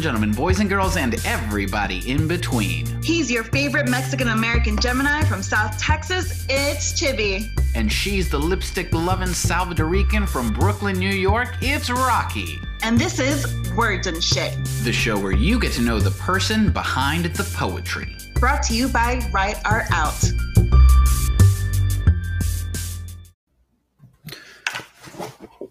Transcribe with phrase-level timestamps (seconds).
[0.00, 2.86] and gentlemen, boys and girls, and everybody in between.
[3.02, 6.46] He's your favorite Mexican American Gemini from South Texas.
[6.48, 7.46] It's Chibi.
[7.74, 11.54] And she's the lipstick loving Salvadorican from Brooklyn, New York.
[11.60, 12.58] It's Rocky.
[12.82, 16.72] And this is Words and Shit, the show where you get to know the person
[16.72, 18.16] behind the poetry.
[18.36, 20.32] Brought to you by Write Art Out.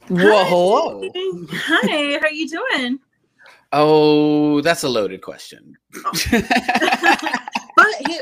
[0.07, 1.09] Well, hello.
[1.52, 2.99] Hi, how you doing?
[3.72, 5.76] Oh, that's a loaded question.
[6.05, 7.32] Oh.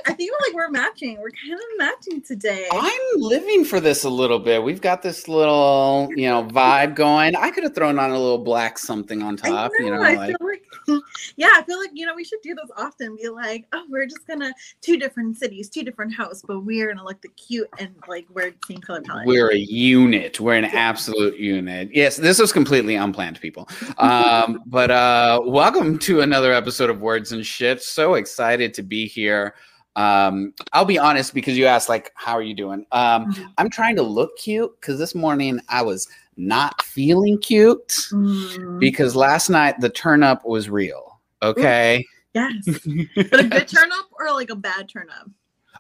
[0.06, 1.20] I think like we're matching.
[1.20, 2.68] We're kind of matching today.
[2.72, 4.64] I'm living for this a little bit.
[4.64, 7.36] We've got this little, you know, vibe going.
[7.36, 9.72] I could have thrown on a little black something on top.
[9.80, 10.64] Know, you know, I like, feel like,
[11.36, 13.16] yeah, I feel like you know we should do this often.
[13.16, 17.04] Be like, oh, we're just gonna two different cities, two different houses, but we're gonna
[17.04, 19.28] look the cute and like we're same color palette.
[19.28, 20.40] We're a unit.
[20.40, 21.90] We're an absolute unit.
[21.94, 23.68] Yes, this was completely unplanned, people.
[23.98, 27.82] Um, but uh, welcome to another episode of Words and Shit.
[27.82, 29.56] So excited to be here.
[29.98, 32.86] Um, I'll be honest because you asked like, how are you doing?
[32.92, 33.48] Um, mm-hmm.
[33.58, 38.80] I'm trying to look cute because this morning I was not feeling cute mm.
[38.80, 41.20] because last night the turn up was real.
[41.42, 42.06] Okay.
[42.34, 42.54] Yes.
[43.16, 45.28] but a good turn up or like a bad turn up?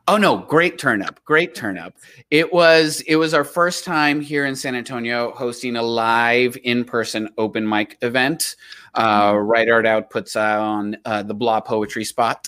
[0.10, 1.20] Oh no, great turn up.
[1.26, 1.94] Great turn up.
[2.32, 7.30] It was it was our first time here in San Antonio hosting a live in-person
[7.38, 8.56] open mic event.
[8.94, 9.46] Uh, mm-hmm.
[9.46, 12.48] Write Art Out puts on uh, the Blah Poetry Spot.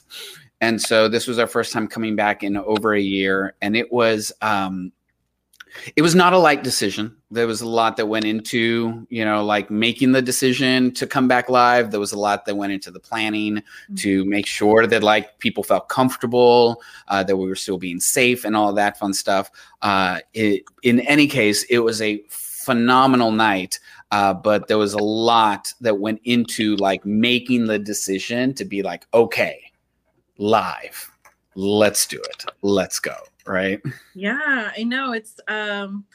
[0.62, 3.92] And so this was our first time coming back in over a year, and it
[3.92, 4.92] was um,
[5.96, 7.16] it was not a light decision.
[7.32, 11.28] There was a lot that went into you know like making the decision to come
[11.28, 11.92] back live.
[11.92, 13.96] There was a lot that went into the planning mm-hmm.
[13.96, 18.44] to make sure that like people felt comfortable, uh, that we were still being safe,
[18.44, 19.50] and all that fun stuff.
[19.82, 23.80] Uh, it, in any case, it was a phenomenal night.
[24.12, 28.82] Uh, but there was a lot that went into like making the decision to be
[28.82, 29.69] like, okay,
[30.40, 31.12] live.
[31.56, 32.46] Let's do it.
[32.62, 33.16] Let's go.
[33.46, 33.82] Right.
[34.16, 35.14] Yeah, I know.
[35.14, 36.06] It's um,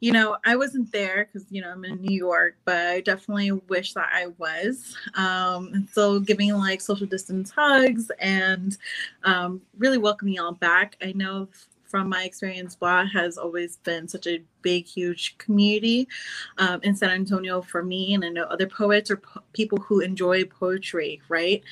[0.00, 3.52] you know, I wasn't there because you know I'm in New York, but I definitely
[3.52, 4.96] wish that I was.
[5.14, 8.76] Um, and so giving like social distance hugs and
[9.24, 10.96] um, really welcoming y'all back.
[11.02, 11.48] I know
[11.90, 16.06] from my experience, Blah has always been such a big, huge community
[16.58, 20.00] um, in San Antonio for me, and I know other poets or po- people who
[20.00, 21.62] enjoy poetry, right?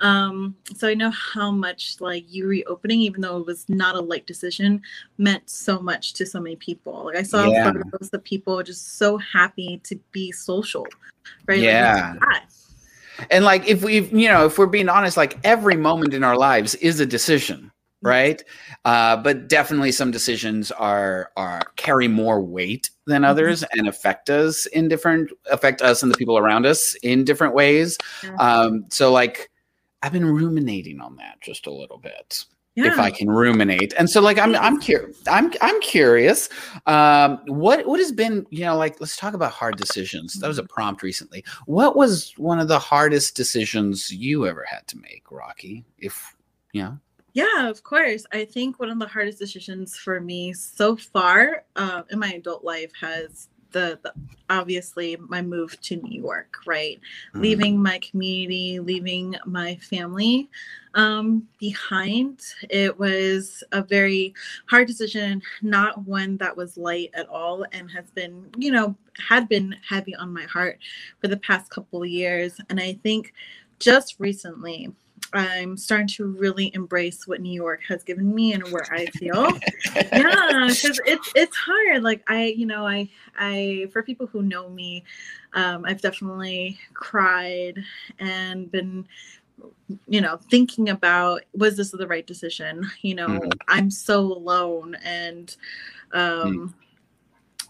[0.00, 4.00] Um, so I know how much like you reopening, even though it was not a
[4.00, 4.80] light decision,
[5.18, 7.04] meant so much to so many people.
[7.04, 7.70] Like I saw yeah.
[7.72, 10.86] photos of people just so happy to be social,
[11.46, 11.58] right?
[11.58, 12.14] Yeah.
[12.20, 12.42] Like,
[13.30, 16.36] and like if we you know if we're being honest like every moment in our
[16.36, 17.70] lives is a decision
[18.02, 18.42] right?
[18.84, 23.30] Uh, but definitely some decisions are are carry more weight than mm-hmm.
[23.30, 23.78] others mm-hmm.
[23.78, 27.98] and affect us in different affect us and the people around us in different ways.
[28.38, 29.50] Um, so like
[30.02, 32.44] I've been ruminating on that just a little bit.
[32.76, 32.88] Yeah.
[32.88, 36.50] If I can ruminate, and so like I'm I'm curious I'm I'm curious.
[36.84, 40.34] Um, what what has been you know like let's talk about hard decisions.
[40.34, 40.74] That was a mm-hmm.
[40.74, 41.42] prompt recently.
[41.64, 45.86] What was one of the hardest decisions you ever had to make, Rocky?
[45.96, 46.36] If
[46.72, 46.98] you know.
[47.36, 48.24] Yeah, of course.
[48.32, 52.64] I think one of the hardest decisions for me so far uh, in my adult
[52.64, 54.14] life has the, the,
[54.48, 56.98] obviously my move to New York, right?
[57.34, 57.42] Mm.
[57.42, 60.48] Leaving my community, leaving my family
[60.94, 62.40] um, behind.
[62.70, 64.32] It was a very
[64.70, 69.46] hard decision, not one that was light at all, and has been, you know, had
[69.46, 70.78] been heavy on my heart
[71.20, 72.58] for the past couple of years.
[72.70, 73.34] And I think
[73.78, 74.90] just recently,
[75.32, 79.50] I'm starting to really embrace what New York has given me and where I feel.
[79.94, 82.02] yeah, because it's it's hard.
[82.02, 85.04] Like I, you know, I I for people who know me,
[85.54, 87.82] um, I've definitely cried
[88.18, 89.06] and been
[90.06, 93.50] you know thinking about was this the right decision you know mm.
[93.68, 95.56] i'm so alone and
[96.12, 96.72] um mm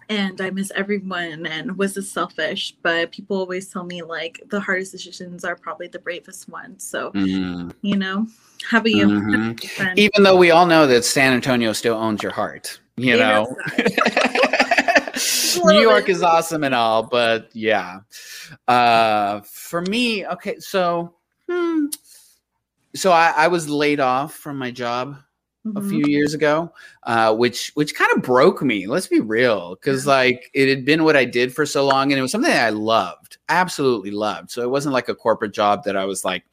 [0.08, 2.76] and I miss everyone and was this selfish?
[2.82, 6.84] But people always tell me like the hardest decisions are probably the bravest ones.
[6.84, 7.70] So mm-hmm.
[7.82, 8.26] you know,
[8.68, 9.06] how about you?
[9.06, 9.94] Mm-hmm.
[9.96, 13.54] Even though we all know that San Antonio still owns your heart, you know.
[15.64, 18.00] New York is awesome and all, but yeah.
[18.68, 21.14] Uh, for me, okay, so
[21.48, 21.86] hmm,
[22.94, 25.16] so I, I was laid off from my job
[25.66, 25.76] mm-hmm.
[25.78, 26.72] a few years ago,
[27.02, 28.86] uh, which which kind of broke me.
[28.86, 32.18] Let's be real, because like it had been what I did for so long, and
[32.18, 34.50] it was something that I loved, absolutely loved.
[34.50, 36.44] So it wasn't like a corporate job that I was like,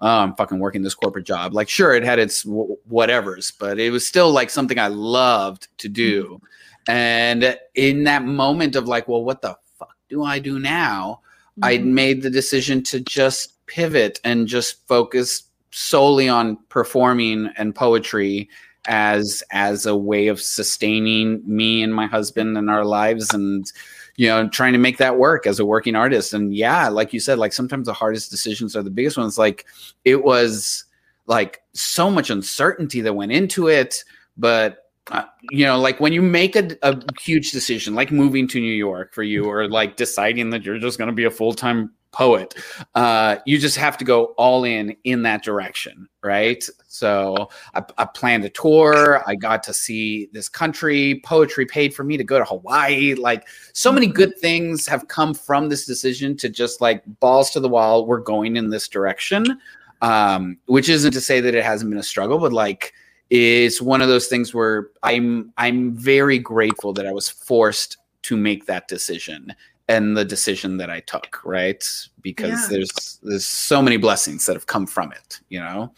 [0.00, 1.54] oh, I'm fucking working this corporate job.
[1.54, 5.68] Like, sure, it had its w- whatevers, but it was still like something I loved
[5.78, 6.24] to do.
[6.24, 6.44] Mm-hmm.
[6.92, 11.20] And in that moment of like, well, what the fuck do I do now?
[11.60, 11.64] Mm-hmm.
[11.64, 18.48] I made the decision to just pivot and just focus solely on performing and poetry
[18.86, 23.70] as as a way of sustaining me and my husband and our lives and
[24.16, 26.32] you know trying to make that work as a working artist.
[26.32, 29.38] And yeah like you said like sometimes the hardest decisions are the biggest ones.
[29.38, 29.66] Like
[30.04, 30.84] it was
[31.26, 34.02] like so much uncertainty that went into it
[34.36, 38.60] but uh, you know like when you make a, a huge decision like moving to
[38.60, 41.92] new york for you or like deciding that you're just going to be a full-time
[42.12, 42.54] poet.
[42.94, 46.64] Uh, you just have to go all in in that direction, right?
[46.88, 49.22] So I, I, planned a tour.
[49.26, 51.20] I got to see this country.
[51.24, 53.14] Poetry paid for me to go to Hawaii.
[53.14, 57.60] Like so many good things have come from this decision to just like balls to
[57.60, 58.06] the wall.
[58.06, 59.60] We're going in this direction,
[60.02, 62.92] um, which isn't to say that it hasn't been a struggle, but like
[63.30, 68.36] it's one of those things where I'm I'm very grateful that I was forced to
[68.36, 69.54] make that decision
[69.90, 71.84] and the decision that I took, right?
[72.22, 72.66] Because yeah.
[72.70, 75.92] there's there's so many blessings that have come from it, you know.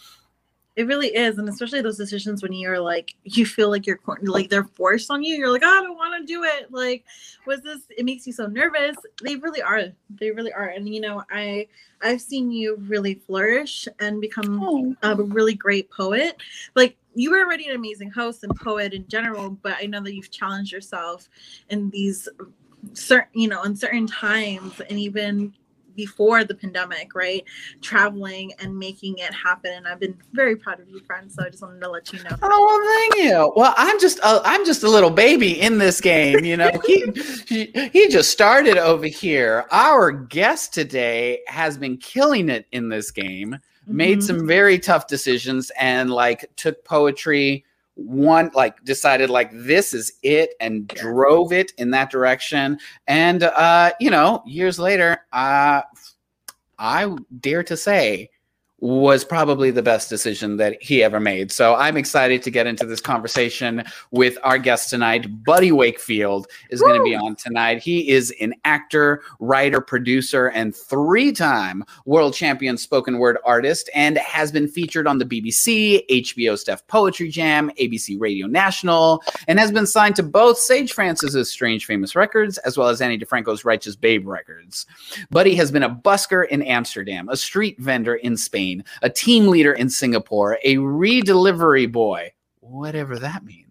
[0.74, 4.48] It really is, and especially those decisions when you're like, you feel like you're like
[4.48, 5.36] they're forced on you.
[5.36, 6.72] You're like, oh, I don't want to do it.
[6.72, 7.04] Like,
[7.46, 7.82] was this?
[7.90, 8.96] It makes you so nervous.
[9.22, 9.82] They really are.
[10.18, 10.68] They really are.
[10.68, 11.68] And you know, I
[12.00, 14.96] I've seen you really flourish and become oh.
[15.02, 16.40] a really great poet.
[16.74, 20.14] Like you were already an amazing host and poet in general, but I know that
[20.14, 21.28] you've challenged yourself
[21.68, 22.30] in these
[22.94, 25.52] certain you know in certain times and even
[25.94, 27.44] before the pandemic right
[27.81, 29.73] traveling and making it happen.
[29.73, 32.23] And i've been very proud of you friend so i just wanted to let you
[32.23, 32.37] know.
[32.43, 33.52] Oh well thank you.
[33.56, 36.70] Well i'm just a, i'm just a little baby in this game you know.
[36.87, 37.05] He,
[37.46, 39.67] he he just started over here.
[39.70, 43.96] Our guest today has been killing it in this game mm-hmm.
[43.96, 50.12] made some very tough decisions and like took poetry one like decided like this is
[50.22, 52.78] it and drove it in that direction.
[53.06, 55.82] And uh you know years later uh
[56.78, 58.28] i dare to say
[58.82, 61.52] was probably the best decision that he ever made.
[61.52, 65.44] So I'm excited to get into this conversation with our guest tonight.
[65.44, 67.81] Buddy Wakefield is going to be on tonight.
[67.81, 74.19] He is an actor, writer, producer, and three time world champion spoken word artist and
[74.19, 79.70] has been featured on the BBC, HBO's Def Poetry Jam, ABC Radio National, and has
[79.70, 83.94] been signed to both Sage Francis's Strange Famous Records as well as Ani DiFranco's Righteous
[83.94, 84.87] Babe Records.
[85.31, 88.71] Buddy has been a busker in Amsterdam, a street vendor in Spain
[89.02, 93.62] a team leader in Singapore, a redelivery boy, whatever that means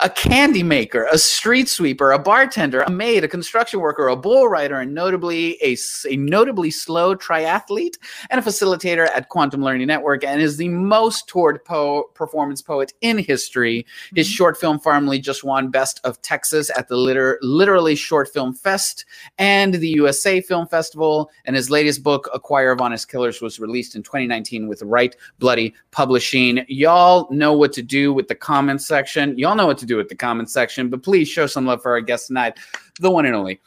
[0.00, 4.48] a candy maker, a street sweeper, a bartender, a maid, a construction worker, a bull
[4.48, 5.76] rider, and notably a,
[6.08, 7.96] a notably slow triathlete
[8.30, 12.92] and a facilitator at Quantum Learning Network, and is the most toured po- performance poet
[13.00, 13.86] in history.
[14.14, 14.34] His mm-hmm.
[14.34, 19.04] short film Farmly just won Best of Texas at the liter- Literally Short Film Fest
[19.38, 23.60] and the USA Film Festival, and his latest book, A Choir of Honest Killers, was
[23.60, 26.64] released in 2019 with Write Bloody Publishing.
[26.68, 29.36] Y'all know what to do with the comments section.
[29.38, 31.80] Y'all Y'all know what to do with the comment section, but please show some love
[31.80, 32.58] for our guest tonight,
[33.00, 33.62] the one and only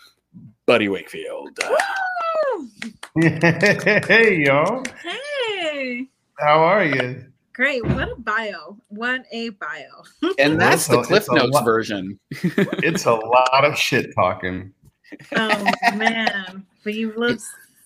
[0.68, 1.57] Buddy Wakefield.
[3.19, 4.83] hey, y'all.
[5.01, 6.06] Hey.
[6.38, 7.25] How are you?
[7.54, 7.83] Great.
[7.83, 8.78] What a bio.
[8.89, 10.04] What a bio.
[10.38, 12.19] and that's the Cliff Notes lot, version.
[12.31, 14.71] it's a lot of shit talking.
[15.35, 16.64] Oh, man.
[16.83, 17.42] But you've lived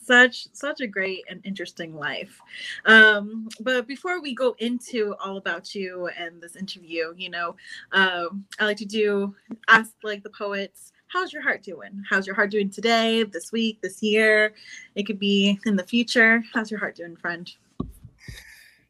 [0.06, 2.40] such such a great and interesting life.
[2.86, 7.56] Um, but before we go into all about you and this interview you know
[7.92, 9.36] um, i like to do
[9.68, 12.04] ask like the poets how's your heart doing?
[12.10, 14.54] How's your heart doing today this week this year?
[14.96, 16.44] It could be in the future.
[16.54, 17.50] How's your heart doing friend?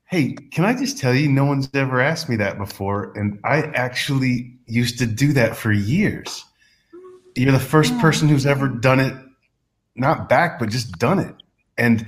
[0.05, 3.63] Hey can i just tell you no one's ever asked me that before and i
[3.73, 6.45] actually used to do that for years.
[7.35, 9.13] You're the first person who's ever done it
[9.95, 11.35] not back, but just done it.
[11.77, 12.05] And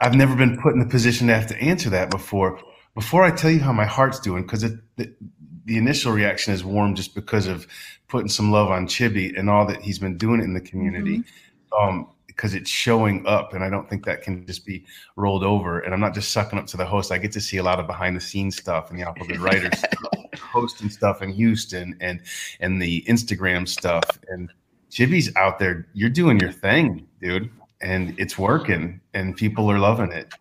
[0.00, 2.60] I've never been put in the position to have to answer that before.
[2.94, 6.94] Before I tell you how my heart's doing, because the, the initial reaction is warm
[6.94, 7.66] just because of
[8.08, 11.18] putting some love on Chibi and all that he's been doing in the community.
[11.18, 11.88] Mm-hmm.
[11.88, 14.84] Um, because it's showing up and i don't think that can just be
[15.16, 17.58] rolled over and i'm not just sucking up to the host i get to see
[17.58, 19.84] a lot of behind the scenes stuff and the Applewood writers
[20.40, 22.20] hosting stuff in houston and
[22.60, 24.50] and the instagram stuff and
[24.94, 25.88] Chibi's out there.
[25.92, 30.32] You're doing your thing, dude, and it's working, and people are loving it.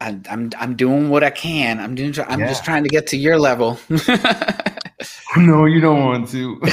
[0.00, 1.78] I, I'm I'm doing what I can.
[1.78, 2.12] I'm doing.
[2.26, 2.48] I'm yeah.
[2.48, 3.78] just trying to get to your level.
[5.36, 6.58] no, you don't want to.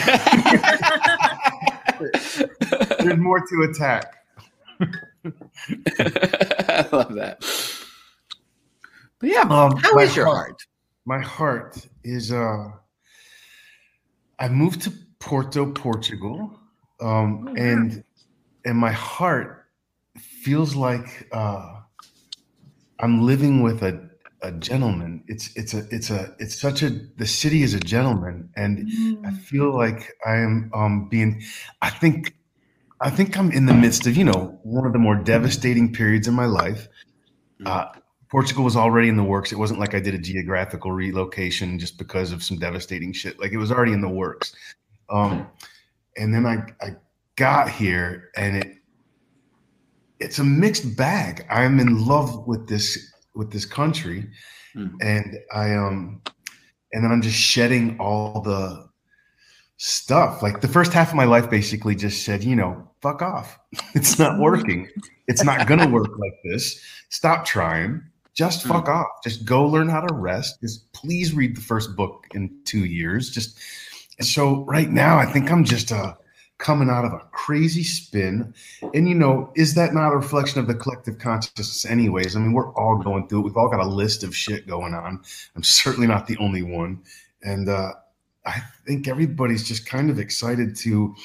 [2.99, 4.25] There's more to attack.
[4.79, 4.87] I
[6.91, 7.37] love that.
[9.19, 10.65] But yeah, um, how is your heart, heart?
[11.05, 12.31] My heart is.
[12.31, 12.69] uh
[14.39, 16.59] I moved to Porto, Portugal
[17.01, 18.03] um, oh, and
[18.65, 19.65] and my heart
[20.17, 21.81] feels like uh,
[22.99, 24.09] I'm living with a
[24.41, 25.23] a gentleman.
[25.27, 28.87] It's it's a it's a it's such a the city is a gentleman, and
[29.25, 29.39] I Mm.
[29.45, 31.41] feel like I am um being.
[31.81, 32.35] I think
[33.01, 36.27] I think I'm in the midst of you know one of the more devastating periods
[36.27, 36.87] in my life.
[37.65, 37.85] Uh,
[38.29, 39.51] Portugal was already in the works.
[39.51, 43.39] It wasn't like I did a geographical relocation just because of some devastating shit.
[43.39, 44.55] Like it was already in the works.
[45.09, 45.47] Um,
[46.17, 46.95] and then I I
[47.35, 48.67] got here, and it
[50.19, 51.45] it's a mixed bag.
[51.49, 54.29] I'm in love with this with this country,
[54.75, 54.91] Mm.
[55.01, 56.21] and I um
[56.93, 58.87] and then I'm just shedding all the
[59.77, 60.41] stuff.
[60.41, 63.59] Like the first half of my life basically just said, you know, fuck off.
[63.95, 64.89] It's not working.
[65.27, 66.79] It's not gonna work like this.
[67.09, 68.01] Stop trying.
[68.33, 69.07] Just fuck off.
[69.23, 70.59] Just go learn how to rest.
[70.61, 73.29] Just please read the first book in two years.
[73.29, 73.59] Just
[74.21, 76.13] so right now, I think I'm just uh
[76.59, 78.53] coming out of a crazy spin.
[78.93, 82.35] And you know, is that not a reflection of the collective consciousness, anyways?
[82.35, 83.43] I mean, we're all going through it.
[83.43, 85.21] We've all got a list of shit going on.
[85.55, 87.01] I'm certainly not the only one.
[87.43, 87.93] And uh,
[88.45, 91.15] I think everybody's just kind of excited to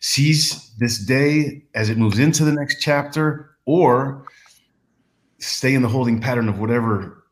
[0.00, 4.24] seize this day as it moves into the next chapter or
[5.38, 7.24] stay in the holding pattern of whatever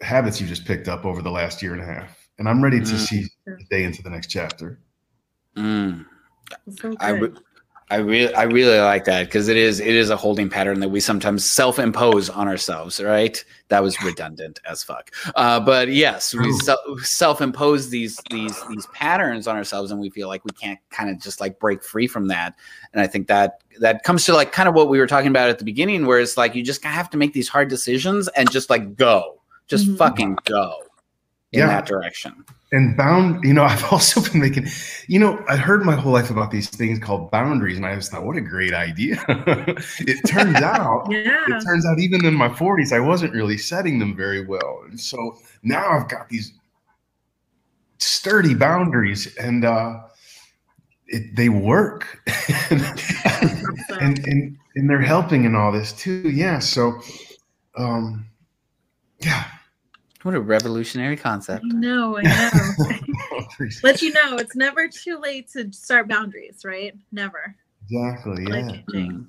[0.00, 2.23] habits you just picked up over the last year and a half.
[2.38, 2.98] And I'm ready to Mm.
[2.98, 4.78] see the day into the next chapter.
[5.56, 6.04] Mm.
[6.80, 7.34] So I, good.
[7.34, 7.40] re-
[7.90, 10.88] I really, I really like that because it is, it is a holding pattern that
[10.88, 13.00] we sometimes self-impose on ourselves.
[13.00, 13.42] Right?
[13.68, 15.10] That was redundant as fuck.
[15.36, 20.26] Uh, but yes, we se- self-impose these, these, these patterns on ourselves, and we feel
[20.28, 22.54] like we can't kind of just like break free from that.
[22.92, 25.48] And I think that that comes to like kind of what we were talking about
[25.50, 28.50] at the beginning, where it's like you just have to make these hard decisions and
[28.50, 29.98] just like go, just Mhm.
[29.98, 30.78] fucking go
[31.54, 31.68] in Yeah.
[31.68, 32.44] that direction.
[32.72, 34.66] and bound you know i've also been making
[35.08, 38.10] you know i heard my whole life about these things called boundaries and i just
[38.10, 39.16] thought what a great idea
[40.00, 41.44] it turns out yeah.
[41.48, 44.98] it turns out even in my 40s i wasn't really setting them very well and
[45.00, 46.52] so now i've got these
[47.98, 50.00] sturdy boundaries and uh
[51.06, 52.20] it, they work
[52.70, 52.82] and,
[54.00, 56.98] and and and they're helping in all this too yeah so
[57.76, 58.26] um
[59.20, 59.44] yeah
[60.24, 61.64] What a revolutionary concept.
[61.64, 63.38] I know, I know.
[63.82, 66.94] Let you know it's never too late to start boundaries, right?
[67.12, 67.54] Never.
[67.90, 68.80] exactly yeah Life.
[68.94, 69.26] Mm.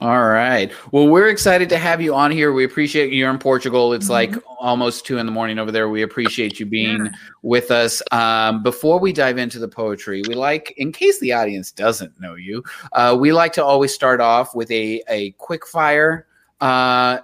[0.00, 0.70] All right.
[0.92, 2.52] Well, we're excited to have you on here.
[2.52, 3.94] We appreciate you're in Portugal.
[3.94, 4.10] It's Mhm.
[4.10, 5.88] like almost two in the morning over there.
[5.88, 7.12] We appreciate you being Yeah.
[7.42, 8.02] with us.
[8.12, 12.34] Um, before we dive into the poetry, we like, in case the audience doesn't know
[12.36, 16.26] you, uh, we like to always start off with a a quick fire
[16.60, 17.18] uh,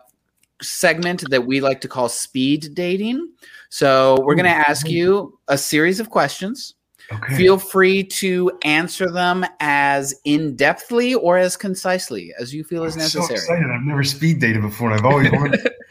[0.62, 3.28] segment that we like to call speed dating.
[3.70, 6.74] So we're going to ask you a series of questions.
[7.12, 12.84] okay Feel free to answer them as in depthly or as concisely as you feel
[12.84, 13.38] is I'm so necessary.
[13.38, 13.70] excited.
[13.70, 15.68] I've never speed dated before, and I've always wanted.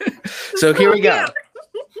[0.56, 1.24] So here we go.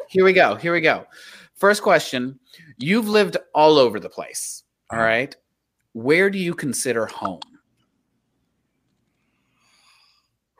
[0.08, 0.56] Here we go.
[0.56, 1.06] Here we go.
[1.54, 2.38] First question
[2.76, 4.64] You've lived all over the place.
[4.90, 5.34] All right.
[5.92, 7.40] Where do you consider home?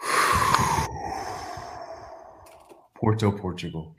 [2.99, 3.95] Porto, Portugal.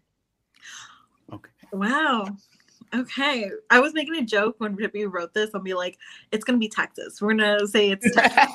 [1.32, 1.50] Okay.
[1.72, 2.28] Wow.
[2.94, 3.50] Okay.
[3.70, 5.52] I was making a joke when Rippy wrote this.
[5.54, 5.98] I'll be like,
[6.32, 7.22] it's gonna be Texas.
[7.22, 8.50] We're gonna say it's Texas.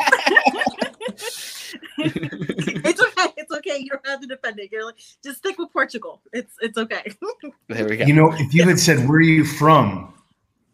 [1.98, 3.32] it's okay.
[3.36, 3.78] It's okay.
[3.78, 4.70] You don't have to defend it.
[4.70, 6.20] You're like, just stick with Portugal.
[6.32, 7.10] It's it's okay.
[7.68, 8.04] there we go.
[8.04, 10.14] You know, if you had said, Where are you from?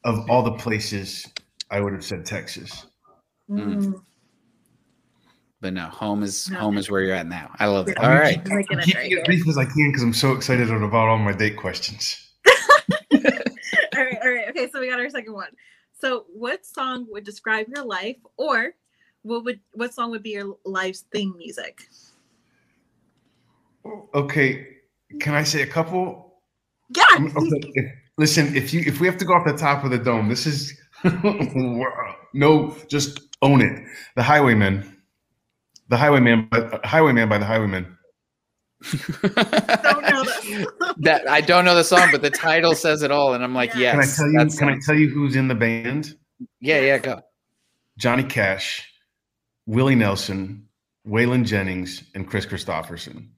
[0.04, 1.26] of all the places,
[1.70, 2.86] I would have said Texas.
[3.50, 4.00] Mm.
[5.60, 6.58] But no, home is No.
[6.58, 7.50] home is where you're at now.
[7.58, 7.96] I love it.
[8.00, 8.08] Yeah.
[8.08, 8.40] All right.
[8.50, 9.24] I'm making I'm it keeping very it good.
[9.26, 12.16] brief as I can because I'm so excited about all my date questions.
[12.46, 13.20] all
[13.94, 14.48] right, all right.
[14.50, 15.50] Okay, so we got our second one.
[16.00, 18.70] So, what song would describe your life, or
[19.22, 21.82] what would what song would be your life's theme music?
[24.14, 24.66] Okay,
[25.20, 26.40] can I say a couple?
[26.96, 27.04] Yeah.
[27.12, 29.98] Mm, okay, listen, if you if we have to go off the top of the
[29.98, 30.78] dome, this is
[32.34, 33.82] no, just own it.
[34.16, 34.96] The Highwaymen,
[35.90, 37.96] the Highwayman, but Highwayman by the Highwaymen.
[39.22, 40.24] Don't know
[40.98, 43.74] that I don't know the song, but the title says it all, and I'm like,
[43.74, 43.96] Yeah.
[43.96, 44.16] yes.
[44.16, 44.58] Can I tell you?
[44.58, 46.14] Can I tell you who's in the band?
[46.60, 47.20] Yeah, yeah, go.
[47.98, 48.88] Johnny Cash,
[49.66, 50.66] Willie Nelson,
[51.06, 53.28] Waylon Jennings, and Kris Kristofferson.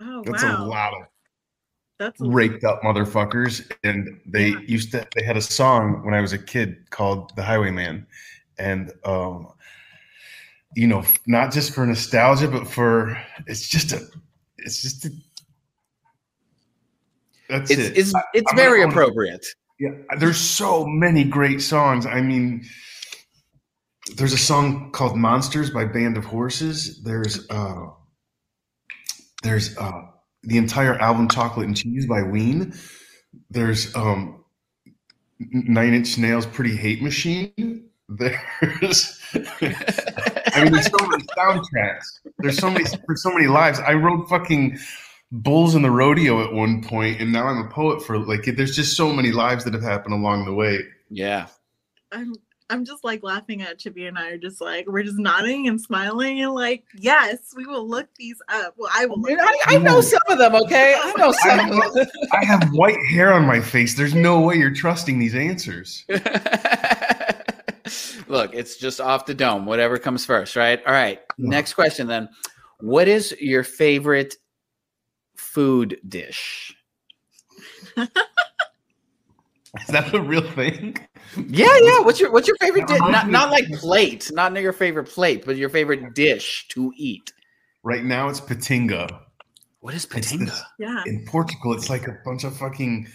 [0.00, 1.02] Oh That's wow, a lot of
[2.00, 3.70] that's a raked up motherfuckers.
[3.84, 4.58] And they Yeah.
[4.66, 8.06] used to they had a song when I was a kid called The Highwayman.
[8.58, 9.48] And um,
[10.74, 14.00] you know, not just for nostalgia, but for it's just a
[14.58, 15.10] it's just a
[17.48, 17.98] that's It's it.
[17.98, 19.44] it's I- it's gonna very appropriate.
[19.78, 22.06] Yeah, there's so many great songs.
[22.06, 22.64] I mean,
[24.16, 27.02] there's a song called "Monsters" by Band of Horses.
[27.02, 27.86] There's uh,
[29.42, 30.02] there's uh,
[30.44, 32.72] the entire album "Chocolate and Cheese" by Ween.
[33.50, 34.44] There's um,
[35.40, 39.18] Nine Inch Nails' "Pretty Hate Machine." There's,
[40.54, 42.04] I mean, there's so many soundtracks.
[42.38, 43.80] There's so many, there's so many lives.
[43.80, 44.78] I wrote fucking
[45.30, 48.44] Bulls in the Rodeo at one point, and now I'm a poet for like.
[48.44, 50.80] There's just so many lives that have happened along the way.
[51.10, 51.46] Yeah.
[52.12, 52.34] I'm
[52.72, 55.78] I'm just like laughing at Chibi and I are just like we're just nodding and
[55.78, 58.72] smiling and like yes we will look these up.
[58.78, 59.20] Well, I will.
[59.20, 60.54] Look I, I know some of them.
[60.54, 61.70] Okay, I know some.
[61.70, 62.06] of them.
[62.32, 63.94] I have white hair on my face.
[63.94, 66.06] There's no way you're trusting these answers.
[68.28, 69.66] Look, it's just off the dome.
[69.66, 70.80] Whatever comes first, right?
[70.86, 71.20] All right.
[71.38, 71.48] Yeah.
[71.50, 72.28] Next question then.
[72.80, 74.36] What is your favorite
[75.36, 76.74] food dish?
[79.80, 80.96] Is that a real thing?
[81.48, 82.00] Yeah, yeah.
[82.00, 82.98] What's your what's your favorite dish?
[83.00, 87.32] Not not like plate, not your favorite plate, but your favorite dish to eat.
[87.82, 89.20] Right now, it's petinga.
[89.80, 90.46] What is It's petinga?
[90.46, 91.02] this- Yeah.
[91.06, 93.08] in Portugal, it's like a bunch of fucking.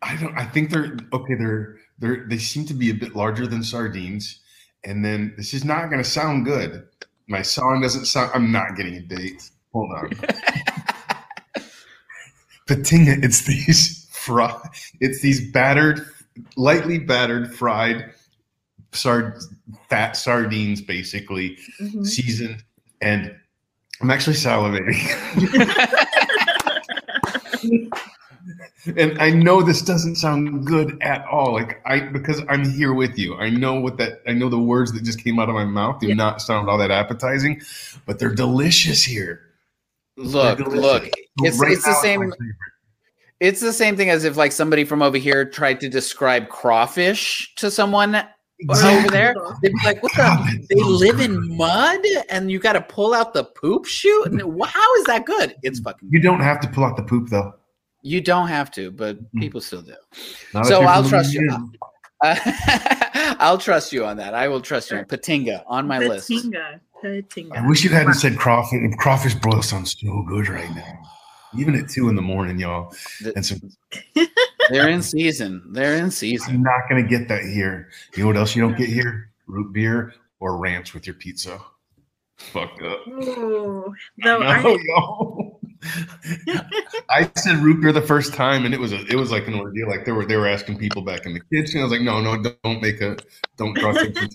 [0.00, 0.36] I don't.
[0.38, 1.34] I think they're okay.
[1.34, 4.40] They're they're they seem to be a bit larger than sardines.
[4.84, 6.86] And then this is not going to sound good.
[7.28, 8.30] My song doesn't sound.
[8.34, 9.50] I'm not getting a date.
[9.72, 10.10] Hold on.
[12.68, 13.22] Petinga.
[13.24, 14.54] It's these fry.
[15.00, 16.06] It's these battered,
[16.56, 18.12] lightly battered fried
[18.92, 19.34] sard
[19.90, 22.06] fat sardines, basically Mhm.
[22.06, 22.62] seasoned.
[23.02, 23.34] And
[24.00, 24.98] I'm actually salivating.
[28.86, 31.52] and I know this doesn't sound good at all.
[31.52, 33.34] Like I because I'm here with you.
[33.36, 36.00] I know what that I know the words that just came out of my mouth
[36.00, 36.14] do Yeah.
[36.14, 37.60] not sound all that appetizing,
[38.06, 39.40] but they're delicious here.
[40.16, 40.80] Look, delicious.
[40.80, 41.10] look.
[41.42, 42.32] It's Right it's the same.
[43.40, 47.54] It's the same thing as if like somebody from over here tried to describe crawfish
[47.56, 49.34] to someone over there.
[49.62, 50.66] They'd be like, "What the?
[50.68, 51.30] They live good.
[51.30, 54.26] in mud, and you got to pull out the poop chute.
[54.26, 55.54] And how is that good?
[55.62, 56.08] It's fucking.
[56.10, 57.54] You don't have to pull out the poop though.
[58.02, 59.40] You don't have to, but Mm.
[59.40, 59.94] people still do.
[60.54, 61.70] Not So I'll trust you.
[62.24, 62.36] Uh,
[63.38, 64.34] I'll trust you on that.
[64.34, 64.98] I will trust you.
[64.98, 66.30] Petinga on my list.
[66.30, 66.80] Petinga.
[67.02, 67.56] Petinga.
[67.56, 68.80] I wish you hadn't said crawfish.
[68.98, 70.98] Crawfish broil sounds so good right now.
[71.56, 72.94] Even at two in the morning, y'all.
[73.22, 73.56] The- And so
[74.70, 75.62] They're in season.
[75.72, 76.62] They're in I'm season.
[76.62, 77.88] not gonna get that here.
[78.14, 79.30] You know what else you don't get here?
[79.46, 81.58] Root beer or ranch with your pizza.
[82.36, 83.06] Fucked up.
[83.08, 84.76] Ooh, though No, I, yo.
[84.76, 85.57] I
[87.36, 89.88] said root beer the first time, and it was a, it was like an ordeal.
[89.88, 91.80] Like they were they were asking people back in the kitchen.
[91.80, 93.16] I was like, no, no, don't make a
[93.56, 94.28] don't draw attention.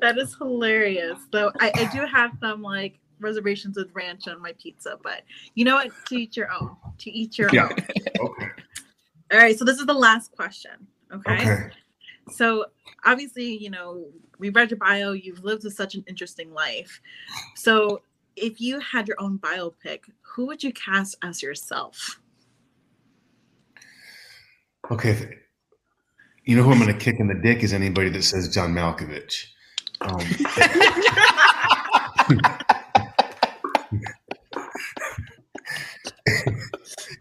[0.00, 1.18] that is hilarious.
[1.30, 5.22] Though I, I do have some like reservations with ranch on my pizza, but
[5.54, 5.90] you know what?
[6.08, 6.76] To each your own.
[6.98, 7.68] To each your Yeah.
[7.70, 7.72] own.
[8.20, 8.48] Okay.
[9.32, 9.58] All right.
[9.58, 10.72] So this is the last question.
[11.12, 11.32] Okay.
[11.42, 11.70] Okay.
[12.30, 12.66] So
[13.04, 14.06] obviously, you know,
[14.38, 15.12] we read your bio.
[15.12, 17.00] You've lived with such an interesting life.
[17.54, 18.02] So
[18.36, 22.20] if you had your own biopic, who would you cast as yourself?
[24.90, 25.38] Okay.
[26.44, 28.74] You know who I'm going to kick in the dick is anybody that says John
[28.74, 29.46] Malkovich.
[30.00, 30.20] Um,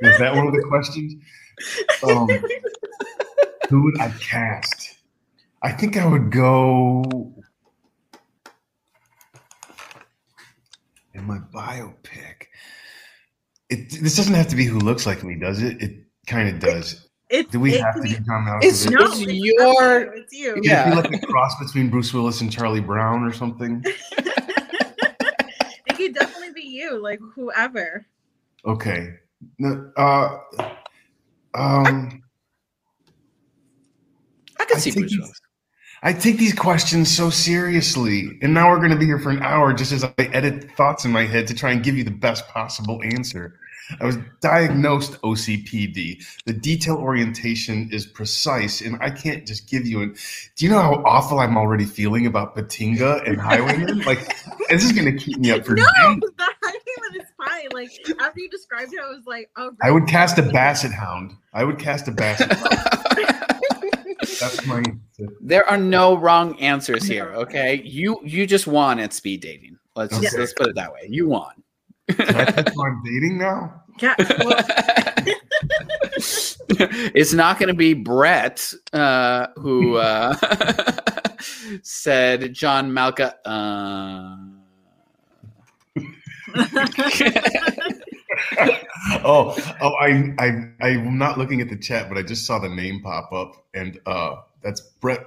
[0.01, 1.15] is that one of the questions?
[2.03, 2.27] Um,
[3.69, 4.97] who would I cast?
[5.61, 7.33] I think I would go
[11.23, 12.47] in my biopic.
[13.69, 15.81] It, this doesn't have to be who looks like me, does it?
[15.81, 17.07] It kind of does.
[17.29, 18.63] It's, Do we it have to be- do John Malkovich?
[18.63, 20.53] It's- No, It's it's your- It's you.
[20.55, 20.87] Could Yeah.
[20.87, 23.83] it be like a cross between Bruce Willis and Charlie Brown or something?
[24.11, 28.05] it could definitely be you, like whoever.
[28.65, 29.15] Okay.
[29.57, 30.37] No, uh,
[31.55, 32.21] um,
[34.59, 35.39] I can see Bruce Willis.
[36.05, 39.41] I take these questions so seriously, and now we're going to be here for an
[39.41, 42.11] hour just as I edit thoughts in my head to try and give you the
[42.11, 43.57] best possible answer.
[44.01, 46.21] I was diagnosed OCPD.
[46.45, 50.15] The detail orientation is precise, and I can't just give you an.
[50.57, 53.99] Do you know how awful I'm already feeling about Petinga and Highwayman?
[54.05, 54.35] like,
[54.69, 56.19] this is going to keep me up for No, days.
[56.37, 57.69] the Highwayman is fine.
[57.71, 59.71] Like after you described it, I was like, oh.
[59.81, 61.31] I would cast a basset hound.
[61.53, 63.52] I would cast a basset hound.
[64.39, 64.83] That's my.
[65.41, 67.27] there are no wrong answers here.
[67.33, 69.77] Okay, you you just won at speed dating.
[69.95, 70.39] Let's just, Okay.
[70.41, 71.07] let's put it that way.
[71.09, 71.51] You won.
[72.09, 73.81] Can I pick who I'm dating now?
[73.99, 74.15] Yeah.
[74.43, 74.63] Well,
[77.15, 80.35] it's not going to be Brett uh, who uh,
[81.83, 83.35] said John Malka.
[83.47, 84.35] Uh,
[89.23, 92.69] oh, oh, I, I, I'm not looking at the chat, but I just saw the
[92.69, 95.25] name pop up, and uh, that's Brett.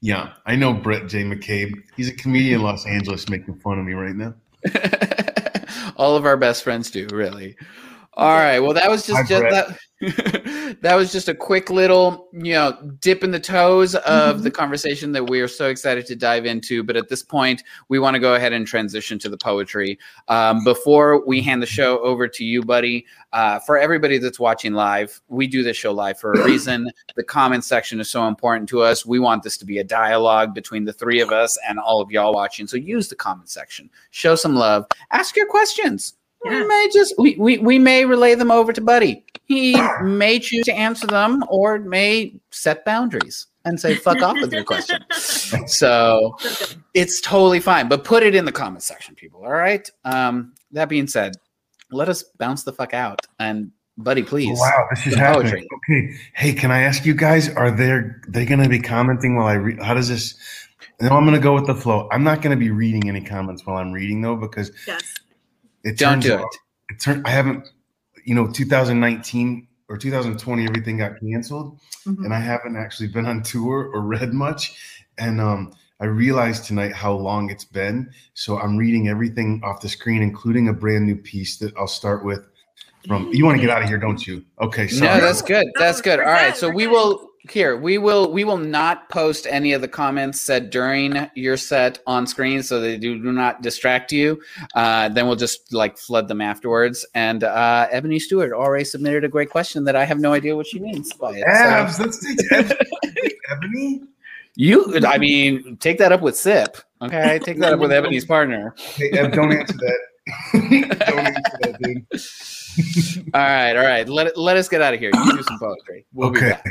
[0.00, 1.24] Yeah, I know Brett J.
[1.24, 1.72] McCabe.
[1.96, 4.34] He's a comedian in Los Angeles, making fun of me right now.
[5.96, 7.56] All of our best friends do, really.
[8.18, 8.58] All right.
[8.60, 9.78] Well, that was just, Hi, just that.
[10.82, 14.42] that was just a quick little, you know, dip in the toes of Mhm.
[14.42, 16.82] the conversation that we are so excited to dive into.
[16.82, 19.98] But at this point, we want to go ahead and transition to the poetry.
[20.28, 24.72] Um, before we hand the show over to you, buddy, uh, for everybody that's watching
[24.72, 26.90] live, we do this show live for a reason.
[27.16, 29.04] the comment section is so important to us.
[29.06, 32.10] We want this to be a dialogue between the three of us and all of
[32.10, 32.66] y'all watching.
[32.66, 36.14] So use the comment section, show some love, ask your questions.
[36.44, 39.24] We may just we, we we may relay them over to Buddy.
[39.46, 44.52] He may choose to answer them or may set boundaries and say fuck off with
[44.52, 45.04] your question.
[45.66, 46.36] So
[46.92, 49.44] it's totally fine, but put it in the comment section, people.
[49.44, 49.88] All right.
[50.04, 51.36] Um, that being said,
[51.92, 54.58] let us bounce the fuck out and Buddy, please.
[54.58, 55.52] Wow, this is happening.
[55.52, 55.68] poetry.
[55.88, 57.48] Okay, hey, can I ask you guys?
[57.48, 59.80] Are there they going to be commenting while I read?
[59.80, 60.34] How does this?
[61.00, 62.08] No, I'm going to go with the flow.
[62.12, 65.14] I'm not going to be reading any comments while I'm reading though, because Yes.
[65.86, 66.94] It Don't do out- it.
[66.94, 67.26] It turned.
[67.26, 67.68] I haven't,
[68.24, 72.24] you know, 2019 or 2020, everything got canceled, Mhm.
[72.24, 74.76] and I haven't actually been on tour or read much.
[75.18, 78.10] And um, I realized tonight how long it's been.
[78.34, 82.24] So I'm reading everything off the screen, including a brand new piece that I'll start
[82.24, 82.40] with.
[83.06, 84.44] From you want to get out of here, don't you?
[84.60, 85.18] Okay, sorry.
[85.20, 85.66] No, that's good.
[85.78, 86.18] That's good.
[86.18, 86.56] All right.
[86.56, 86.92] So we're we good.
[86.92, 87.76] will here.
[87.76, 92.26] We will we will not post any of the comments said during your set on
[92.26, 94.40] screen, so they do, do not distract you.
[94.74, 97.06] Uh, then we'll just like flood them afterwards.
[97.14, 100.66] And uh, Ebony Stewart already submitted a great question that I have no idea what
[100.66, 101.92] she means by it.
[101.92, 103.30] So let's take Ebony.
[103.50, 104.02] Ebony.
[104.54, 106.76] you, I mean, take that up with Sip.
[107.02, 108.74] Okay, take that up with Ebony's partner.
[108.76, 109.98] Hey, Eb, don't answer that.
[110.52, 112.06] don't answer that, dude.
[113.34, 114.06] All right, all right.
[114.06, 115.10] Let let us get out of here.
[115.14, 116.04] You do some poetry.
[116.12, 116.62] We'll be back.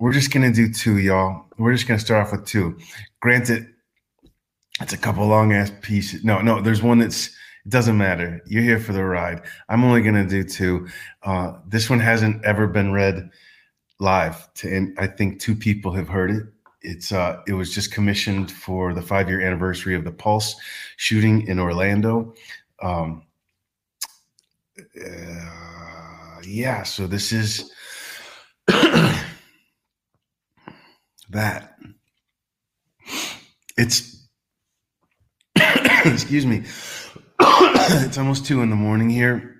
[0.00, 1.44] We're just gonna do two, y'all.
[1.58, 2.78] We're just gonna start off with two.
[3.20, 3.68] Granted,
[4.80, 6.24] it's a couple long ass pieces.
[6.24, 8.40] No, no, there's one that's it doesn't matter.
[8.46, 9.42] You're here for the ride.
[9.68, 10.88] I'm only gonna do two.
[11.22, 13.28] Uh, this one hasn't ever been read
[13.98, 16.44] live to and I think two people have heard it.
[16.80, 20.56] It's uh it was just commissioned for the five year anniversary of the Pulse
[20.96, 22.32] shooting in Orlando.
[22.80, 23.24] Um
[24.78, 27.70] uh, yeah, so this is
[31.30, 31.76] that.
[33.76, 34.28] It's
[36.04, 36.64] excuse me.
[37.40, 39.56] it's almost two in the morning here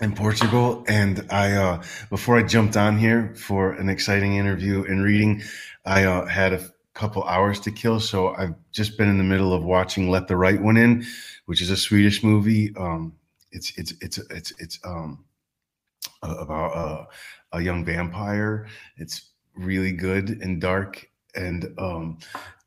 [0.00, 5.02] in Portugal, and I uh, before I jumped on here for an exciting interview and
[5.02, 5.42] reading,
[5.84, 6.62] I uh, had a
[6.94, 10.36] couple hours to kill, so I've just been in the middle of watching Let the
[10.36, 11.04] Right One In,
[11.46, 12.74] which is a Swedish movie.
[12.76, 13.14] Um,
[13.50, 15.24] it's it's it's it's it's um
[16.22, 17.08] about
[17.52, 18.66] a young vampire.
[18.96, 22.18] It's really good and dark, and um,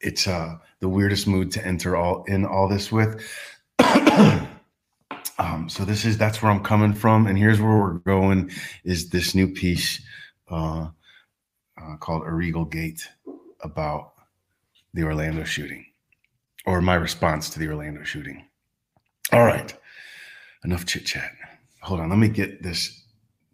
[0.01, 3.21] it's uh, the weirdest mood to enter all in all this with.
[5.39, 8.51] um, so this is that's where I'm coming from, and here's where we're going.
[8.83, 10.01] Is this new piece
[10.49, 10.87] uh,
[11.81, 13.07] uh, called "A Regal Gait"
[13.61, 14.13] about
[14.93, 15.85] the Orlando shooting,
[16.65, 18.45] or my response to the Orlando shooting?
[19.31, 19.73] All right,
[20.63, 21.31] enough chit chat.
[21.81, 23.03] Hold on, let me get this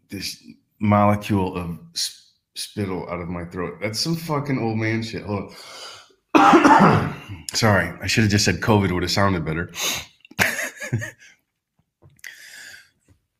[0.09, 0.43] this
[0.79, 2.24] molecule of s-
[2.55, 3.77] spittle out of my throat.
[3.81, 5.23] That's some fucking old man shit.
[5.23, 5.53] Hold
[6.35, 7.45] on.
[7.53, 9.71] Sorry, I should have just said COVID would have sounded better.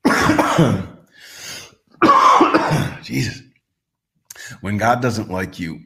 [3.04, 3.42] Jesus.
[4.62, 5.80] When God doesn't like you,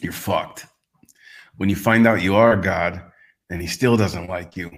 [0.00, 0.66] you're fucked.
[1.56, 3.02] When you find out you are God
[3.50, 4.70] and he still doesn't like you,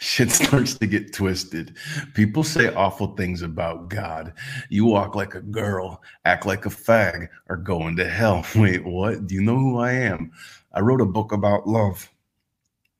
[0.00, 1.76] shit starts to get twisted.
[2.14, 4.32] People say awful things about God.
[4.68, 8.44] You walk like a girl, act like a fag, or going to hell.
[8.56, 9.26] Wait, what?
[9.26, 10.32] Do you know who I am?
[10.72, 12.10] I wrote a book about love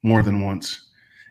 [0.02, 0.86] more than once.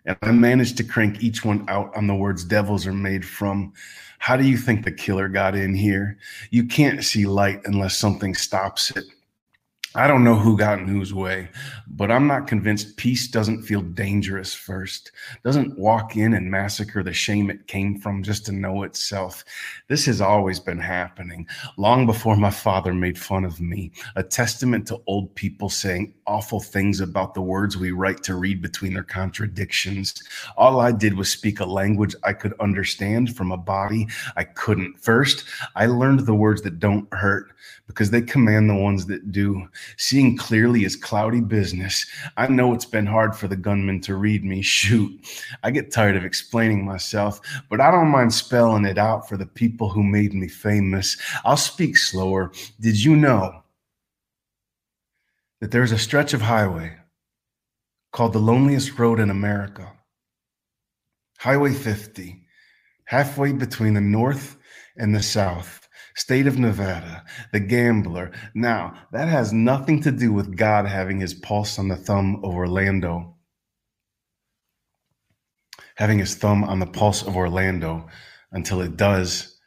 [0.05, 3.73] And I managed to crank each one out on the words devils are made from.
[4.17, 6.17] How do you think the killer got in here?
[6.49, 9.05] You can't see light unless something stops it.
[9.95, 11.49] I don't know who got in whose way,
[11.87, 15.11] but I'm not convinced peace doesn't feel dangerous first,
[15.43, 19.43] doesn't walk in and massacre the shame it came from just to know itself.
[19.87, 24.85] This has always been happening, long before my father made fun of me, a testament
[24.89, 29.01] to old people saying awful things about the words we write to read between their
[29.01, 30.13] contradictions.
[30.55, 34.99] All I did was speak a language I could understand from a body I couldn't.
[34.99, 37.47] First, I learned the words that don't hurt
[37.89, 39.67] because they command the ones that do.
[39.97, 42.05] Seeing clearly is cloudy business.
[42.37, 44.61] I know it's been hard for the gunman to read me.
[44.61, 45.11] Shoot,
[45.63, 49.47] I get tired of explaining myself, but I don't mind spelling it out for the
[49.47, 51.17] people who made me famous.
[51.43, 52.51] I'll speak slower.
[52.79, 53.63] Did you know
[55.59, 56.95] that there's a stretch of highway
[58.11, 59.91] called the loneliest road in America?
[61.39, 62.39] Highway 50,
[63.05, 64.57] halfway between the north
[64.95, 65.78] and the south,
[66.19, 68.31] state of Nevada, the gambler.
[68.53, 72.53] Now, that has nothing to do with God having his pulse on the thumb of
[72.53, 73.37] Orlando.
[75.95, 78.07] Having his thumb on the pulse of Orlando
[78.51, 79.59] until it does,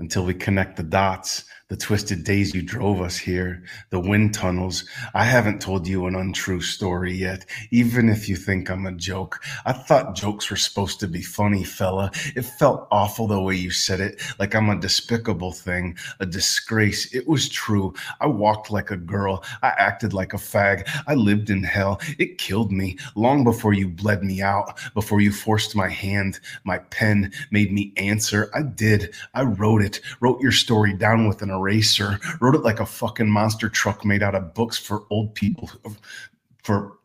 [0.00, 4.84] until we connect the dots the twisted days you drove us here, the wind tunnels.
[5.14, 9.40] I haven't told you an untrue story yet, even if you think I'm a joke.
[9.64, 12.10] I thought jokes were supposed to be funny, fella.
[12.34, 17.14] It felt awful the way you said it, like I'm a despicable thing, a disgrace.
[17.14, 17.94] It was true.
[18.20, 19.44] I walked like a girl.
[19.62, 20.88] I acted like a fag.
[21.06, 22.00] I lived in hell.
[22.18, 26.78] It killed me long before you bled me out, before you forced my hand, my
[26.78, 28.50] pen, made me answer.
[28.52, 29.14] I did.
[29.34, 33.30] I wrote it, wrote your story down with an eraser, wrote it like a fucking
[33.30, 35.70] monster truck made out of books for old people,
[36.62, 36.96] for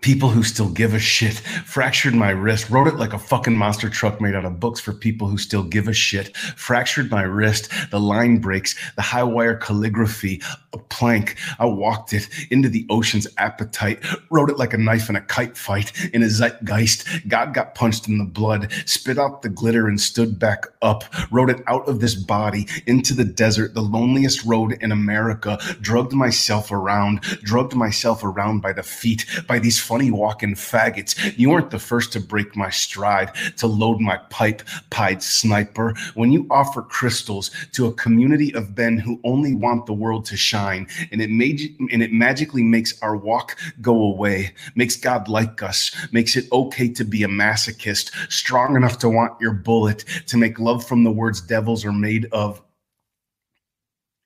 [0.00, 1.34] people who still give a shit.
[1.64, 4.92] Fractured my wrist, wrote it like a fucking monster truck made out of books for
[4.92, 6.36] people who still give a shit.
[6.36, 10.42] Fractured my wrist, the line breaks, the high wire calligraphy,
[10.74, 11.36] a plank.
[11.58, 15.56] I walked it into the ocean's appetite, wrote it like a knife in a kite
[15.56, 17.06] fight in a zeitgeist.
[17.28, 21.50] God got punched in the blood, spit out the glitter and stood back up, wrote
[21.50, 26.72] it out of this body into the desert, the loneliest road in America, drugged myself
[26.72, 31.38] around, drugged myself around by the feet, by these funny walking faggots.
[31.38, 35.94] You weren't the first to break my stride, to load my pipe, pied sniper.
[36.14, 40.36] When you offer crystals to a community of men who only want the world to
[40.36, 45.62] shine, and it made and it magically makes our walk go away, makes God like
[45.62, 50.36] us, makes it okay to be a masochist, strong enough to want your bullet, to
[50.36, 52.62] make love from the words devils are made of.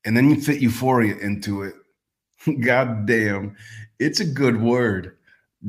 [0.05, 1.75] And then you fit euphoria into it.
[2.61, 3.55] God damn,
[3.99, 5.17] it's a good word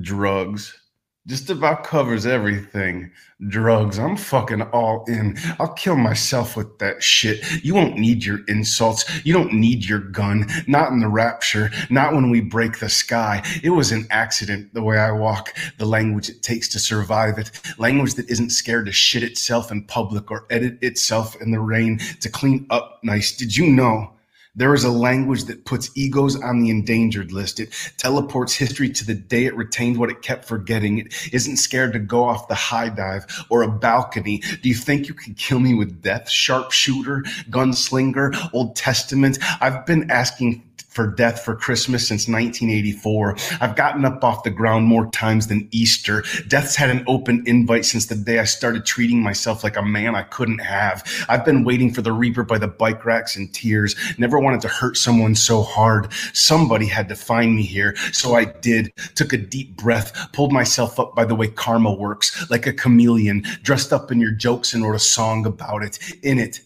[0.01, 0.80] drugs
[1.27, 3.11] just about covers everything.
[3.49, 3.99] Drugs.
[3.99, 5.37] I'm fucking all in.
[5.59, 7.45] I'll kill myself with that shit.
[7.63, 9.05] You won't need your insults.
[9.25, 10.47] You don't need your gun.
[10.67, 11.71] Not in the rapture.
[11.91, 13.43] Not when we break the sky.
[13.63, 17.51] It was an accident the way I walk, the language it takes to survive it.
[17.79, 21.99] Language that isn't scared to shit itself in public or edit itself in the rain
[22.21, 23.37] to clean up nice.
[23.37, 24.13] Did you know?
[24.57, 27.61] There is a language that puts egos on the endangered list.
[27.61, 30.99] It teleports history to the day it retained what it kept forgetting.
[30.99, 34.39] It isn't scared to go off the high dive or a balcony.
[34.61, 36.29] Do you think you can kill me with death?
[36.29, 39.39] Sharpshooter, gunslinger, Old Testament.
[39.61, 43.37] I've been asking for death for Christmas since 1984.
[43.61, 46.25] I've gotten up off the ground more times than Easter.
[46.49, 50.15] Death's had an open invite since the day I started treating myself like a man
[50.15, 51.05] I couldn't have.
[51.29, 53.95] I've been waiting for the Reaper by the bike racks in tears.
[54.19, 56.13] Never wanted to hurt someone so hard.
[56.35, 57.95] Somebody had to find me here.
[58.13, 58.93] So I did.
[59.15, 63.45] Took a deep breath, pulled myself up by the way karma works, like a chameleon,
[63.63, 65.99] dressed up in your jokes and wrote a song about it.
[66.23, 66.61] In it,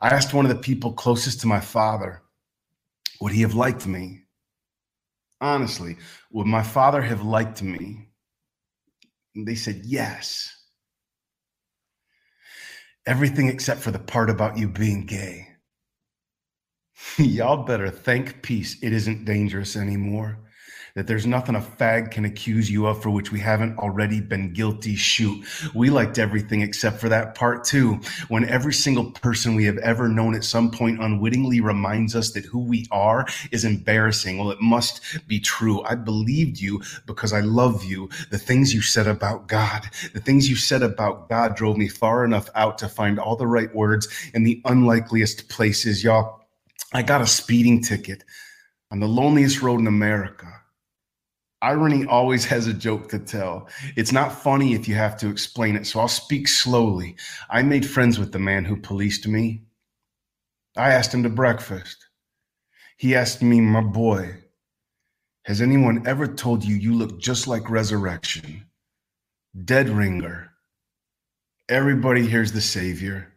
[0.00, 2.20] I asked one of the people closest to my father,
[3.20, 4.22] would he have liked me?
[5.40, 5.96] Honestly,
[6.30, 8.08] would my father have liked me?
[9.34, 10.50] And they said, yes.
[13.06, 15.48] Everything except for the part about you being gay.
[17.18, 20.43] Y'all better thank peace it isn't dangerous anymore
[20.94, 24.52] that there's nothing a fag can accuse you of for which we haven't already been
[24.52, 24.94] guilty.
[24.94, 28.00] Shoot, we liked everything except for that part too.
[28.28, 32.44] When every single person we have ever known at some point unwittingly reminds us that
[32.44, 34.38] who we are is embarrassing.
[34.38, 35.82] Well, it must be true.
[35.82, 38.08] I believed you because I love you.
[38.30, 42.24] The things you said about God, the things you said about God drove me far
[42.24, 46.04] enough out to find all the right words in the unlikeliest places.
[46.04, 46.46] Y'all,
[46.92, 48.22] I got a speeding ticket
[48.92, 50.60] on the loneliest road in America
[51.64, 53.68] irony always has a joke to tell.
[53.96, 57.16] It's not funny if you have to explain it, so I'll speak slowly.
[57.48, 59.62] I made friends with the man who policed me.
[60.76, 62.06] I asked him to breakfast.
[62.98, 64.36] He asked me, My boy,
[65.44, 68.66] has anyone ever told you you look just like resurrection?
[69.64, 70.50] Dead ringer.
[71.70, 73.33] Everybody here's the Savior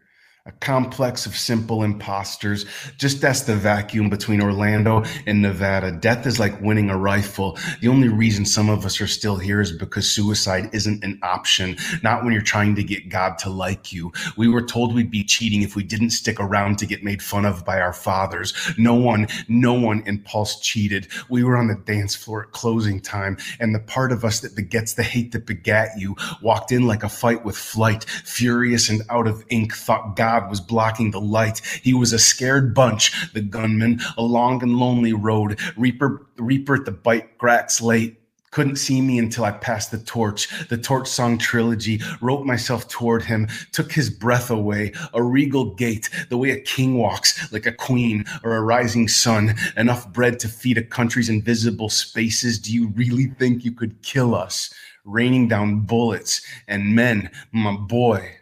[0.48, 2.66] a complex of simple imposters.
[2.98, 5.92] Just that's the vacuum between Orlando and Nevada.
[5.92, 7.58] Death is like winning a rifle.
[7.82, 11.76] The only reason some of us are still here is because suicide isn't an option,
[12.02, 14.14] not when you're trying to get God to like you.
[14.38, 17.46] We were told we'd be cheating if we didn't stick around to get made fun
[17.46, 18.54] of by our fathers.
[18.78, 21.10] No one, no one in Pulse cheated.
[21.30, 24.56] We were on the dance floor at closing time, and the part of us that
[24.56, 29.02] begets the hate that begat you walked in like a fight with flight, furious and
[29.10, 31.62] out of ink, thought God God was blocking the light.
[31.82, 35.60] He was a scared bunch, the gunman, a long and lonely road.
[35.76, 38.22] Reaper, Reaper at the bike cracks late.
[38.52, 43.24] Couldn't see me until I passed the torch, the torch song trilogy, wrote myself toward
[43.24, 47.72] him, took his breath away, a regal gait, the way a king walks, like a
[47.72, 52.60] queen or a rising sun, enough bread to feed a country's invisible spaces.
[52.60, 54.72] Do you really think you could kill us,
[55.04, 56.42] raining down bullets.
[56.68, 58.37] And men, my boy?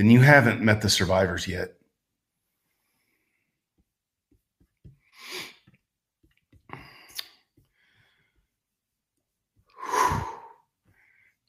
[0.00, 1.74] Then you haven't met the survivors yet.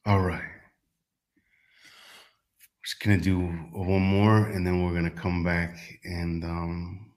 [0.05, 0.43] All right.
[2.83, 7.13] Just gonna do one more, and then we're gonna come back and um,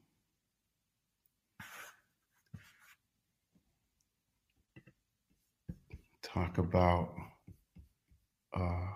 [6.23, 7.13] talk about.
[8.57, 8.87] Uh,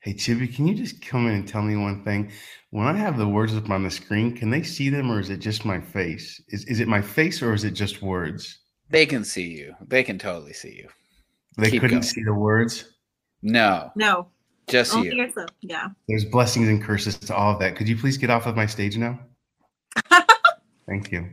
[0.00, 2.30] hey, Chibi, can you just come in and tell me one thing?
[2.70, 5.30] When I have the words up on the screen, can they see them, or is
[5.30, 6.40] it just my face?
[6.48, 8.58] Is is it my face, or is it just words?
[8.90, 9.74] They can see you.
[9.86, 10.88] They can totally see you.
[11.56, 12.02] They Keep couldn't going.
[12.02, 12.94] see the words.
[13.42, 14.28] No, No.
[14.66, 15.14] just Only you.
[15.14, 15.50] yourself.
[15.60, 15.88] Yeah.
[16.08, 17.76] There's blessings and curses to all of that.
[17.76, 19.18] Could you please get off of my stage now?
[20.88, 21.28] Thank you.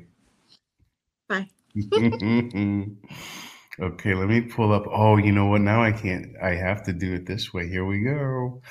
[1.27, 1.49] Bye.
[3.79, 4.85] okay, let me pull up.
[4.87, 5.61] Oh, you know what?
[5.61, 6.35] Now I can't.
[6.41, 7.67] I have to do it this way.
[7.67, 8.61] Here we go.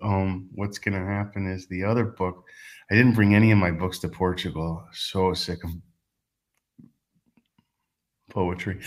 [0.00, 2.44] Um, what's gonna happen is the other book.
[2.90, 4.84] I didn't bring any of my books to Portugal.
[4.92, 5.70] So sick of
[8.30, 8.80] poetry.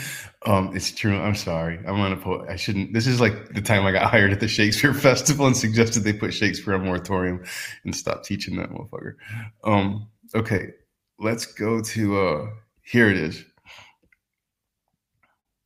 [0.45, 1.17] Um, it's true.
[1.17, 1.79] I'm sorry.
[1.85, 2.93] I'm on a po- I shouldn't.
[2.93, 6.13] This is like the time I got hired at the Shakespeare Festival and suggested they
[6.13, 7.43] put Shakespeare on moratorium
[7.83, 9.15] and stop teaching that motherfucker.
[9.63, 10.69] Um, okay,
[11.19, 12.47] let's go to uh
[12.83, 13.43] here it is.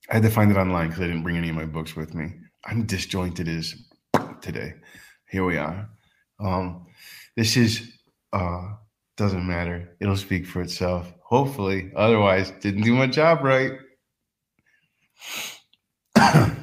[0.10, 2.16] I had to find it online because I didn't bring any of my books with
[2.16, 2.34] me.
[2.66, 3.76] I'm disjointed as
[4.42, 4.74] today.
[5.30, 5.88] Here we are.
[6.40, 6.88] Um,
[7.36, 7.92] this is
[8.34, 8.74] uh
[9.18, 9.96] doesn't matter.
[10.00, 11.14] It'll speak for itself.
[11.24, 11.92] Hopefully.
[11.96, 13.74] Otherwise, didn't do my job right.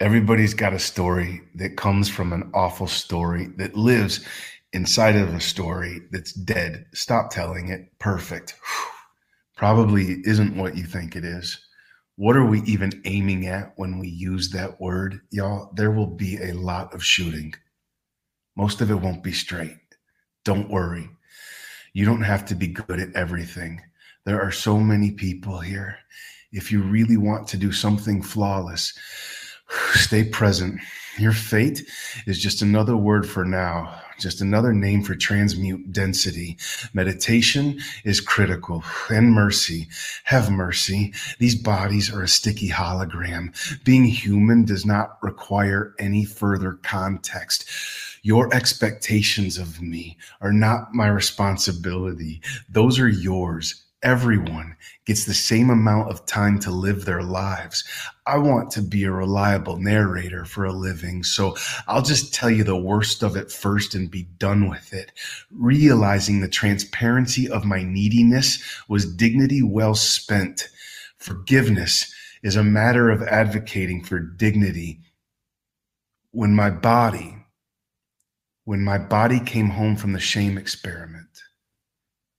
[0.00, 4.26] Everybody's got a story that comes from an awful story that lives
[4.72, 6.86] inside of a story that's dead.
[6.92, 7.96] Stop telling it.
[8.00, 8.56] Perfect.
[9.56, 11.58] Probably isn't what you think it is.
[12.16, 15.20] What are we even aiming at when we use that word?
[15.30, 17.54] Y'all, there will be a lot of shooting.
[18.56, 19.78] Most of it won't be straight.
[20.44, 21.08] Don't worry.
[21.92, 23.80] You don't have to be good at everything.
[24.24, 25.98] There are so many people here.
[26.52, 28.96] If you really want to do something flawless,
[29.92, 30.80] stay present.
[31.18, 31.82] Your fate
[32.26, 36.56] is just another word for now, just another name for transmute density.
[36.92, 39.88] Meditation is critical and mercy.
[40.24, 41.12] Have mercy.
[41.38, 43.54] These bodies are a sticky hologram.
[43.84, 47.68] Being human does not require any further context.
[48.22, 52.40] Your expectations of me are not my responsibility.
[52.70, 53.83] Those are yours.
[54.04, 57.84] Everyone gets the same amount of time to live their lives.
[58.26, 61.56] I want to be a reliable narrator for a living, so
[61.88, 65.10] I'll just tell you the worst of it first and be done with it.
[65.50, 70.68] Realizing the transparency of my neediness was dignity well spent.
[71.16, 72.12] Forgiveness
[72.42, 75.00] is a matter of advocating for dignity.
[76.30, 77.38] When my body,
[78.64, 81.42] when my body came home from the shame experiment,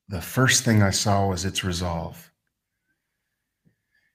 [0.07, 2.31] the first thing I saw was its resolve.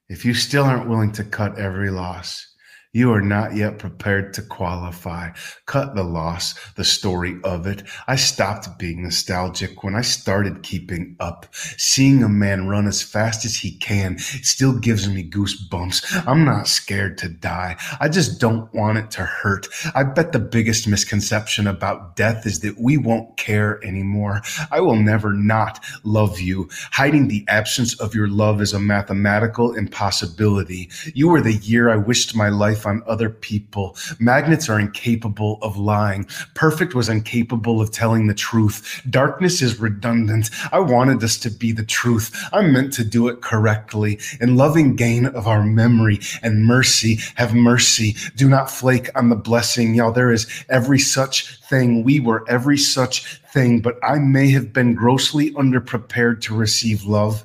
[0.09, 2.50] If you still aren't willing to cut every loss,
[2.93, 5.31] you are not yet prepared to qualify.
[5.67, 7.85] Cut the loss, the story of it.
[8.09, 11.47] I stopped being nostalgic when I started keeping up.
[11.53, 16.27] Seeing a man run as fast as he can still gives me goosebumps.
[16.27, 17.77] I'm not scared to die.
[18.01, 19.69] I just don't want it to hurt.
[19.95, 24.43] I bet the biggest misconception about death is that we won't care anymore.
[24.73, 26.69] I will never not love you.
[26.91, 30.91] Hiding the absence of your love is a mathematical impossibility.
[31.15, 33.97] You were the year I wished my life on other people.
[34.19, 36.27] Magnets are incapable of lying.
[36.55, 39.03] Perfect was incapable of telling the truth.
[39.11, 40.51] Darkness is redundant.
[40.73, 42.31] I wanted this to be the truth.
[42.53, 44.19] I meant to do it correctly.
[44.41, 48.17] In loving gain of our memory and mercy, have mercy.
[48.37, 49.95] Do not flake on the blessing.
[49.95, 52.05] Y'all, there is every such thing.
[52.05, 57.45] We were every such thing, but I may have been grossly underprepared to receive love.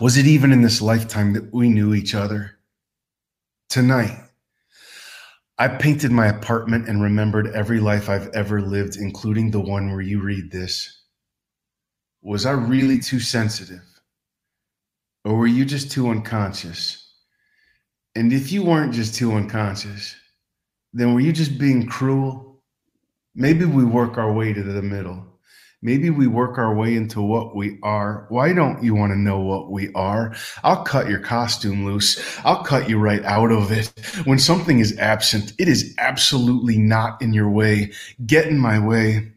[0.00, 2.56] Was it even in this lifetime that we knew each other?
[3.70, 4.18] Tonight,
[5.56, 10.00] I painted my apartment and remembered every life I've ever lived, including the one where
[10.00, 11.02] you read this.
[12.20, 13.84] Was I really too sensitive?
[15.24, 17.14] Or were you just too unconscious?
[18.16, 20.16] And if you weren't just too unconscious,
[20.92, 22.60] then were you just being cruel?
[23.36, 25.29] Maybe we work our way to the middle.
[25.82, 28.26] Maybe we work our way into what we are.
[28.28, 30.34] Why don't you want to know what we are?
[30.62, 32.20] I'll cut your costume loose.
[32.44, 33.88] I'll cut you right out of it.
[34.24, 37.92] When something is absent, it is absolutely not in your way.
[38.26, 39.32] Get in my way.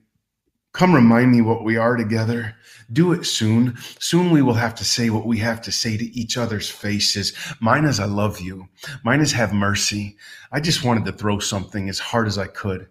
[0.74, 2.56] Come remind me what we are together.
[2.92, 3.78] Do it soon.
[4.00, 7.32] Soon we will have to say what we have to say to each other's faces.
[7.62, 8.68] Mine is I love you.
[9.06, 10.18] Mine is have mercy.
[10.52, 12.90] I just wanted to throw something as hard as I could.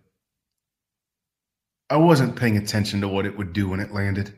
[1.93, 4.33] I wasn't paying attention to what it would do when it landed.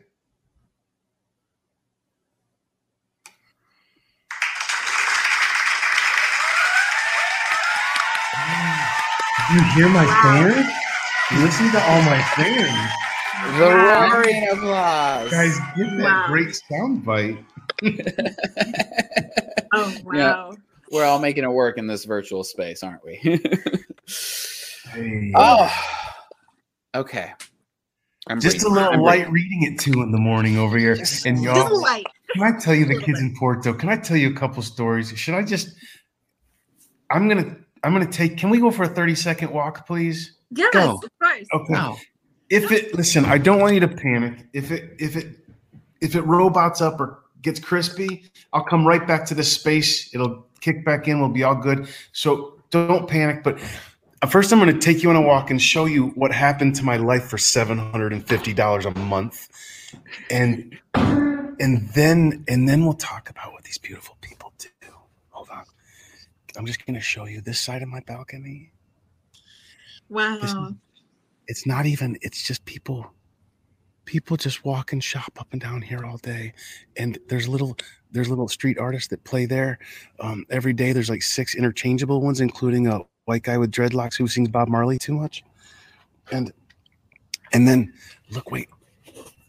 [9.53, 10.67] You hear my fans?
[11.41, 12.91] Listen to all my fans.
[13.57, 14.09] The Wow.
[14.11, 15.31] roaring applause.
[15.31, 16.27] Guys, give that Wow.
[16.27, 17.39] great sound bite.
[19.73, 20.57] Oh wow.
[20.91, 23.19] We're all making it work in this virtual space, aren't we?
[24.93, 25.31] Hey.
[25.35, 25.69] oh,
[26.95, 27.33] okay.
[28.27, 30.95] I'm Just a little I'm light reading at two in the morning over here.
[30.95, 32.05] Just and a Just y'all, light.
[32.33, 33.73] can I tell you the kids in Porto?
[33.73, 35.15] Can I tell you a couple stories?
[35.17, 35.75] Should I just?
[37.11, 37.55] I'm gonna.
[37.83, 38.37] I'm gonna take.
[38.37, 40.37] Can we go for a 30 second walk, please?
[40.49, 41.01] Yes, Go.
[41.03, 41.03] of.
[41.53, 41.73] Okay.
[41.73, 41.97] Wow.
[42.49, 44.47] If it listen, I don't want you to panic.
[44.53, 45.37] If it if it
[46.01, 50.13] if it robots up or gets crispy, I'll come right back to this space.
[50.15, 51.19] It'll kick back in.
[51.19, 51.87] We'll be all good.
[52.11, 53.43] So don't panic.
[53.43, 53.59] But
[54.25, 56.83] first, I'm going to take you on a walk and show you what happened to
[56.83, 59.47] my life for seven hundred and fifty dollars a month,
[60.29, 64.69] and and then and then we'll talk about what these beautiful people do.
[65.29, 65.63] Hold on.
[66.57, 68.71] I'm just going to show you this side of my balcony
[70.09, 70.37] Wow.
[70.41, 70.55] This-
[71.47, 73.13] it's not even it's just people
[74.05, 76.53] people just walk and shop up and down here all day
[76.97, 77.75] and there's little
[78.11, 79.77] there's little street artists that play there
[80.19, 84.27] um, every day there's like six interchangeable ones including a white guy with dreadlocks who
[84.27, 85.43] sings bob marley too much
[86.31, 86.51] and
[87.53, 87.91] and then
[88.31, 88.69] look wait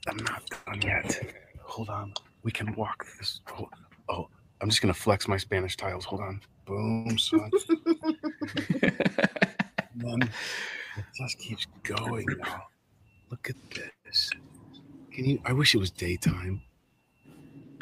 [0.09, 2.13] i'm not done yet hold on
[2.43, 3.69] we can walk this oh,
[4.09, 4.29] oh
[4.61, 7.51] i'm just gonna flex my spanish tiles hold on boom son
[9.97, 10.23] then
[10.97, 12.65] it just keeps going now.
[13.31, 13.57] Look at
[14.05, 14.31] this.
[15.13, 15.41] Can you?
[15.45, 16.63] I wish it was daytime.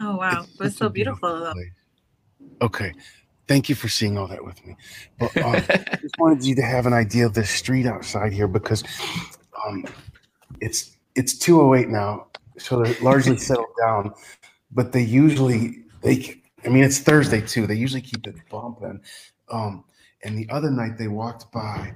[0.01, 0.47] Oh wow.
[0.59, 1.55] But it's such a so beautiful though.
[2.62, 2.92] Okay.
[3.47, 4.76] Thank you for seeing all that with me.
[5.18, 8.49] But um, I just wanted you to have an idea of the street outside here
[8.49, 8.82] because
[9.66, 9.84] um,
[10.61, 12.26] it's it's 208 now,
[12.59, 14.12] so they're largely settled down.
[14.72, 17.66] But they usually they I mean it's Thursday too.
[17.66, 19.01] They usually keep it bumping.
[19.51, 19.84] Um,
[20.22, 21.95] and the other night they walked by.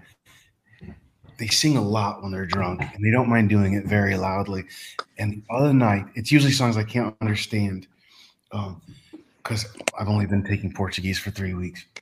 [1.38, 4.64] They sing a lot when they're drunk, and they don't mind doing it very loudly.
[5.18, 7.86] And the other night, it's usually songs I can't understand,
[9.48, 9.66] because
[9.98, 11.84] I've only been taking Portuguese for three weeks.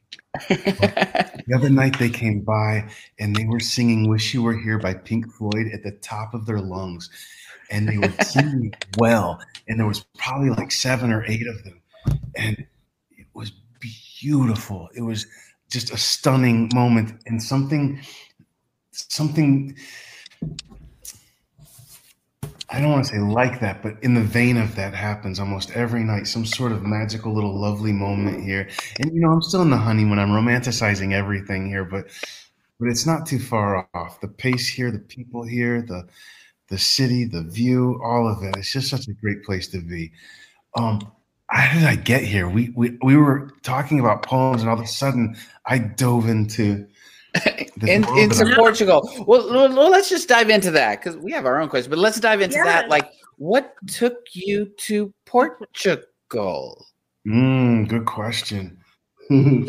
[1.48, 2.90] The other night they came by
[3.20, 6.44] and they were singing "Wish You Were Here" by Pink Floyd at the top of
[6.44, 7.08] their lungs,
[7.70, 9.40] and they were singing well.
[9.68, 11.80] And there was probably like seven or eight of them,
[12.36, 12.66] and
[13.16, 13.52] it was
[14.20, 14.88] beautiful.
[14.96, 15.28] It was
[15.70, 18.00] just a stunning moment and something,
[18.90, 19.76] something.
[22.68, 25.70] I don't want to say like that, but in the vein of that happens almost
[25.72, 26.26] every night.
[26.26, 29.76] Some sort of magical little lovely moment here, and you know I'm still in the
[29.76, 30.18] honeymoon.
[30.18, 32.06] I'm romanticizing everything here, but
[32.80, 34.20] but it's not too far off.
[34.20, 36.08] The pace here, the people here, the
[36.68, 38.56] the city, the view, all of it.
[38.56, 40.12] It's just such a great place to be.
[40.76, 41.00] Um,
[41.48, 42.48] how did I get here?
[42.48, 45.36] We we we were talking about poems, and all of a sudden
[45.66, 46.86] I dove into
[47.82, 49.08] in, into that Portugal.
[49.26, 51.90] Well, well, well, let's just dive into that because we have our own question.
[51.90, 52.88] But let's dive into that.
[52.88, 56.86] Like, what took you to Portugal?
[57.26, 58.78] Mm, good question.
[59.30, 59.66] we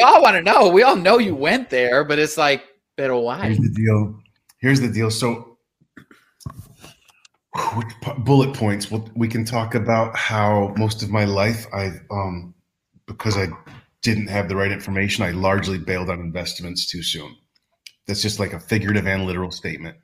[0.00, 0.68] all want to know.
[0.68, 2.64] We all know you went there, but it's like,
[2.96, 3.46] but why?
[3.46, 4.18] Here's the deal.
[4.58, 5.10] Here's the deal.
[5.10, 5.58] So,
[7.74, 8.90] which po- bullet points?
[8.90, 12.54] Well, we can talk about how most of my life I, um,
[13.06, 13.48] because I
[14.02, 17.36] didn't have the right information, I largely bailed on investments too soon.
[18.06, 19.96] That's just like a figurative and literal statement.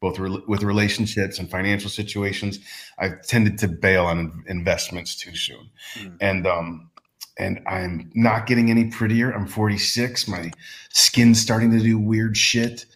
[0.00, 2.58] Both rel with relationships and financial situations,
[2.98, 6.16] I've tended to bail on investments too soon, Mm.
[6.20, 6.90] and um,
[7.38, 9.32] and I'm not getting any prettier.
[9.32, 10.28] I'm 46.
[10.28, 10.50] My
[10.90, 12.86] skin's starting to do weird shit.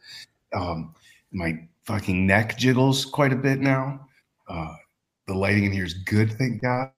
[0.55, 0.95] Um,
[1.33, 4.07] my fucking neck jiggles quite a bit now.
[4.49, 4.75] Uh,
[5.27, 6.91] the lighting in here is good, thank God.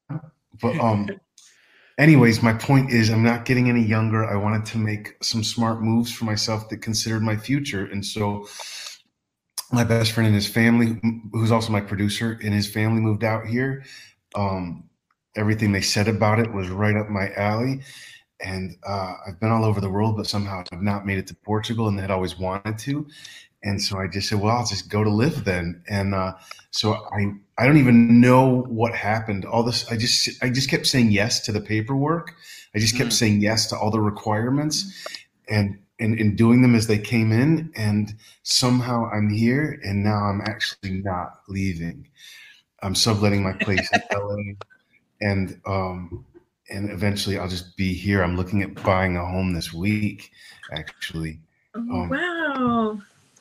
[0.61, 1.09] But um,
[1.99, 4.25] anyways, my point is, I'm not getting any younger.
[4.25, 8.47] I wanted to make some smart moves for myself that considered my future, and so
[9.73, 11.01] my best friend and his family,
[11.33, 13.85] who's also my producer, and his family moved out here.
[14.35, 14.89] Um,
[15.37, 17.83] everything they said about it was right up my alley.
[18.41, 21.35] And uh, I've been all over the world, but somehow I've not made it to
[21.35, 23.07] Portugal and had always wanted to.
[23.63, 25.83] and so I just said, well, I'll just go to live then.
[25.89, 26.35] And uh,
[26.77, 29.45] so I I don't even know what happened.
[29.47, 32.35] All this I just I just kept saying yes to the paperwork.
[32.75, 33.15] I just kept Mm.
[33.15, 34.93] saying yes to all the requirements,
[35.49, 37.73] and and, and doing them as they came in.
[37.77, 42.09] And somehow I'm here, and now I'm actually not leaving.
[42.83, 44.37] I'm subletting my place in LA,
[45.21, 46.27] and um,
[46.71, 48.23] and eventually I'll just be here.
[48.23, 50.31] I'm looking at buying a home this week,
[50.73, 51.41] actually.
[51.75, 53.01] Oh, Um, wow.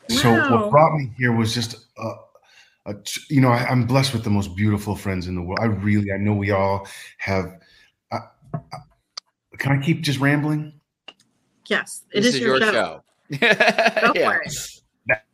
[0.09, 0.49] So Wow.
[0.49, 2.13] what brought me here was just a,
[2.85, 5.59] a t- you know I, I'm blessed with the most beautiful friends in the world.
[5.61, 7.45] I really I know we all have.
[8.11, 8.19] I,
[8.53, 8.77] I,
[9.57, 10.73] can I keep just rambling?
[11.67, 13.03] Yes, it this is your, show.
[13.31, 14.11] Go Yeah.
[14.13, 14.53] for it.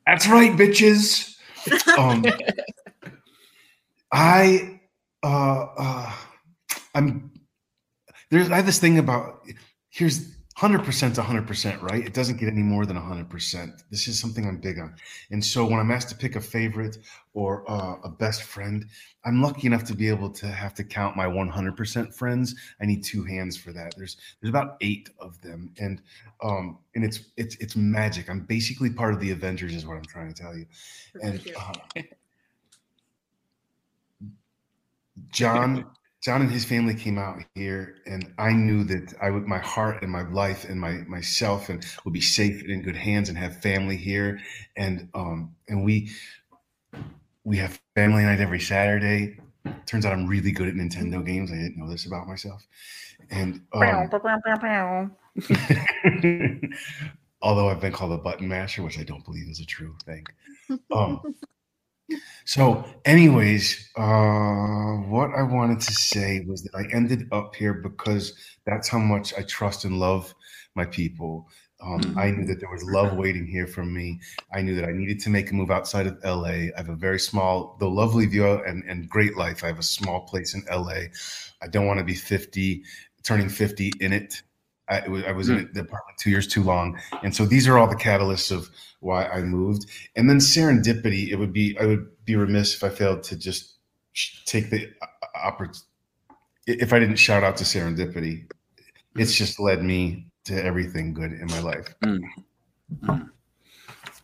[0.05, 1.35] That's right, bitches.
[1.97, 2.25] Um,
[4.11, 4.79] I
[5.23, 6.13] uh, uh,
[6.95, 7.31] I'm
[8.29, 9.45] there's I have this thing about
[9.89, 12.05] here's hundred percent to hundred percent right.
[12.05, 13.81] It doesn't get any more than hundred percent.
[13.89, 14.93] This is something I'm big on,
[15.31, 16.99] and so when I'm asked to pick a favorite
[17.33, 18.85] or uh, a best friend,
[19.25, 22.53] I'm lucky enough to be able to have to count my 100% friends.
[22.79, 23.95] I need two hands for that.
[23.97, 25.99] There's there's about eight of them, and
[26.43, 28.29] um and it's it's it's magic.
[28.29, 30.67] I'm basically part of the Avengers, is what I'm trying to tell you.
[31.23, 32.01] And uh,
[35.31, 35.87] John,
[36.21, 40.03] John and his family came out here, and I knew that I would, my heart
[40.03, 43.37] and my life and my myself, and would be safe and in good hands, and
[43.37, 44.39] have family here,
[44.77, 46.11] and um, and we
[47.43, 49.39] we have family night every Saturday.
[49.87, 51.51] Turns out I'm really good at Nintendo games.
[51.51, 52.67] I didn't know this about myself,
[53.31, 53.81] and um,
[57.41, 60.27] although I've been called a button masher, which I don't believe is a true thing.
[60.91, 61.35] Um,
[62.45, 68.33] so, anyways, uh, what I wanted to say was that I ended up here because
[68.65, 70.33] that's how much I trust and love
[70.75, 71.47] my people.
[71.83, 74.19] Um, I knew that there was love waiting here for me.
[74.53, 76.47] I knew that I needed to make a move outside of LA.
[76.49, 79.63] I have a very small, though lovely view and, and great life.
[79.63, 81.07] I have a small place in LA.
[81.61, 82.83] I don't want to be 50,
[83.23, 84.41] turning 50 in it.
[84.91, 85.73] I, was, I was in hmm.
[85.73, 86.99] the apartment two years too long.
[87.23, 88.69] And so these are all the catalysts of
[88.99, 89.85] why I moved.
[90.15, 93.77] And then serendipity, it would be, I would be remiss if I failed to just
[94.45, 95.87] take the uh, uh, opportunity.
[96.67, 98.51] If I didn't shout out to serendipity,
[99.15, 101.93] it's just led me to everything good in my life.
[102.03, 102.17] Hmm.
[103.05, 103.21] Hmm.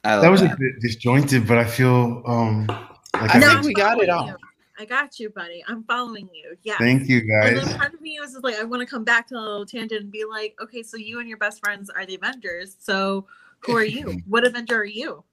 [0.06, 0.54] Love That was that.
[0.54, 4.36] a bit disjointed, but I feel um like I I think, we got it all.
[4.78, 4.84] You.
[4.84, 5.64] I got you, buddy.
[5.68, 6.56] I'm following you.
[6.64, 6.78] Yeah.
[6.78, 7.50] thank you guys.
[7.50, 7.68] And guys.
[7.70, 9.66] then part of me was just like, I want to come back to a little
[9.66, 12.76] tangent and be like, okay, so you and your best friends are the Avengers.
[12.80, 13.26] So
[13.60, 14.22] who are you?
[14.28, 15.24] what Avenger are you?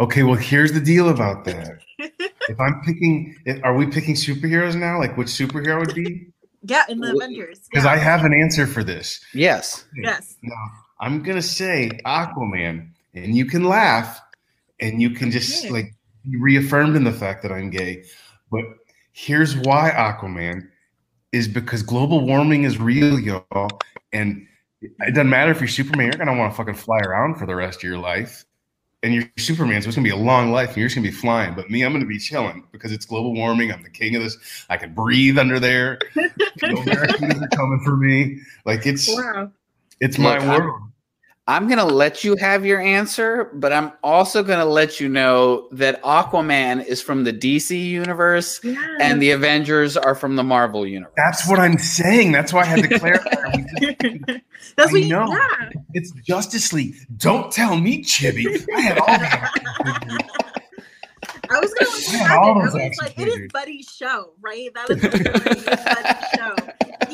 [0.00, 1.78] Okay, well here's the deal about that.
[1.98, 4.98] if I'm picking, if- are we picking superheroes now?
[4.98, 6.26] Like which superhero would be?
[6.62, 7.60] Yeah, in the Wh- Avengers.
[7.70, 7.92] Because yeah.
[7.92, 9.20] I have an answer for this.
[9.32, 9.84] Yes.
[9.96, 10.36] Yes.
[10.42, 10.54] Now,
[11.00, 14.20] I'm gonna say Aquaman, and you can laugh,
[14.80, 15.72] and you can just Okay.
[15.72, 15.94] like
[16.28, 18.04] be reaffirmed in the fact that I'm gay.
[18.50, 18.64] But
[19.12, 20.68] here's why Aquaman
[21.32, 23.68] is because global warming is real, y'all,
[24.12, 24.46] and
[24.82, 26.06] it doesn't matter if you're Superman.
[26.06, 28.44] You're gonna want to fucking fly around for the rest of your life.
[29.02, 31.12] And you're Superman, so it's gonna be a long life, and you're just gonna be
[31.14, 31.54] flying.
[31.54, 33.70] But me, I'm gonna be chilling because it's global warming.
[33.70, 34.36] I'm the king of this.
[34.70, 35.98] I can breathe under there.
[36.16, 36.24] No
[36.76, 38.40] barracudas are coming for me.
[38.64, 39.52] Like it's Wow.
[40.00, 40.80] it's my Look, world.
[40.82, 40.92] I'm
[41.46, 45.68] going to let you have your answer, but I'm also going to let you know
[45.72, 48.76] that Aquaman is from the DC universe Yeah.
[49.00, 51.14] and the Avengers are from the Marvel universe.
[51.16, 52.32] That's what I'm saying.
[52.32, 53.30] That's why I had to clarify.
[54.76, 55.28] That's I what you know.
[55.28, 55.70] Yeah.
[55.94, 56.96] it's Justice League.
[57.16, 58.66] Don't tell me, Chibi.
[58.74, 60.24] I had all the
[61.48, 63.52] I was going to I had all I was like, it is.
[63.52, 64.68] Buddy's show, right?
[64.74, 66.55] That is Buddy's show.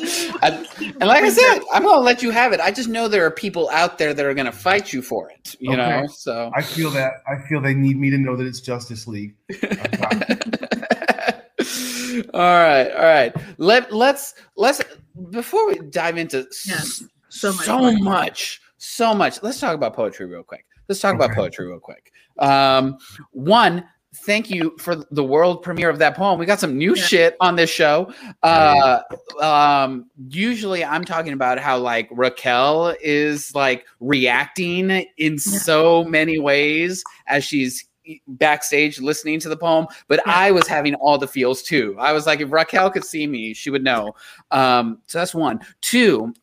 [0.03, 2.59] You- I- And like I said, I'm going to let you have it.
[2.59, 5.29] I just know there are people out there that are going to fight you for
[5.31, 6.01] it, you Okay.
[6.01, 6.07] know?
[6.07, 7.13] So I feel that.
[7.27, 9.35] I feel they need me to know that it's Justice League.
[9.63, 12.29] I've got it.
[12.33, 13.33] all right, all right.
[13.57, 14.81] Let let's let's
[15.29, 17.93] before we dive into s- Yes, so much so more.
[17.99, 19.41] much, so much.
[19.41, 20.65] Let's talk about poetry real quick.
[20.89, 22.11] Let's talk about poetry real quick.
[22.39, 22.97] Um,
[23.31, 23.85] one,
[24.15, 26.39] thank you for the world premiere of that poem.
[26.39, 28.13] We got some new shit on this show.
[28.41, 28.99] Uh,
[29.41, 37.03] um, usually I'm talking about how like Raquel is like reacting in so many ways
[37.27, 37.85] as she's
[38.27, 40.33] backstage listening to the poem, but Yeah.
[40.35, 41.95] I was having all the feels too.
[41.97, 44.13] I was like, if Raquel could see me, she would know.
[44.51, 45.61] Um, so that's one.
[45.81, 46.33] Two,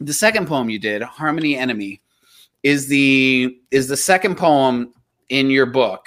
[0.00, 2.00] the second poem you did, Harmony Enemy,
[2.62, 4.92] is the is the second poem
[5.30, 6.06] in your book.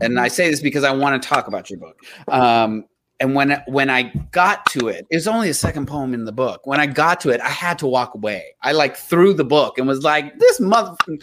[0.00, 1.98] And I say this because I want to talk about your book.
[2.28, 2.84] Um,
[3.20, 6.32] and when when I got to it, it was only the second poem in the
[6.32, 6.66] book.
[6.66, 8.54] When I got to it, I had to walk away.
[8.62, 10.96] I like threw the book and was like, "This mother."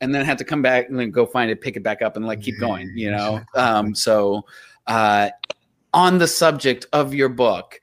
[0.00, 2.16] and then had to come back and then go find it, pick it back up,
[2.16, 2.92] and like keep going.
[2.94, 4.42] You know, um, so
[4.86, 5.30] uh,
[5.94, 7.80] on the subject of your book,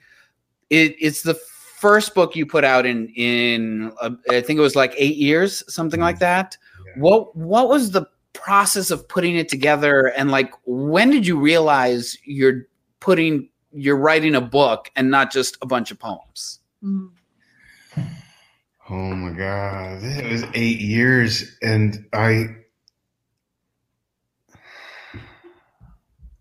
[0.70, 4.76] it, it's the first book you put out in in uh, I think it was
[4.76, 6.58] like eight years, something like that.
[6.88, 7.02] Yeah.
[7.02, 8.06] What what was the
[8.36, 12.68] process of putting it together, and like when did you realize you're
[13.00, 16.60] putting you're writing a book and not just a bunch of poems?
[16.84, 17.10] Mm.
[18.90, 22.56] Oh my god, it was eight years, and I.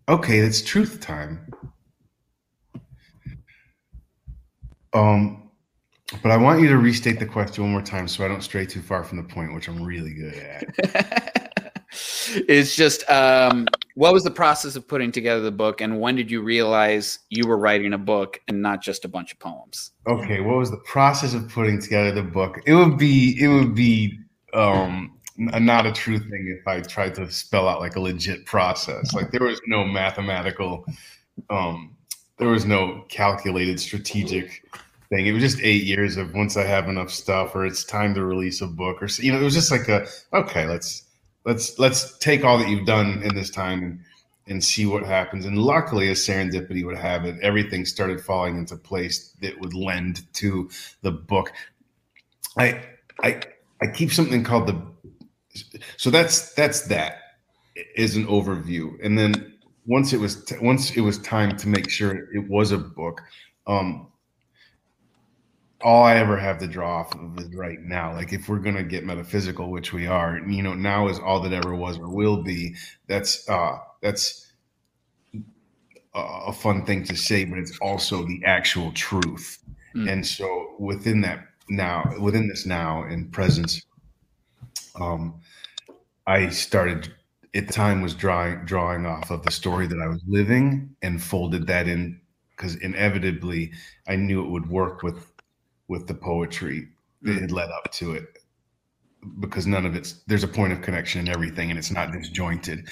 [0.07, 1.51] Okay, it's truth time.
[4.93, 5.49] Um,
[6.21, 8.67] but I want you to restate the question one more time so I don't stray
[8.67, 11.51] too far from the point, which I'm really good at.
[12.47, 16.29] it's just um, what was the process of putting together the book, and when did
[16.29, 19.91] you realize you were writing a book and not just a bunch of poems?
[20.07, 22.59] Okay, what was the process of putting together the book?
[22.65, 24.19] It would be it would be
[24.53, 29.13] um not a true thing if I tried to spell out like a legit process.
[29.13, 30.85] Like there was no mathematical
[31.49, 31.95] um
[32.37, 34.63] there was no calculated strategic
[35.09, 35.27] thing.
[35.27, 38.25] It was just 8 years of once I have enough stuff or it's time to
[38.25, 41.04] release a book or you know, it was just like a okay, let's
[41.45, 43.99] let's let's take all that you've done in this time and
[44.47, 45.45] and see what happens.
[45.45, 50.31] And luckily, as serendipity would have it, everything started falling into place that would lend
[50.35, 50.69] to
[51.01, 51.51] the book.
[52.57, 52.83] I
[53.23, 53.41] I
[53.81, 54.81] I keep something called the
[55.97, 57.17] so that's that's that
[57.95, 59.53] is an overview, and then
[59.85, 63.21] once it was t- once it was time to make sure it was a book.
[63.67, 64.07] Um,
[65.81, 68.13] all I ever have to draw off of is right now.
[68.13, 71.53] Like if we're gonna get metaphysical, which we are, you know, now is all that
[71.53, 72.75] ever was or will be.
[73.07, 74.51] That's uh that's
[76.13, 79.59] a fun thing to say, but it's also the actual truth.
[79.95, 80.11] Mm.
[80.11, 83.81] And so within that now, within this now and presence,
[84.99, 85.41] um,
[86.25, 87.13] I started
[87.53, 91.21] at the time was drawing drawing off of the story that I was living and
[91.21, 92.19] folded that in
[92.51, 93.71] because inevitably
[94.07, 95.34] I knew it would work with
[95.87, 96.87] with the poetry
[97.21, 98.39] that had led up to it.
[99.39, 102.87] Because none of it's there's a point of connection in everything and it's not disjointed.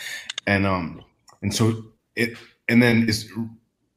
[0.48, 1.04] And um
[1.42, 1.84] and so
[2.16, 2.38] it
[2.68, 3.32] and then is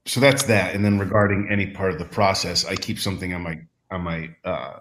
[0.05, 0.75] so that's that.
[0.75, 4.31] And then regarding any part of the process i keep something on my on my
[4.45, 4.81] uh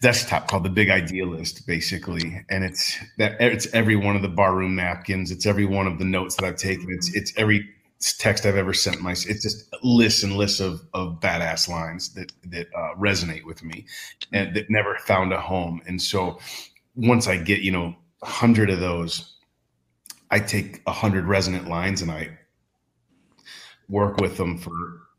[0.00, 2.44] desktop called the big idealist basically.
[2.50, 5.30] And it's that it's every one of the barroom napkins.
[5.30, 6.88] It's every one of the notes that i've taken.
[6.90, 7.68] It's it's every
[8.02, 12.32] text i've ever sent my it's just lists and lists of of badass lines that
[12.44, 13.86] that uh, resonate with me
[14.32, 15.80] and that never found a home.
[15.86, 16.38] And so
[16.96, 19.36] once i get you know a hundred of those
[20.30, 22.28] i take a hundred resonant lines and i
[23.88, 24.72] work with them for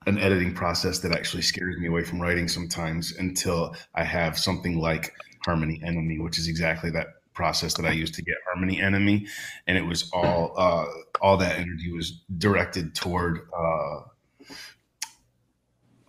[0.06, 4.80] an editing process that actually scares me away from writing sometimes until I have something
[4.80, 5.14] like
[5.46, 9.28] Harmony Enemy, which is exactly that process that I used to get Harmony Enemy,
[9.68, 10.86] and it was all uh,
[11.22, 14.00] all that energy was directed toward uh,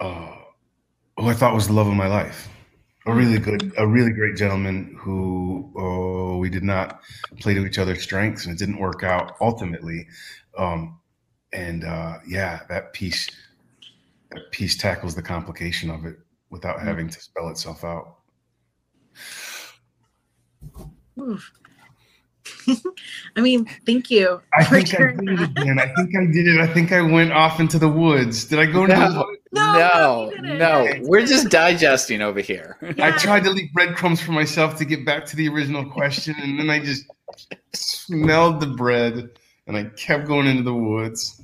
[0.01, 0.37] uh,
[1.19, 2.49] who I thought was the love of my life.
[3.07, 7.01] A really good, a really great gentleman who oh, we did not
[7.41, 10.07] play to each other's strengths, and it didn't work out ultimately.
[10.57, 10.99] Um,
[11.53, 13.31] and uh, yeah, that piece
[14.31, 16.17] that piece tackles the complication of it
[16.51, 18.17] without having to spell itself out.
[21.21, 21.53] Oof.
[23.37, 24.41] I mean, thank you.
[24.53, 25.79] I for think I sharing did it again.
[25.79, 26.61] I think I did it.
[26.61, 28.45] I think I went off into the woods.
[28.45, 29.43] Did I go into the No, woods?
[29.53, 30.95] No, no, no, no.
[31.03, 32.77] We're just digesting over here.
[32.99, 36.59] I tried to leave breadcrumbs for myself to get back to the original question, and
[36.59, 37.05] then I just
[37.73, 39.31] smelled the bread,
[39.67, 41.41] and I kept going into the woods.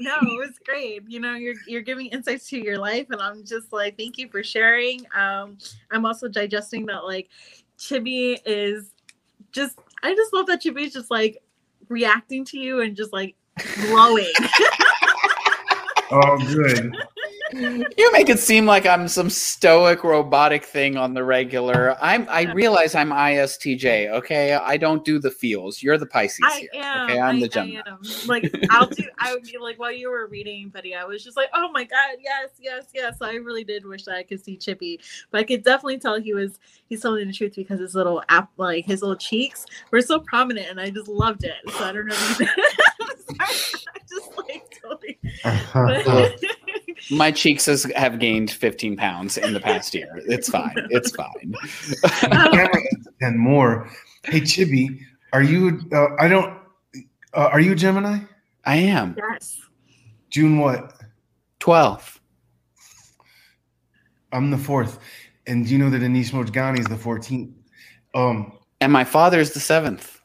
[0.00, 1.02] no, it was great.
[1.08, 4.28] You know, you're you're giving insights to your life, and I'm just like, thank you
[4.28, 5.00] for sharing.
[5.16, 5.58] Um,
[5.90, 7.28] I'm also digesting that like
[7.78, 8.90] Chibi is
[9.52, 11.42] just I just love that Chibi is just like
[11.88, 13.34] reacting to you and just like
[13.86, 14.32] glowing.
[16.10, 16.96] Oh, good.
[17.52, 21.96] You make it seem like I'm some stoic robotic thing on the regular.
[22.00, 24.54] I'm I realize I'm ISTJ, okay?
[24.54, 25.82] I don't do the feels.
[25.82, 26.82] You're the Pisces I here.
[26.82, 27.10] am.
[27.10, 27.82] Okay, I'm I, the I Gemini.
[27.86, 28.00] am.
[28.26, 29.04] Like I'll do.
[29.18, 30.94] I would be like while you were reading, Betty.
[30.94, 33.18] I was just like, oh my god, yes, yes, yes.
[33.20, 34.98] I really did wish that I could see Chibi,
[35.30, 38.50] but I could definitely tell he was he's telling the truth because his little app,
[38.56, 41.54] like his little cheeks, were so prominent, and I just loved it.
[41.70, 42.16] So I don't know.
[42.16, 42.46] If you
[43.24, 43.38] Sorry,
[43.94, 45.18] I just like totally.
[45.72, 46.40] But,
[47.10, 50.22] My cheeks has, have gained 15 pounds in the past year.
[50.26, 50.74] It's fine.
[50.90, 51.54] It's fine.
[53.20, 53.90] and more.
[54.24, 55.00] Hey, Chibi,
[55.32, 55.80] are you?
[55.92, 56.58] Uh, I don't.
[57.34, 58.20] Uh, are you a Gemini?
[58.64, 59.60] I am yes.
[60.30, 60.94] June what?
[61.60, 62.20] 12.
[64.32, 64.98] I'm the fourth.
[65.46, 67.52] And do you know that Anis Mojgani is the 14th?
[68.14, 70.20] Um, And my father is the seventh.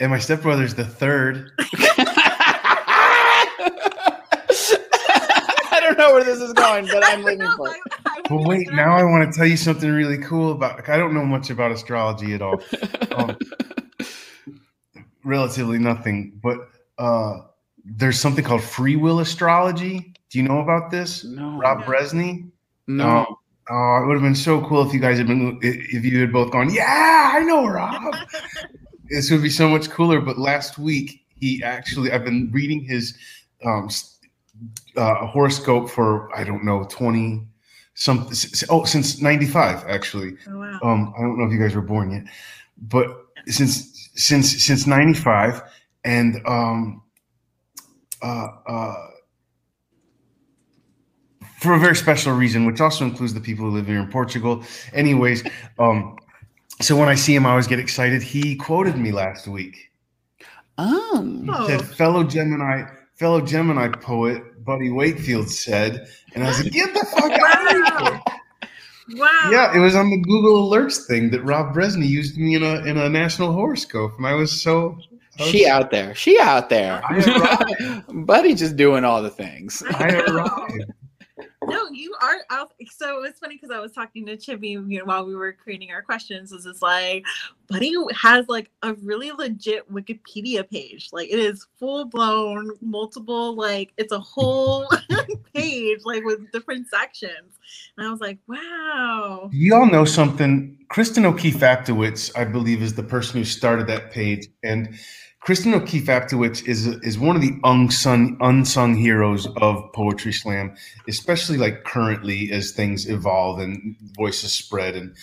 [0.00, 1.50] And my stepbrother's the third.
[5.98, 8.30] don't know where this is going, but I'm waiting for it.
[8.30, 10.88] Well, wait, now I want to tell you something really cool about.
[10.88, 12.62] I don't know much about astrology at all.
[13.16, 13.36] Um,
[15.24, 16.58] relatively nothing, but
[16.98, 17.40] uh,
[17.84, 20.14] there's something called free will astrology.
[20.30, 21.24] Do you know about this?
[21.24, 21.58] No.
[21.58, 21.84] Rob No.
[21.86, 22.50] Brezsny.
[22.86, 23.08] No.
[23.18, 23.26] Um,
[23.70, 26.32] oh, it would have been so cool if you guys had been, if you had
[26.32, 28.14] both gone, yeah, I know Rob.
[29.10, 30.20] this would be so much cooler.
[30.20, 33.16] But last week, he actually, I've been reading his
[33.64, 34.17] um, s-
[34.96, 37.46] uh, horoscope for, I don't know, 20
[37.94, 38.30] some,
[38.70, 40.36] oh, since 95, actually.
[40.48, 40.78] Oh, wow.
[40.82, 42.24] Um, I don't know if you guys were born yet,
[42.80, 43.08] but
[43.46, 45.62] since, since, since 95
[46.04, 47.02] and, um,
[48.22, 48.94] uh, uh,
[51.60, 54.62] for a very special reason, which also includes the people who live here in Portugal.
[54.92, 55.42] Anyways,
[55.80, 56.16] um,
[56.80, 58.22] so when I see him, I always get excited.
[58.22, 59.90] He quoted me last week.
[60.78, 61.40] Oh.
[61.44, 61.66] He Oh.
[61.66, 62.84] said, "Fellow Gemini,
[63.18, 67.72] fellow Gemini poet Buddy Wakefield said," and I was like, "Get the fuck out of
[67.72, 68.20] here!"
[69.18, 69.48] Wow.
[69.50, 72.84] Yeah, it was on the Google Alerts thing that Rob Brezsny used me in a
[72.84, 74.98] in a national horoscope, and I was so.
[75.38, 76.14] I was- She out there.
[76.14, 77.00] She out there.
[78.12, 79.82] Buddy just doing all the things.
[79.90, 80.92] I arrived.
[81.68, 82.38] No, you are.
[82.50, 85.52] Was- so it's funny because I was talking to Chibi you know, while we were
[85.52, 86.52] creating our questions.
[86.52, 87.24] Is it's like,
[87.68, 91.10] Buddy has like a really legit Wikipedia page.
[91.12, 93.54] Like it is full blown, multiple.
[93.54, 94.88] Like it's a whole
[95.54, 97.58] page, like with different sections.
[97.96, 99.50] And I was like, wow.
[99.52, 100.78] You all know something.
[100.90, 104.98] Cristin O'Keefe Aptowitz, I believe, is the person who started that page, and
[105.44, 110.74] Cristin O'Keefe Aptowitz is is one of the unsung unsung heroes of poetry slam,
[111.08, 114.94] especially like currently as things evolve and voices spread.
[114.94, 115.14] And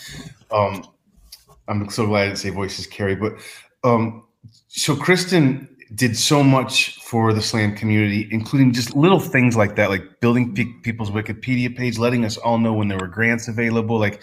[0.51, 0.88] um,
[1.68, 3.34] I'm so glad I didn't say voices carry, but
[3.84, 4.24] um,
[4.68, 9.89] so Cristin did so much for the slam community, including just little things like that,
[9.89, 13.99] like building pe- people's Wikipedia page, letting us all know when there were grants available.
[13.99, 14.22] Like,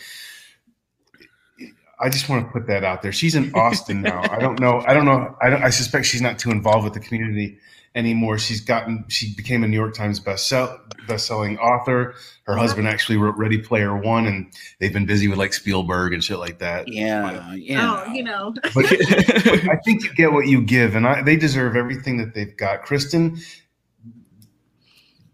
[2.02, 3.12] I just want to put that out there.
[3.12, 4.22] She's in Austin now.
[4.30, 4.82] I don't know.
[4.86, 5.36] I don't know.
[5.40, 5.62] I don't.
[5.62, 7.58] I suspect she's not too involved with the community
[7.94, 8.38] anymore.
[8.38, 9.04] She's gotten.
[9.08, 12.14] She became a New York Times bestsell, best selling author.
[12.44, 12.60] Her uh-huh.
[12.60, 16.38] husband actually wrote Ready Player One, and they've been busy with like Spielberg and shit
[16.38, 16.88] like that.
[16.88, 18.04] Yeah, yeah.
[18.06, 18.54] Oh, you know.
[18.74, 22.56] But I think you get what you give, and I, they deserve everything that they've
[22.56, 22.84] got.
[22.84, 23.42] Cristin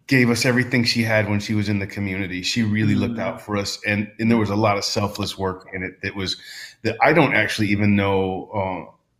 [0.09, 2.43] gave us everything she had when she was in the community.
[2.43, 3.01] She really Mm.
[3.01, 6.01] looked out for us, and and there was a lot of selfless work in it
[6.03, 6.37] that was
[6.83, 8.51] that I don't actually even know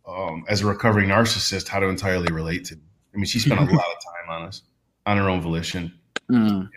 [0.07, 2.75] uh, um, as a recovering narcissist how to entirely relate to.
[2.75, 4.63] I mean, she spent a lot of time on us
[5.05, 5.93] on her own volition.
[6.29, 6.69] Mm.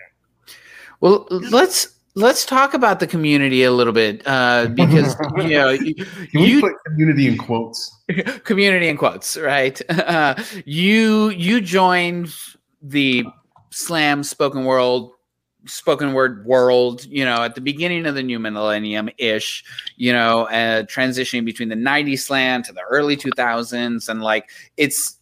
[1.00, 5.94] Well, let's let's talk about the community a little bit uh, because you know you,
[5.94, 7.90] Can we you put community in quotes?
[8.44, 9.80] community in quotes, right?
[9.90, 10.34] Uh,
[10.66, 12.34] you you joined
[12.82, 13.24] the
[13.72, 15.12] slam spoken world
[15.66, 19.64] spoken word world you know at the beginning of the new millennium ish
[19.96, 25.18] you know uh, transitioning between the 90s slam to the early 2000s and like it's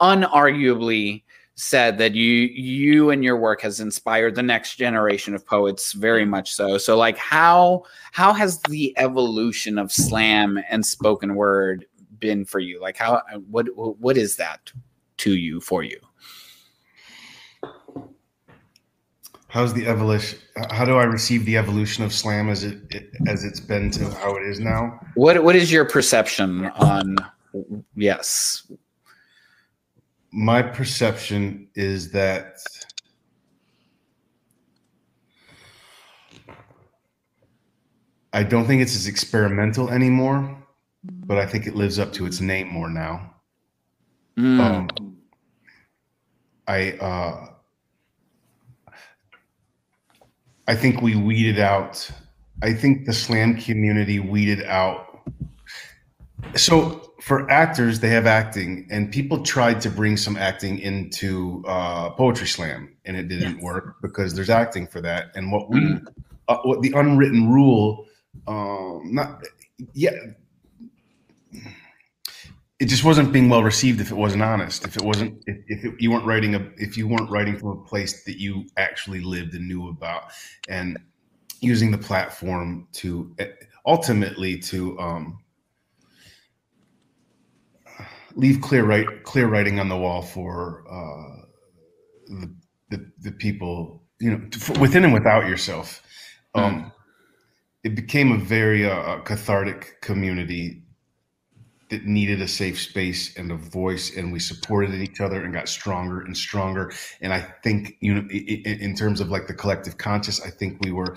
[0.00, 1.22] unarguably
[1.60, 6.24] said that you you and your work has inspired the next generation of poets very
[6.24, 6.78] much so.
[6.78, 11.84] So like how how has the evolution of slam and spoken word
[12.18, 12.80] been for you?
[12.80, 13.20] Like how
[13.50, 14.72] what what is that
[15.18, 16.00] to you for you
[19.50, 20.38] How's the evolution?
[20.70, 24.08] How do I receive the evolution of slam as it, it as it's been to
[24.10, 25.00] how it is now?
[25.14, 27.16] what what is your perception on
[27.96, 28.70] yes
[30.30, 32.58] My perception is that
[38.32, 40.56] I don't think it's as experimental anymore,
[41.02, 43.34] but I think it lives up to its name more now.
[44.38, 44.60] Mm.
[44.60, 45.16] Um,
[46.68, 47.48] I uh,
[50.70, 52.08] I think we weeded out.
[52.62, 55.20] I think the slam community weeded out.
[56.54, 62.10] So for actors, they have acting, and people tried to bring some acting into uh,
[62.10, 63.62] poetry slam, and it didn't Yes.
[63.64, 65.32] work because there's acting for that.
[65.34, 66.06] And what we, Mm.
[66.46, 68.06] uh, what the unwritten rule,
[68.46, 69.42] um, not
[69.94, 70.12] yeah,
[72.80, 74.86] it just wasn't being well received if it wasn't honest.
[74.86, 77.68] If it wasn't if, if it, you weren't writing a if you weren't writing from
[77.68, 80.32] a place that you actually lived and knew about
[80.66, 80.98] and
[81.60, 83.48] using the platform to eh,
[83.86, 85.38] ultimately to um
[88.34, 91.42] leave clear right clear writing on the wall for uh
[92.28, 92.56] the
[92.88, 94.40] the, the people you know
[94.80, 96.02] within and without yourself.
[96.54, 96.92] Um
[97.82, 100.82] it became a very uh, cathartic community
[101.90, 105.68] that needed a safe space and a voice and we supported each other and got
[105.68, 110.40] stronger and stronger and i think you know in terms of like the collective conscious
[110.46, 111.16] i think we were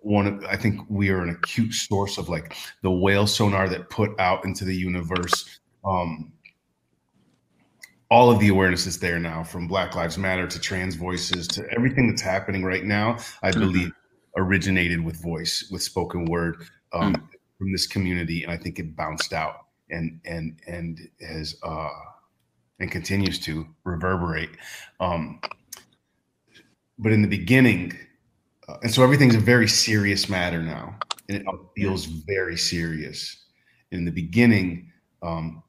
[0.00, 3.88] one of i think we are an acute source of like the whale sonar that
[3.90, 6.32] put out into the universe um
[8.10, 11.68] all of the awareness is there now from black lives matter to trans voices to
[11.70, 13.60] everything that's happening right now i mm-hmm.
[13.60, 13.92] believe
[14.36, 17.24] originated with voice with spoken word um, mm-hmm.
[17.58, 19.63] from this community and i think it bounced out
[19.94, 21.90] and and and has uh
[22.80, 24.50] and continues to reverberate
[25.00, 25.40] um
[26.98, 27.92] but in the beginning
[28.68, 30.96] uh, and so everything's a very serious matter now.
[31.28, 33.44] And it feels very serious.
[33.90, 34.90] In the beginning
[35.22, 35.62] um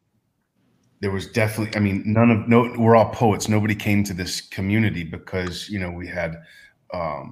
[1.01, 3.47] there was definitely i mean none of no we're all poets.
[3.47, 6.41] Nobody came to this community because you know we had
[6.93, 7.31] um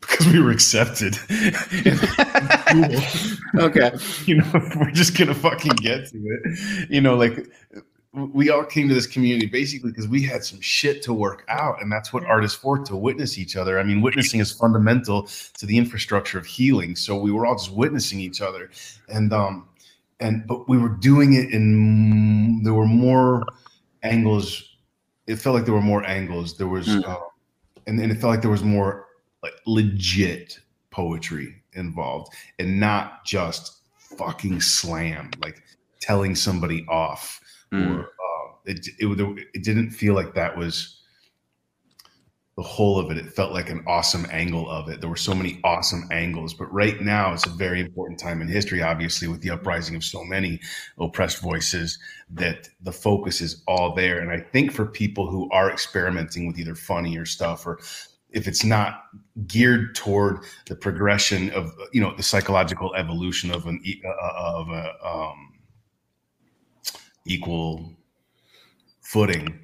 [0.00, 1.16] because we were accepted.
[3.56, 3.92] okay.
[4.26, 6.90] You know, we're just gonna fucking get to it.
[6.90, 7.46] You know, like
[8.12, 11.80] we all came to this community basically because we had some shit to work out,
[11.82, 13.78] and that's what art is for to witness each other.
[13.78, 15.28] I mean, witnessing is fundamental
[15.58, 16.96] to the infrastructure of healing.
[16.96, 18.70] So we were all just witnessing each other,
[19.08, 19.68] and um,
[20.18, 23.44] and but we were doing it in there were more
[24.02, 24.76] angles.
[25.26, 26.56] It felt like there were more angles.
[26.56, 27.06] There was, mm.
[27.06, 27.16] uh,
[27.86, 29.06] and, and it felt like there was more
[29.42, 30.60] like legit
[30.90, 35.62] poetry involved and not just fucking slam like
[36.00, 37.40] telling somebody off
[37.72, 37.96] mm.
[37.96, 40.96] or uh, it, it, it didn't feel like that was
[42.56, 43.16] the whole of it.
[43.16, 45.00] It felt like an awesome angle of it.
[45.00, 48.48] There were so many awesome angles but right now it's a very important time in
[48.48, 50.60] history obviously with the uprising of so many
[50.98, 51.98] oppressed voices
[52.30, 54.18] that the focus is all there.
[54.18, 57.78] And i think for people who are experimenting with either funny or stuff or
[58.32, 59.04] if it's not
[59.46, 64.68] geared toward the progression of you know the psychological evolution of an uh, uh, of
[64.68, 65.52] a um,
[67.26, 67.92] equal
[69.02, 69.58] footing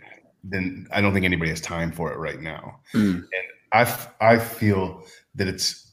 [0.44, 3.14] then i don't think anybody has time for it right now mm.
[3.14, 3.26] and
[3.72, 5.04] i i feel
[5.34, 5.92] that it's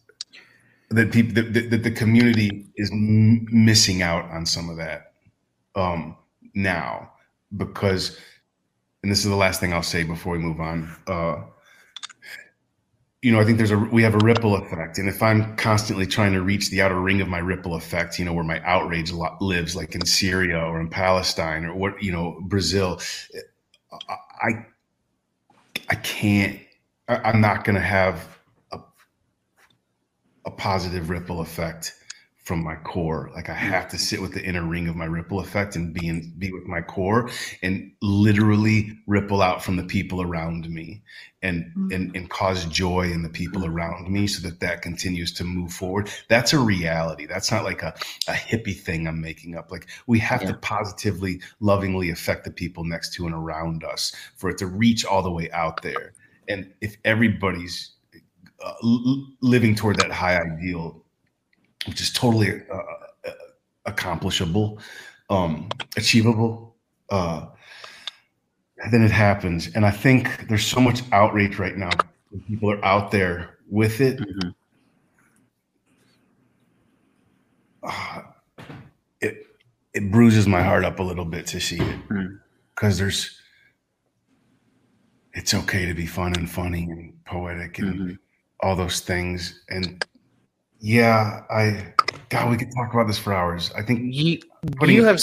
[0.90, 5.14] that people that, that the community is m- missing out on some of that
[5.76, 6.16] um
[6.54, 7.12] now
[7.58, 8.20] because
[9.02, 11.36] and this is the last thing i'll say before we move on uh
[13.24, 16.06] you know, I think there's a we have a ripple effect, and if I'm constantly
[16.06, 19.14] trying to reach the outer ring of my ripple effect, you know, where my outrage
[19.14, 23.00] lives, like in Syria or in Palestine or what, you know, Brazil,
[24.10, 24.66] I
[25.90, 26.60] I can't.
[27.08, 28.28] I'm not going to have
[28.74, 28.80] a
[30.46, 31.94] a positive ripple effect
[32.44, 33.32] from my core.
[33.34, 36.08] Like I have to sit with the inner ring of my ripple effect and be
[36.08, 37.30] in, be with my core
[37.62, 41.02] and literally ripple out from the people around me
[41.42, 41.94] and, mm-hmm.
[41.94, 45.72] and, and cause joy in the people around me so that that continues to move
[45.72, 46.10] forward.
[46.28, 47.28] That's a reality.
[47.28, 47.94] That's not like a,
[48.28, 49.72] a hippie thing I'm making up.
[49.72, 50.50] Like we have yeah.
[50.50, 55.06] to positively, lovingly affect the people next to and around us for it to reach
[55.06, 56.14] all the way out there.
[56.50, 57.92] And if everybody's
[58.62, 58.74] uh,
[59.42, 61.03] living toward that high ideal,
[61.88, 62.76] which is totally uh,
[63.28, 63.32] uh,
[63.86, 64.80] accomplishable,
[65.30, 66.76] um, achievable.
[67.10, 67.48] Uh,
[68.92, 71.92] then it happens, and I think there's so much outrage right now.
[72.48, 74.20] People are out there with it.
[74.20, 74.50] Mm-hmm.
[77.84, 78.22] Uh,
[79.22, 79.48] it
[79.94, 82.00] it bruises my heart up a little bit to see it
[82.76, 83.00] because mm.
[83.00, 83.40] there's
[85.34, 88.14] it's okay to be fun and funny and poetic and mm-hmm.
[88.62, 90.06] all those things and
[90.84, 91.94] yeah, I
[92.28, 93.72] God, we could talk about this for hours.
[93.74, 94.40] I think you
[94.82, 95.22] you have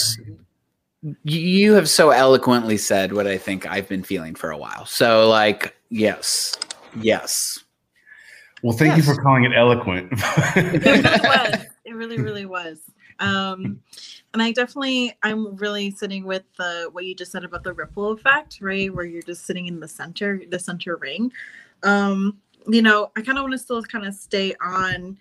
[1.22, 4.86] you have so eloquently said what I think I've been feeling for a while.
[4.86, 6.56] So like, yes.
[6.98, 7.58] Yes.
[8.62, 9.06] Well, thank yes.
[9.06, 10.08] you for calling it eloquent.
[10.56, 11.66] it really was.
[11.84, 12.78] It really, really was.
[13.18, 13.82] Um,
[14.32, 18.12] and I definitely, I'm really sitting with the what you just said about the ripple
[18.12, 18.92] effect, right?
[18.94, 21.30] Where you're just sitting in the center, the center ring.
[21.82, 25.18] Um, you know, I kind of want to still kind of stay on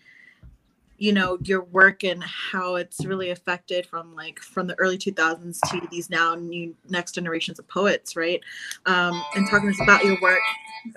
[1.00, 5.60] you know your work and how it's really affected from like from the early 2000s
[5.70, 8.42] to these now new next generations of poets right?
[8.86, 10.40] Um and talking about your work.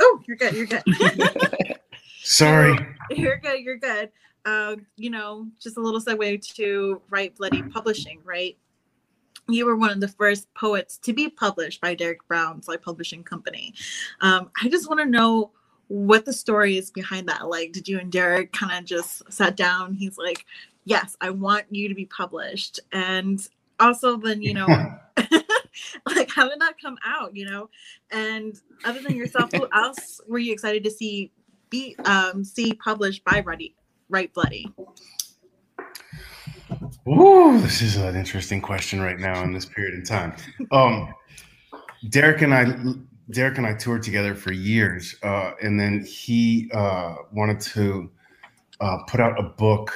[0.00, 0.82] Oh you're good you're good.
[2.24, 2.76] Sorry.
[3.10, 4.10] You're good you're good.
[4.44, 8.56] Uh, you know just a little segue to write bloody publishing right?
[9.48, 13.24] You were one of the first poets to be published by Derrick Brown's like publishing
[13.24, 13.74] company.
[14.20, 15.50] Um, i just want to know
[15.88, 17.48] what the story is behind that.
[17.48, 19.94] Like, did you and Derrick kind of just sat down?
[19.94, 20.44] He's like,
[20.84, 22.80] Yes, I want you to be published.
[22.90, 23.46] And
[23.78, 24.66] also, then, you know,
[26.06, 27.68] like, how did that come out, you know?
[28.10, 31.30] And other than yourself, who else were you excited to see
[31.70, 33.74] be um see published by Ready
[34.08, 34.68] Write Bloody?
[37.08, 40.34] Ooh, this is an interesting question right now in this period in time.
[40.70, 41.12] Um,
[42.08, 42.64] Derrick and I,
[43.30, 48.10] Derrick and I toured together for years, uh, and then he uh, wanted to
[48.80, 49.92] uh, put out a book,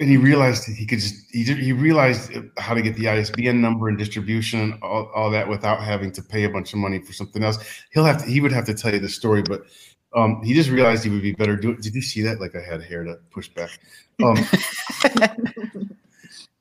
[0.00, 3.88] and he realized he could just he, he realized how to get the ISBN number
[3.88, 7.42] and distribution, all, all that without having to pay a bunch of money for something
[7.42, 7.58] else.
[7.90, 9.62] He'll have to, he would have to tell you the story, but
[10.14, 11.78] um, he just realized he would be better doing.
[11.80, 12.40] Did you see that?
[12.40, 13.70] Like I had hair to push back.
[14.22, 14.36] Um,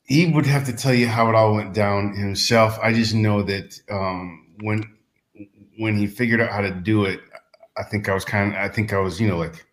[0.04, 2.80] he would have to tell you how it all went down himself.
[2.82, 4.97] I just know that um, when
[5.78, 7.22] when he figured out how to do it,
[7.78, 8.60] I think I was kind of.
[8.60, 9.66] I think I was, you know, like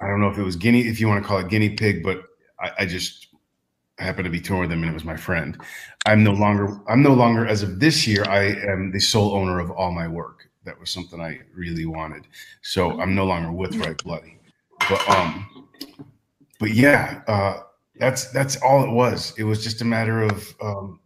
[0.00, 2.02] I don't know if it was guinea, if you want to call it guinea pig,
[2.02, 2.24] but
[2.60, 3.28] I, I just
[3.98, 5.60] happened to be touring with him, and it was my friend.
[6.04, 6.80] I'm no longer.
[6.88, 10.08] I'm no longer, as of this year, I am the sole owner of all my
[10.08, 10.48] work.
[10.64, 12.26] That was something I really wanted.
[12.62, 14.38] So I'm no longer with Write Bloody,
[14.88, 15.68] but um,
[16.58, 17.60] but yeah, uh,
[17.98, 19.32] that's that's all it was.
[19.38, 21.00] It was just a matter of um,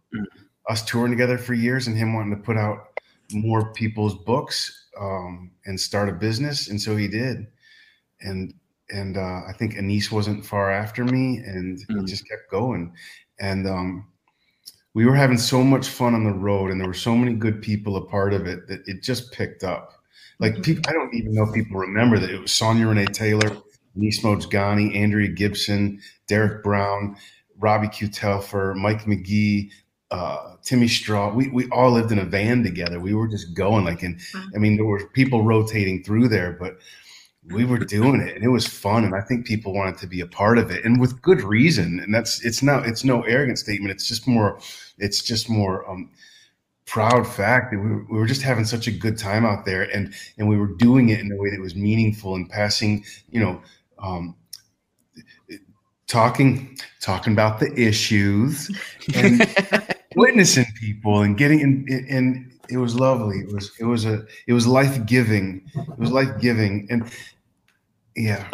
[0.67, 2.99] us touring together for years and him wanting to put out
[3.33, 7.47] more people's books um, and start a business, and so he did.
[8.21, 8.53] And
[8.89, 11.99] and uh, I think Anis wasn't far after me, and mm-hmm.
[11.99, 12.93] it just kept going.
[13.39, 14.07] And um,
[14.93, 17.61] we were having so much fun on the road, and there were so many good
[17.61, 19.93] people a part of it that it just picked up.
[20.39, 20.61] Like mm-hmm.
[20.61, 23.57] people, I don't even know if people remember that it was Sonya Renee Taylor,
[23.95, 27.15] Anis Mojgani, Andrea Gibson, Derrick Brown,
[27.57, 28.09] Robbie Q.
[28.09, 29.71] Telfer, Mike McGee,
[30.11, 31.33] uh, Timmy Straw.
[31.33, 32.99] We we all lived in a van together.
[32.99, 34.19] We were just going like, and
[34.53, 36.79] I mean, there were people rotating through there, but
[37.49, 40.21] we were doing it and it was fun and i think people wanted to be
[40.21, 43.57] a part of it and with good reason and that's it's not it's no arrogant
[43.57, 44.59] statement it's just more
[44.99, 46.11] it's just more um
[46.85, 49.83] proud fact that we were, we were just having such a good time out there
[49.83, 53.39] and and we were doing it in a way that was meaningful and passing you
[53.39, 53.59] know
[53.97, 54.35] um
[56.05, 58.69] talking talking about the issues
[59.15, 59.41] and
[60.15, 63.39] witnessing people and getting in and it was lovely.
[63.39, 65.61] It was it was a it was life giving.
[65.75, 67.11] It was life giving, and
[68.15, 68.47] yeah.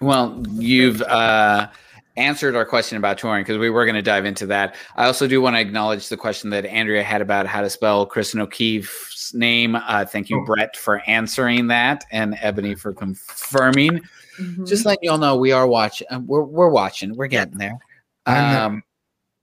[0.00, 1.68] Well, you've uh,
[2.16, 4.74] answered our question about touring because we were going to dive into that.
[4.96, 8.08] I also do want to acknowledge the question that Andrea had about how to spell
[8.08, 9.76] Cristin O'Keefe's name.
[9.76, 10.44] Uh, thank you, oh.
[10.46, 14.00] Brett, for answering that, and Ebony for confirming.
[14.38, 14.64] Mm-hmm.
[14.64, 16.06] Just letting you all know, we are watching.
[16.10, 17.14] Uh, we're we're watching.
[17.14, 17.78] We're getting there.
[18.24, 18.82] Um,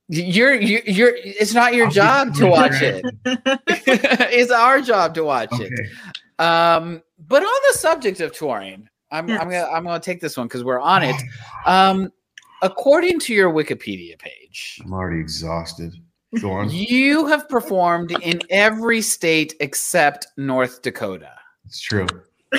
[0.07, 3.05] you're, you're, you're, it's not your I'll job to watch it.
[3.25, 5.65] it's our job to watch okay.
[5.65, 6.41] it.
[6.41, 9.41] Um, but on the subject of touring, I'm, yes.
[9.41, 11.15] I'm gonna, I'm gonna take this one because we're on it.
[11.65, 12.13] Um,
[12.61, 15.93] according to your Wikipedia page, I'm already exhausted.
[16.41, 16.69] Go on.
[16.69, 21.31] You have performed in every state except North Dakota.
[21.65, 22.07] It's true.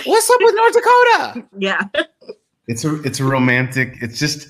[0.04, 1.48] What's up with North Dakota?
[1.58, 1.84] Yeah.
[2.66, 3.96] It's a, it's a romantic.
[4.02, 4.48] It's just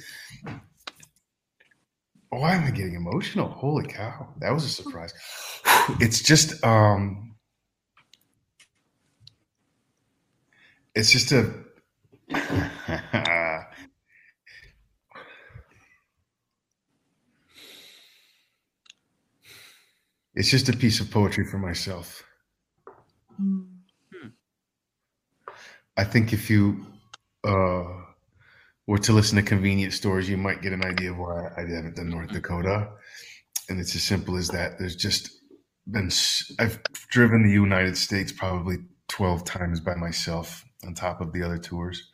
[2.30, 3.48] why am I getting emotional?
[3.48, 4.28] Holy cow.
[4.38, 5.12] That was a surprise.
[6.00, 7.34] It's just um
[10.94, 11.52] it's just a
[20.34, 22.22] it's just a piece of poetry for myself.
[23.36, 23.62] Hmm.
[25.96, 26.86] I think if you
[27.44, 27.84] uh
[28.88, 31.96] or to listen to convenience stores, you might get an idea of why I haven't
[31.96, 32.88] done North Dakota.
[33.68, 34.78] And it's as simple as that.
[34.78, 35.28] There's just
[35.86, 36.10] been,
[36.58, 38.78] I've driven the United States probably
[39.08, 42.10] 12 times by myself on top of the other tours.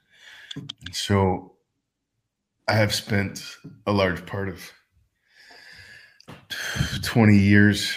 [0.56, 1.52] And so
[2.66, 3.40] I have spent
[3.86, 4.72] a large part of
[7.02, 7.96] 20 years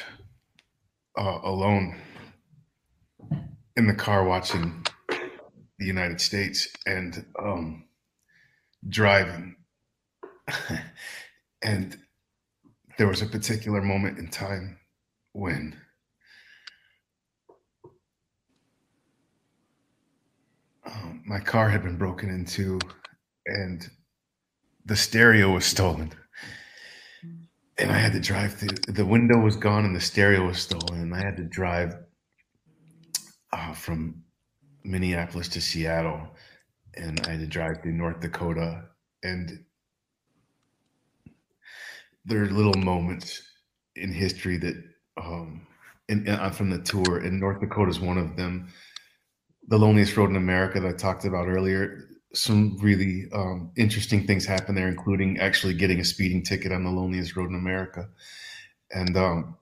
[1.18, 2.00] uh, alone
[3.76, 6.68] in the car watching the United States.
[6.86, 7.87] And, um,
[8.90, 9.56] driving.
[11.64, 11.98] and
[12.98, 14.78] there was a particular moment in time
[15.34, 15.80] when
[20.86, 22.80] um, my car had been broken into
[23.46, 23.90] and
[24.86, 26.12] the stereo was stolen.
[27.78, 31.02] And I had to drive through, the window was gone and the stereo was stolen.
[31.02, 31.96] And I had to drive
[33.54, 34.24] uh, from
[34.84, 36.28] Minneapolis to Seattle
[36.98, 38.86] and I had to drive through North Dakota.
[39.24, 39.64] And
[42.26, 43.42] there are little moments
[43.96, 44.76] in history that,
[45.18, 45.66] um,
[46.10, 48.68] and, I'm from the tour, and North Dakota is one of them.
[49.68, 52.10] The loneliest road in America that I talked about earlier.
[52.34, 56.90] Some really um, interesting things happen there, including actually getting a speeding ticket on the
[56.90, 58.08] loneliest road in America,
[58.92, 59.58] and um,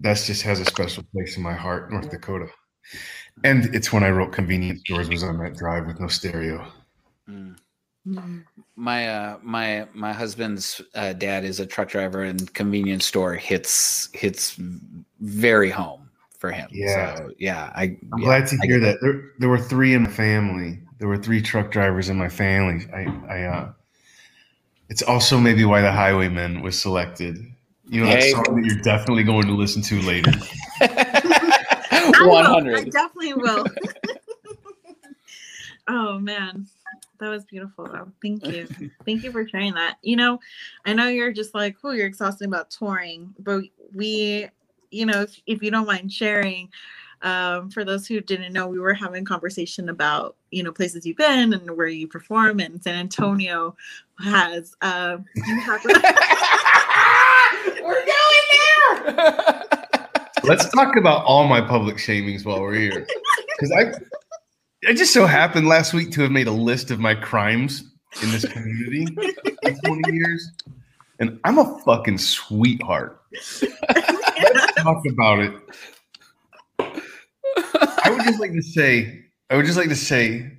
[0.00, 2.46] that just has a special place in my heart, North Dakota.
[3.44, 6.66] And it's when I wrote Convenience Stores was on that drive with no stereo.
[7.28, 7.56] Mm.
[8.76, 14.08] My uh my my husband's uh, dad is a truck driver and convenience store hits
[14.12, 14.56] hits
[15.20, 16.08] very home
[16.38, 17.16] for him Yeah.
[17.16, 18.98] so yeah i I'm yeah, glad to hear that.
[19.00, 20.78] There, there were three in my family.
[20.98, 22.86] There were three truck drivers in my family.
[22.94, 23.72] I, I, uh,
[24.88, 27.38] it's also maybe why the Highwaymen was selected.
[27.88, 28.32] You know, Hey.
[28.32, 30.30] that song that you're definitely going to listen to later.
[32.32, 32.76] I will.
[32.76, 33.66] I definitely will.
[35.88, 36.66] oh man,
[37.18, 38.10] that was beautiful though.
[38.22, 38.68] Thank you.
[39.04, 39.98] Thank you for sharing that.
[40.02, 40.38] You know,
[40.84, 43.64] I know you're just like, oh, you're exhausted about touring, but
[43.94, 44.48] we,
[44.90, 46.70] you know, if, if you don't mind sharing,
[47.22, 51.16] um, for those who didn't know, we were having conversation about, you know, places you've
[51.16, 53.74] been and where you perform and San Antonio
[54.18, 55.84] has um you have
[57.82, 58.16] we're going
[58.50, 59.62] there
[60.46, 63.06] Let's talk about all my public shamings while we're here.
[63.58, 67.14] Because I, I just so happened last week to have made a list of my
[67.14, 67.90] crimes
[68.22, 69.06] in this community
[69.62, 70.52] in 20 years.
[71.18, 73.18] And I'm a fucking sweetheart.
[73.32, 75.54] Let's talk about it.
[76.78, 80.52] I would just like to say, I would just like to say,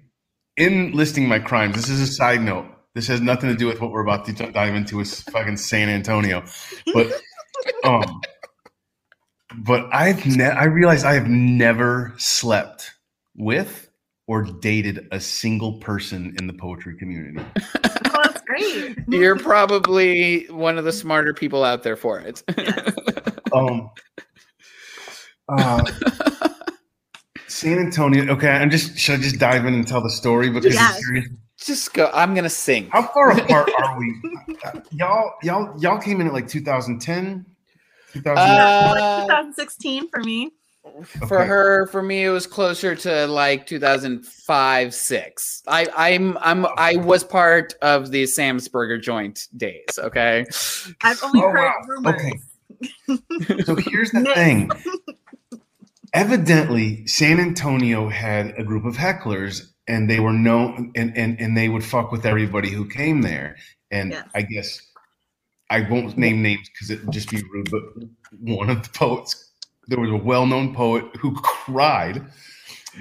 [0.57, 2.65] in listing my crimes, this is a side note.
[2.95, 5.87] This has nothing to do with what we're about to dive into with fucking San
[5.87, 6.43] Antonio.
[6.95, 7.13] But
[7.83, 8.21] um
[9.57, 12.91] but I've ne- I realized I have never slept
[13.35, 13.89] with
[14.27, 17.43] or dated a single person in the poetry community.
[18.09, 18.97] Oh, that's great.
[19.09, 22.41] you're probably one of the smarter people out there for it
[23.53, 23.91] Um
[25.49, 25.83] uh
[27.47, 28.31] San Antonio.
[28.33, 30.99] Okay, I'm just should I just dive in and tell the story because Yes.
[31.15, 34.15] I'm just go i'm gonna sing How far apart are we?
[34.65, 37.45] Uh, y'all, y'all, y'all came in at like 2010, 2000.
[38.15, 40.51] Uh, 2016 for me.
[41.27, 41.47] for Okay.
[41.47, 47.25] her for me it was closer to like 2005 6 i i'm i'm i was
[47.25, 50.45] part of the Sam's Burger joint days okay
[51.01, 51.73] I've only Oh, heard wow.
[51.87, 52.15] rumors.
[52.21, 52.39] Okay.
[53.65, 54.69] so here's the thing.
[56.13, 61.57] Evidently, San Antonio had a group of hecklers, and they were known, and and and
[61.57, 63.57] they would fuck with everybody who came there.
[63.91, 64.27] And Yes.
[64.35, 64.81] I guess
[65.69, 67.69] I won't name names because it would just be rude.
[67.71, 67.83] But
[68.39, 69.51] one of the poets,
[69.87, 72.25] there was a well-known poet who cried.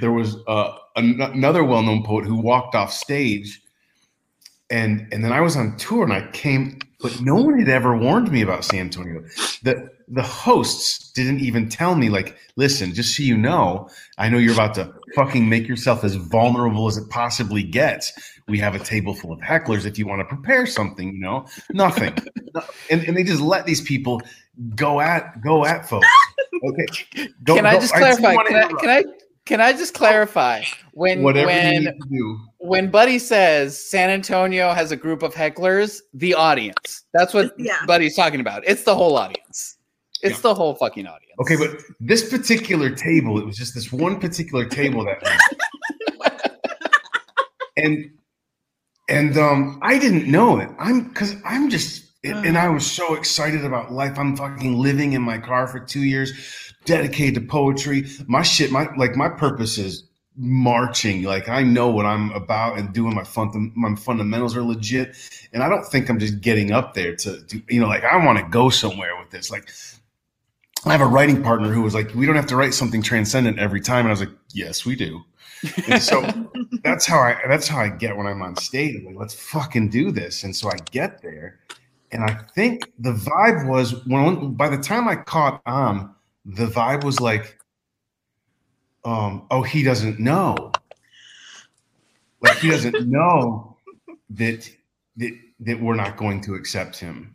[0.00, 3.62] There was uh, an- another well-known poet who walked off stage,
[4.70, 7.96] and and then I was on tour, and I came, but no one had ever
[7.96, 9.22] warned me about San Antonio.
[9.62, 13.88] The the hosts didn't even tell me like listen just so you know
[14.18, 18.12] i know you're about to fucking make yourself as vulnerable as it possibly gets.
[18.46, 21.46] We have a table full of hecklers if you want to prepare something you know?
[21.72, 22.14] Nothing.
[22.90, 24.22] And, and they just let these people
[24.74, 26.06] go at go at folks.
[26.64, 27.26] Okay.
[27.44, 28.34] Go- can i just clarify?
[28.34, 29.04] wanna can I, can i
[29.44, 30.64] can i just clarify?
[30.94, 35.22] When whatever you when need to do when buddy says san antonio has a group
[35.22, 37.04] of hecklers the audience.
[37.14, 37.76] That's what Yeah.
[37.86, 38.62] buddy's talking about.
[38.66, 39.76] It's the whole audience.
[40.22, 40.42] It's Yeah.
[40.42, 41.32] the whole fucking audience.
[41.40, 45.22] Okay but this particular table it was just this one particular table that
[47.76, 48.10] and
[49.08, 50.68] and um i didn't know it.
[50.78, 54.18] I'm because i'm just and and i was so excited about life.
[54.18, 56.32] I'm fucking living in my car for two years
[56.84, 58.06] dedicated to poetry.
[58.26, 60.05] My shit my like my purpose is
[60.36, 65.16] marching like i know what i'm about and doing my fun my fundamentals are legit
[65.52, 68.22] and i don't think i'm just getting up there to do you know like i
[68.22, 69.70] want to go somewhere with this like
[70.86, 73.58] I have a writing partner who was like, "We don't have to write something transcendent
[73.58, 75.24] every time," and I was like, "Yes, we do."
[75.88, 76.22] And so
[76.84, 78.94] that's how I that's how I get when I'm on stage.
[78.96, 81.58] I'm like, "Let's fucking do this!" And so I get there,
[82.12, 86.14] and I think the vibe was when by the time I caught on,
[86.44, 87.58] the vibe was like,
[89.06, 90.72] um, "Oh, he doesn't know."
[92.42, 93.78] Like he doesn't know
[94.30, 94.68] that
[95.16, 97.32] that that we're not going to accept him.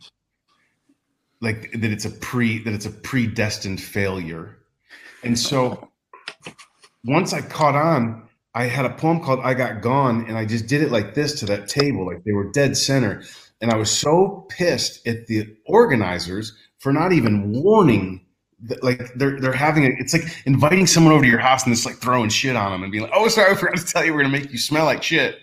[1.40, 4.58] Like that it's a pre that it's a predestined failure.
[5.24, 5.88] And so
[7.04, 10.66] once i caught on i had a poem called i got gone and i just
[10.68, 13.22] did it like this to that table like they were dead center.
[13.60, 18.26] And i was so pissed at the organizers for not even warning
[18.82, 21.84] like they're they're having a, it's like inviting someone over to your house and it's
[21.84, 24.12] like throwing shit on them and being like oh sorry i forgot to tell you
[24.12, 25.38] we're gonna make you smell like shit.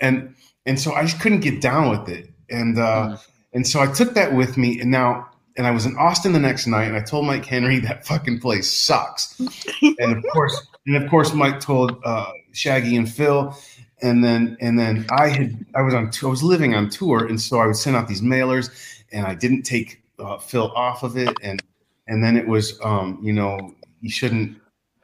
[0.00, 0.34] And
[0.66, 2.30] and so i just couldn't get down with it.
[2.48, 3.16] And uh
[3.52, 6.38] and so I took that with me, and now, and I was in Austin the
[6.38, 9.40] next night, and I told Mike Henry that fucking place sucks.
[9.98, 13.54] and of course, and of course, Mike told uh, Shaggy and Phil,
[14.02, 17.40] and then, and then I had, I was on, I was living on tour, and
[17.40, 18.70] so I would send out these mailers,
[19.12, 21.60] and I didn't take uh, Phil off of it, and
[22.06, 24.60] and then it was, um, you know, you shouldn't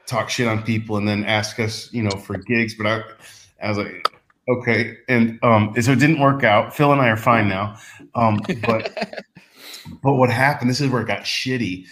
[0.07, 3.03] talk shit on people, and then ask us, you know, for gigs, but I,
[3.63, 4.13] I was like.
[4.49, 6.73] Okay, and um, so it didn't work out.
[6.73, 7.77] Phil and I are fine now.
[8.15, 8.97] Um, but
[10.05, 10.71] but what happened?
[10.71, 11.87] This is where it got shitty.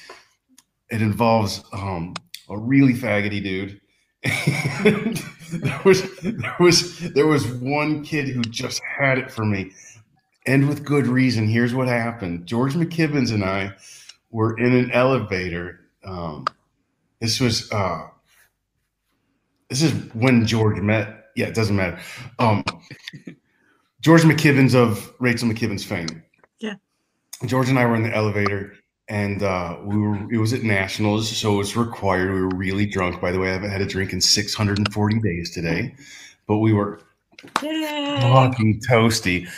[0.89, 2.15] It involves um
[2.49, 3.81] a really faggoty dude.
[5.61, 9.73] there was there was there was one kid who just had it for me,
[10.47, 11.49] and with good reason.
[11.49, 13.73] Here's what happened: George McKibbens and I
[14.35, 15.79] were in an elevator.
[16.05, 16.45] Um,
[17.21, 18.09] this was uh,
[19.71, 21.27] this is when George met.
[21.37, 21.99] Yeah, it doesn't matter.
[22.41, 22.65] Um,
[24.01, 26.23] George McKibbens of Rachel McKibbens fame.
[26.59, 26.75] Yeah.
[27.47, 28.75] George and I were in the elevator,
[29.09, 30.17] and uh, we were.
[30.33, 32.35] It was at Nationals, so it was required.
[32.35, 33.21] We were really drunk.
[33.21, 35.95] By the way, I haven't had a drink in 640 days today,
[36.49, 37.01] but we were
[37.63, 38.19] Yay.
[38.21, 39.49] fucking toasty.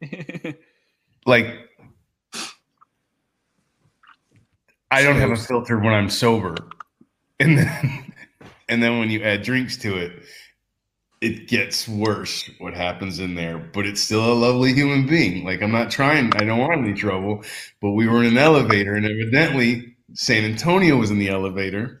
[1.26, 1.67] Like,
[4.90, 6.56] I don't have a filter when I'm sober,
[7.38, 8.12] and then
[8.68, 10.22] and then when you add drinks to it,
[11.20, 12.48] it gets worse.
[12.58, 13.58] What happens in there?
[13.58, 15.44] But it's still a lovely human being.
[15.44, 16.32] Like I'm not trying.
[16.36, 17.44] I don't want any trouble.
[17.80, 22.00] But we were in an elevator, and evidently San Antonio was in the elevator.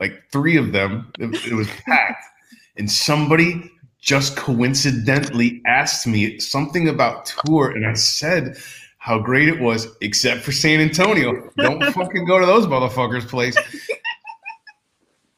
[0.00, 1.12] Like three of them.
[1.18, 2.24] It, it was packed,
[2.76, 3.70] and somebody
[4.00, 8.56] just coincidentally asked me something about tour, and I said
[9.00, 11.50] how great it was, except for San Antonio.
[11.56, 13.56] Don't fucking go to those motherfuckers' place.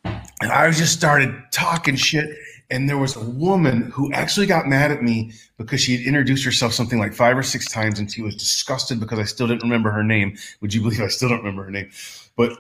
[0.05, 2.29] And I just started talking shit.
[2.71, 6.45] And there was a woman who actually got mad at me because she had introduced
[6.45, 9.63] herself something like five or six times, and she was disgusted because I still didn't
[9.63, 10.37] remember her name.
[10.61, 11.91] Would you believe I still don't remember her name?
[12.37, 12.59] But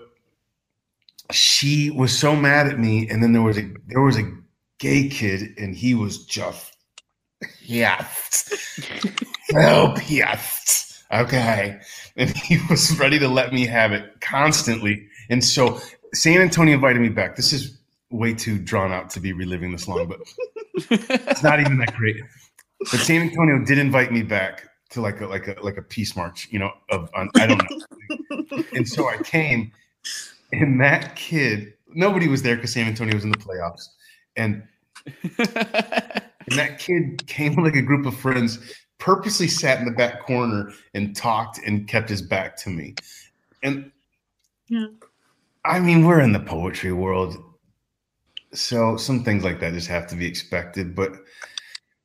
[1.32, 3.08] she was so mad at me.
[3.08, 4.30] And then there was a there was a
[4.78, 6.76] gay kid, and he was just
[7.60, 8.06] yeah.
[9.50, 10.91] help yes.
[11.12, 11.80] Okay.
[12.16, 15.06] And he was ready to let me have it constantly.
[15.30, 15.80] And so
[16.14, 17.36] San Antonio invited me back.
[17.36, 17.78] This is
[18.10, 20.20] way too drawn out to be reliving this long, but
[20.90, 22.16] it's not even that great.
[22.78, 26.16] But San Antonio did invite me back to like a like a like a peace
[26.16, 28.64] march, you know, of on, I don't know.
[28.74, 29.72] and so I came,
[30.52, 33.88] and that kid, nobody was there because San Antonio was in the playoffs.
[34.36, 34.62] And
[35.06, 38.58] and that kid came with like a group of friends,
[39.02, 42.94] purposely sat in the back corner and talked and kept his back to me.
[43.64, 43.90] And
[44.68, 44.86] Yeah.
[45.64, 47.36] I mean, we're in the poetry world.
[48.54, 51.12] So some things like that just have to be expected, but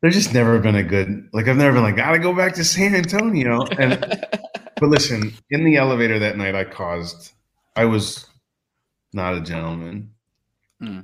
[0.02, 2.64] there's just never been a good like I've never been like, gotta go back to
[2.64, 3.61] San Antonio.
[3.78, 3.99] And
[4.80, 7.34] but listen, in the elevator that night I caused
[7.76, 8.26] I was
[9.14, 10.11] not a gentleman.
[10.80, 11.02] Hmm.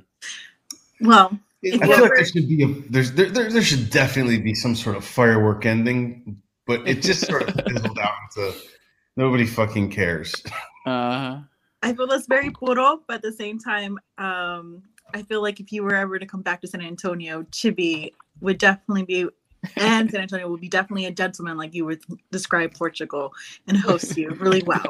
[1.00, 4.54] Well, I feel like there should be a there's there, there there should definitely be
[4.54, 8.54] some sort of firework ending, but it just sort of fizzled out into
[9.16, 10.34] nobody fucking cares.
[10.86, 11.40] uh,
[11.82, 14.82] I feel that's very puro, but at the same time, um,
[15.12, 18.58] I feel like if you were ever to come back to San Antonio, Chibi would
[18.58, 19.28] definitely be,
[19.76, 23.32] and San Antonio will be definitely a gentleman, like you would describe Portugal,
[23.66, 24.84] and host you really well.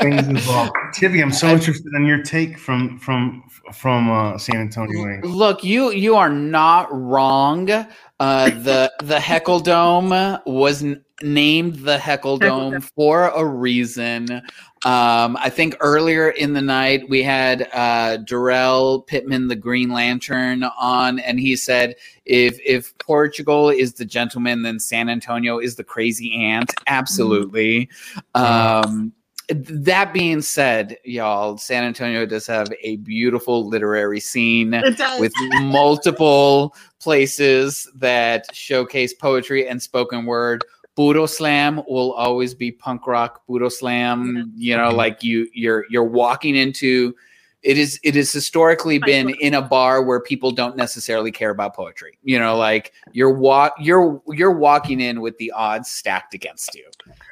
[0.00, 0.72] Things involved.
[0.94, 5.04] Chibi, I'm so interested in your take from from from uh, San Antonio.
[5.04, 5.26] Wings.
[5.26, 7.70] Look, you you are not wrong.
[8.18, 14.42] Uh, the the Heckle Dome was n- named the Heckle Heckle Dome for a reason.
[14.86, 20.64] Um, I think earlier in the night we had uh, Darrell Pittman, the Green Lantern,
[20.78, 25.84] on, and he said, "If if Portugal is the gentleman, then San Antonio is the
[25.84, 27.90] crazy ant." Absolutely.
[28.34, 29.12] Um,
[29.50, 34.70] that being said, y'all, San Antonio does have a beautiful literary scene
[35.18, 35.32] with
[35.62, 40.64] multiple places that showcase poetry and spoken word.
[40.96, 43.46] Puro Slam will always be punk rock.
[43.46, 47.14] Puro Slam, you know, like you you're you're walking into
[47.62, 51.74] it is it has historically been in a bar where people don't necessarily care about
[51.74, 52.18] poetry.
[52.22, 56.86] You know, like you're walk you're you're walking in with the odds stacked against you.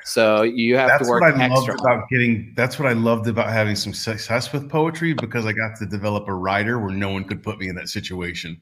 [0.04, 2.52] So you have That's to work what I loved about getting.
[2.56, 6.28] That's what I loved about having some success with poetry because I got to develop
[6.28, 8.60] a writer where no one could put me in that situation.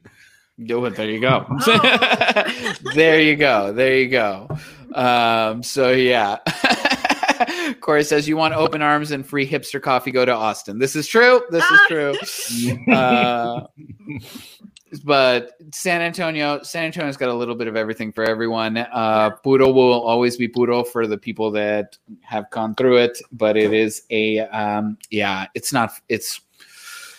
[0.63, 0.95] Do it.
[0.95, 1.45] There you go.
[1.67, 2.73] Oh.
[2.95, 3.73] there you go.
[3.73, 4.49] There you go.
[4.93, 6.37] Um, so yeah.
[7.81, 10.11] Corey says you want open arms and free hipster coffee.
[10.11, 10.79] Go to Austin.
[10.79, 11.43] This is true.
[11.49, 12.15] This is true.
[12.91, 13.67] Uh,
[15.03, 18.77] but San Antonio, San Antonio's got a little bit of everything for everyone.
[18.77, 23.57] Uh, puro will always be puro for the people that have gone through it, but
[23.57, 25.47] it is a um, yeah.
[25.53, 25.91] It's not.
[26.07, 26.41] It's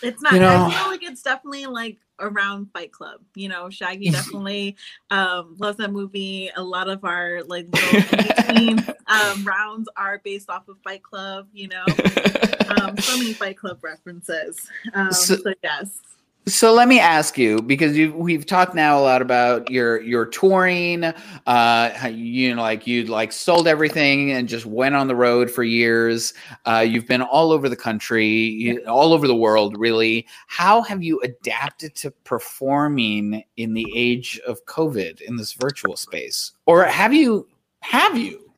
[0.01, 0.33] It's not.
[0.33, 3.21] You know- I feel like it's definitely like around Fight Club.
[3.35, 4.75] You know, Shaggy definitely
[5.09, 6.51] um, loves that movie.
[6.55, 11.47] A lot of our like little between um, rounds are based off of Fight Club.
[11.53, 11.83] You know,
[12.81, 14.67] um, so many Fight Club references.
[14.93, 15.97] Um, So- so, yes,
[16.45, 20.25] So let me ask you because you we've talked now a lot about your your
[20.25, 21.03] touring.
[21.45, 25.63] Uh, you know, like you like sold everything and just went on the road for
[25.63, 26.33] years.
[26.65, 30.25] Uh, you've been all over the country, you, all over the world, really.
[30.47, 36.53] How have you adapted to performing in the age of COVID in this virtual space,
[36.65, 37.47] or have you?
[37.81, 38.48] Have you?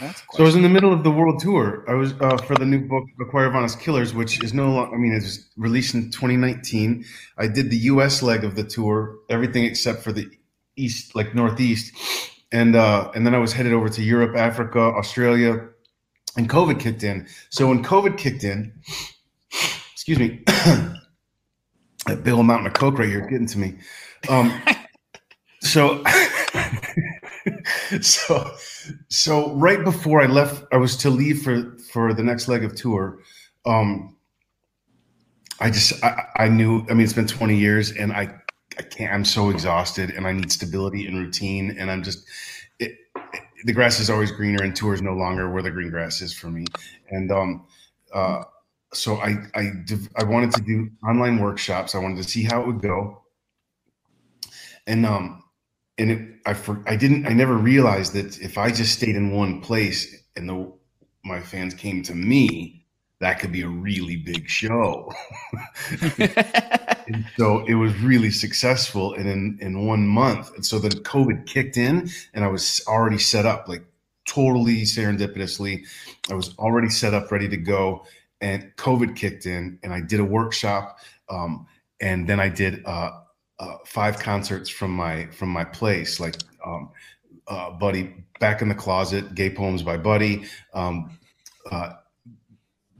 [0.00, 1.84] That's so I was in the middle of the world tour.
[1.86, 4.72] I was uh, for the new book, A Choir of Honest Killers, which is no
[4.72, 4.94] longer.
[4.94, 7.04] I mean, it was released in 2019.
[7.36, 8.22] I did the U.S.
[8.22, 10.26] leg of the tour, everything except for the
[10.76, 11.92] east, like northeast,
[12.50, 15.68] and uh, and then I was headed over to Europe, Africa, Australia,
[16.36, 17.26] and COVID kicked in.
[17.50, 18.72] So when COVID kicked in,
[19.92, 23.74] excuse me, that big old mountain of coke right here getting to me.
[24.30, 24.62] Um,
[25.60, 26.02] so.
[28.00, 28.54] so
[29.08, 32.74] so right before I left, I was to leave for for the next leg of
[32.74, 33.20] tour.
[33.66, 34.16] Um,
[35.60, 36.86] I just I, I knew.
[36.88, 38.34] I mean, it's been 20 years, and I
[38.78, 39.12] I can't.
[39.12, 41.76] I'm so exhausted, and I need stability and routine.
[41.78, 42.26] And I'm just
[42.78, 45.90] it, it, the grass is always greener, and tour is no longer where the green
[45.90, 46.64] grass is for me.
[47.10, 47.66] And um,
[48.12, 48.44] uh,
[48.94, 49.72] so I I
[50.16, 51.94] I wanted to do online workshops.
[51.94, 53.22] I wanted to see how it would go,
[54.86, 55.39] and um,
[56.00, 59.32] and it, I for, I didn't I never realized that if I just stayed in
[59.32, 60.72] one place and the
[61.22, 62.86] my fans came to me,
[63.20, 65.12] that could be a really big show.
[67.36, 70.54] so it was really successful and in in one month.
[70.54, 73.84] And so then COVID kicked in and I was already set up like
[74.26, 75.84] totally serendipitously.
[76.30, 78.06] I was already set up ready to go
[78.40, 80.98] and COVID kicked in and I did a workshop
[81.28, 81.66] um,
[82.00, 83.10] and then I did uh,
[83.60, 86.90] uh, five concerts from my from my place, like um,
[87.46, 91.18] uh, Buddy Back in the Closet, Gay Poems by Buddy, um,
[91.70, 91.92] uh,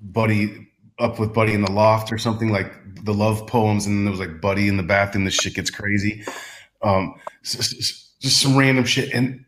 [0.03, 0.69] Buddy
[0.99, 2.73] Up with Buddy in the Loft, or something like
[3.05, 5.24] the love poems, and then there was like Buddy in the bathroom.
[5.24, 6.23] This shit gets crazy.
[6.82, 9.43] Um, just, just some random shit, and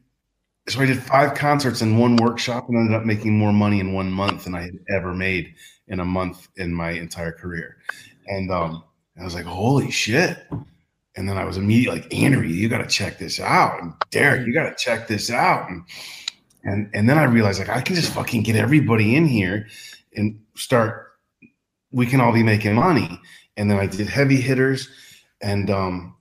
[0.69, 3.93] so I did five concerts in one workshop, and ended up making more money in
[3.93, 5.55] one month than I had ever made
[5.89, 7.77] in a month in my entire career.
[8.29, 8.83] And um,
[9.21, 10.39] I was like, holy shit
[11.17, 13.81] and then I was immediately like, Andrew, you got to check this out.
[13.83, 15.69] And Derrick, you got to check this out.
[15.69, 15.85] And,
[16.65, 19.67] and, and then I realized like, I can just fucking get everybody in here
[20.17, 21.13] and start,
[21.91, 23.21] we can all be making money.
[23.57, 24.89] And then I did heavy hitters
[25.41, 26.17] and, um,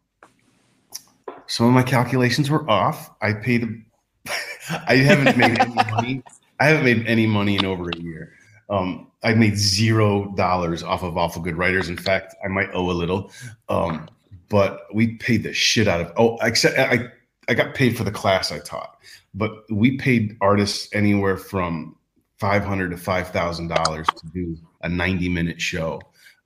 [1.47, 3.11] some of my calculations were off.
[3.21, 3.83] I paid,
[4.87, 6.23] I haven't made any money.
[6.61, 8.33] I haven't made any money in over a year.
[8.69, 11.89] Um, I made zero dollars off of awful good writers.
[11.89, 13.31] In fact, I might owe a little.
[13.67, 14.07] Um,
[14.51, 17.07] but we paid the shit out of oh except I
[17.49, 18.97] I got paid for the class I taught,
[19.33, 21.95] but we paid artists anywhere from
[22.37, 26.01] five hundred to five thousand dollars to do a ninety minute show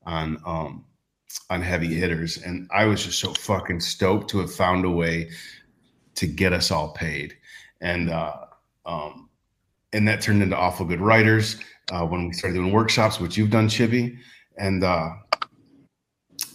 [0.06, 0.86] on um
[1.50, 5.32] on heavy hitters, and I was just so fucking stoked to have found a way
[6.14, 7.36] to get us all paid,
[7.82, 8.36] and uh,
[8.86, 9.30] um,
[9.94, 11.58] and that turned into awful good writers
[11.92, 14.18] uh, when we started doing workshops, which you've done, Chibi,
[14.58, 15.10] and uh,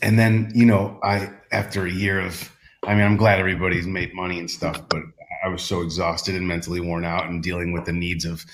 [0.01, 2.51] and then you know I after a year of
[2.86, 5.02] I mean I'm glad everybody's made money and stuff, but
[5.44, 8.44] I was so exhausted and mentally worn out and dealing with the needs of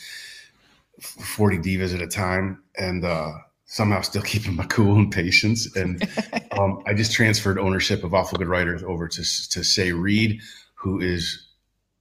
[1.01, 3.32] 40 divas at a time and uh,
[3.64, 5.74] somehow still keeping my cool and patience.
[5.77, 6.09] And
[6.52, 10.40] um, I just transferred ownership of Awful Good Writers over to to Say Reed,
[10.74, 11.48] who is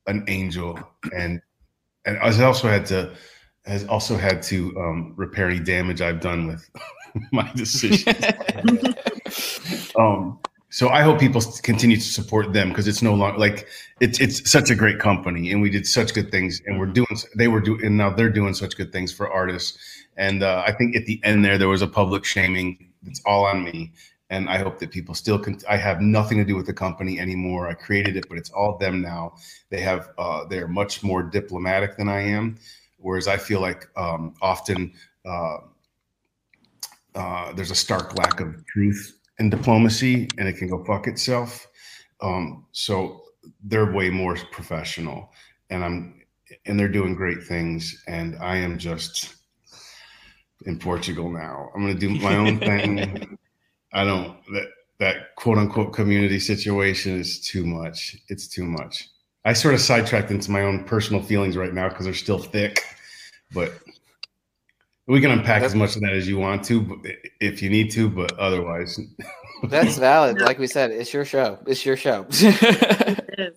[0.07, 0.79] an angel
[1.15, 1.41] and
[2.05, 3.15] and I also had to
[3.65, 6.69] has also had to um, repair any damage I've done with
[7.31, 8.05] my decisions.
[9.97, 10.39] um,
[10.75, 13.65] so I hope people continue to support them because it's no longer like
[14.01, 17.15] it's it's such a great company and we did such good things and we're doing
[17.33, 19.77] they were doing and now they're doing such good things for artists.
[20.17, 22.91] And uh, I think at the end there there was a public shaming.
[23.05, 23.93] It's all on me
[24.29, 27.21] and I hope that people still can I have nothing to do with the company
[27.21, 27.69] anymore.
[27.69, 29.35] I created it but it's all them now.
[29.69, 32.57] They have uh, they're much more diplomatic than I am
[32.97, 34.91] whereas I feel like um, often
[35.25, 35.57] uh,
[37.15, 41.67] uh, there's a stark lack of truth in diplomacy, and it can go fuck itself.
[42.21, 43.21] Um, so
[43.63, 45.31] they're way more professional,
[45.69, 46.21] and I'm
[46.65, 49.35] and they're doing great things, and I am just
[50.65, 51.69] in Portugal now.
[51.75, 53.37] I'm gonna do my own thing.
[53.93, 54.67] I don't that
[54.99, 58.17] that quote unquote community situation is too much.
[58.29, 59.09] It's too much.
[59.43, 62.83] I sort of sidetracked into my own personal feelings right now because they're still thick,
[63.53, 63.73] but
[65.07, 67.01] we can unpack that's, as much of that as you want to,
[67.39, 68.99] if you need to, but otherwise.
[69.63, 70.41] that's valid.
[70.41, 71.59] Like we said, it's your show.
[71.67, 72.25] It's your show.
[72.31, 73.53] it is.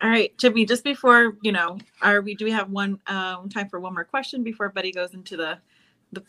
[0.00, 0.68] All right, Chibi.
[0.68, 2.34] Just before you know, are we?
[2.34, 5.58] Do we have one um, time for one more question before Buddy goes into the
[6.12, 6.22] the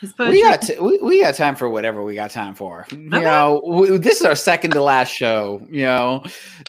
[0.00, 0.36] His poetry.
[0.36, 2.86] We got t- we, we got time for whatever we got time for.
[2.92, 5.66] You know, w- this is our second to last show.
[5.70, 6.24] You know,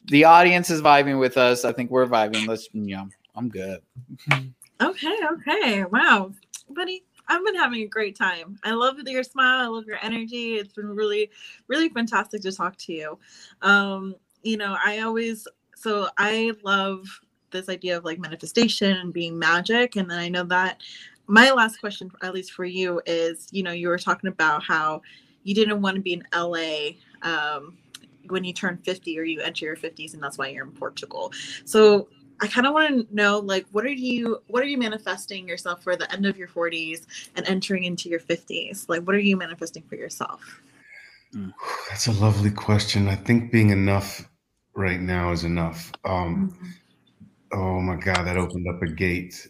[0.06, 1.64] the audience is vibing with us.
[1.64, 2.46] I think we're vibing.
[2.46, 3.80] Let's, you know, I'm good.
[4.82, 5.84] Okay, okay.
[5.86, 6.32] Wow.
[6.70, 8.60] Buddy, I've been having a great time.
[8.64, 9.64] I love your smile.
[9.64, 10.56] I love your energy.
[10.56, 11.30] It's been really,
[11.68, 13.20] really fantastic to talk to you.
[13.62, 17.06] Um, you know, I always so I love
[17.52, 19.96] this idea of like manifestation and being magic.
[19.96, 20.82] And then I know that
[21.28, 25.02] my last question, at least for you, is you know, you were talking about how
[25.44, 26.90] you didn't want to be in LA
[27.24, 27.78] um
[28.30, 31.32] when you turn 50 or you enter your 50s and that's why you're in Portugal.
[31.66, 35.48] So I kind of want to know like what are you what are you manifesting
[35.48, 37.06] yourself for the end of your 40s
[37.36, 38.88] and entering into your 50s?
[38.88, 40.62] Like what are you manifesting for yourself?
[41.90, 43.08] That's a lovely question.
[43.08, 44.30] I think being enough
[44.76, 45.92] right now is enough.
[46.06, 46.56] Um,
[47.52, 49.48] oh my God, that opened up a gate.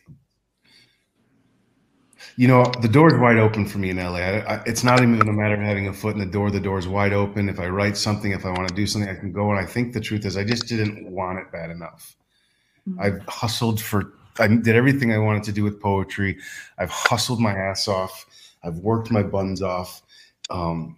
[2.35, 4.17] You know, the door's wide open for me in LA.
[4.17, 6.51] I, I, it's not even a matter of having a foot in the door.
[6.51, 7.49] The door's wide open.
[7.49, 9.49] If I write something, if I want to do something, I can go.
[9.51, 12.15] And I think the truth is, I just didn't want it bad enough.
[12.87, 12.99] Mhm.
[12.99, 16.37] I've hustled for, I did everything I wanted to do with poetry.
[16.77, 18.25] I've hustled my ass off.
[18.63, 20.01] I've worked my buns off.
[20.49, 20.97] Um,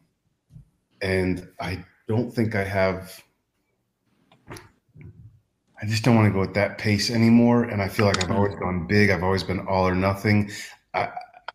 [1.02, 3.24] and I don't think I have.
[5.82, 7.64] I just don't want to go at that pace anymore.
[7.64, 9.10] And I feel like I've always gone big.
[9.10, 10.52] I've always been all or nothing.
[10.94, 11.10] I,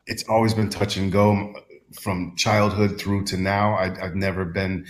[0.07, 1.55] it's always been touch and go
[2.01, 3.75] from childhood through to now.
[3.75, 4.87] I, I've never been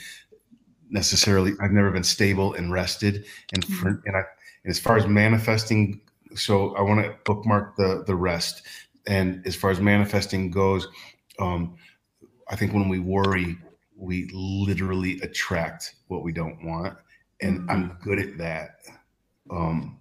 [0.88, 1.52] necessarily.
[1.60, 3.24] I've never been stable and rested.
[3.52, 4.22] And for, and I,
[4.64, 6.00] and as far as manifesting,
[6.34, 8.62] so I want to bookmark the the rest.
[9.06, 10.88] And as far as manifesting goes,
[11.38, 11.76] um,
[12.48, 13.58] I think when we worry,
[13.96, 16.96] we literally attract what we don't want,
[17.42, 18.76] and I'm good at that.
[19.50, 19.98] Um,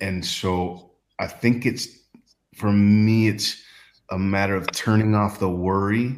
[0.00, 1.88] and so I think it's
[2.54, 3.62] for me, it's
[4.10, 6.16] a matter of turning off the worry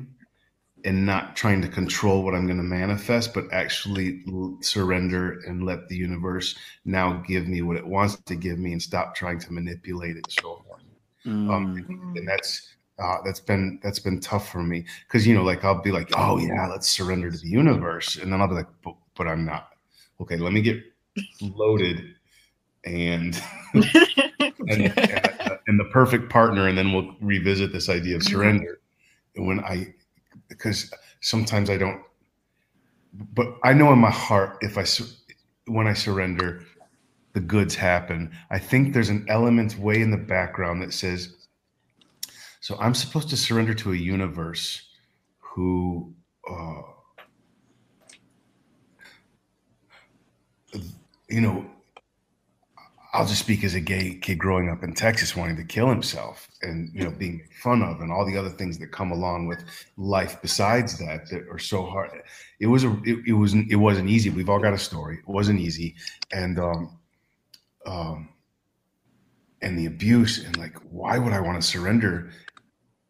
[0.86, 5.64] and not trying to control what I'm going to manifest, but actually l- surrender and
[5.64, 6.54] let the universe
[6.84, 10.30] now give me what it wants to give me and stop trying to manipulate it
[10.30, 10.82] so hard.
[11.26, 11.52] Mm.
[11.52, 12.68] Um, and that's
[13.00, 14.86] uh, that's been that's been tough for me.
[15.08, 18.16] Because you know like I'll be like oh yeah let's surrender to the universe.
[18.16, 19.70] And then I'll be like but, but I'm not.
[20.20, 20.80] Okay let me get
[21.40, 22.14] loaded
[22.84, 23.42] and
[23.74, 23.84] and,
[24.68, 28.78] and, and the perfect partner and then we'll revisit this idea of surrender.
[29.34, 29.92] And when I
[30.48, 32.02] because sometimes I don't
[33.32, 34.84] but I know in my heart if I
[35.66, 36.62] when I surrender
[37.36, 38.32] the goods happen.
[38.50, 41.36] I think there's an element way in the background that says,
[42.60, 44.88] so I'm supposed to surrender to a universe
[45.38, 46.14] who,
[46.50, 46.80] uh,
[51.28, 51.66] you know,
[53.16, 56.48] I'll just speak as a gay kid growing up in Texas wanting to kill himself
[56.62, 59.46] and, you know, being made fun of and all the other things that come along
[59.46, 59.64] with
[59.96, 62.10] life besides that that are so hard.
[62.60, 64.30] It was a, it, it wasn't, it wasn't easy.
[64.30, 65.18] We've all got a story.
[65.18, 65.94] It wasn't easy.
[66.32, 66.98] And, um,
[67.86, 68.28] um,
[69.62, 72.30] and the abuse and like why would i want to surrender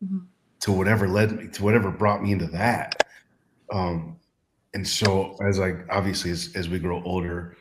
[0.05, 0.27] Mhm.
[0.61, 3.03] to whatever led me to whatever brought me into that
[3.73, 4.19] um,
[4.75, 7.57] and so as i obviously as, as we grow older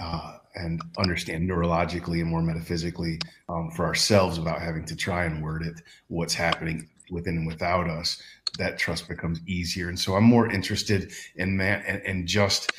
[0.00, 3.18] uh, and understand neurologically and more metaphysically
[3.48, 7.88] um, for ourselves about having to try and word it what's happening within and without
[7.88, 8.20] us
[8.58, 12.72] that trust becomes easier and so i'm more interested in man and, and just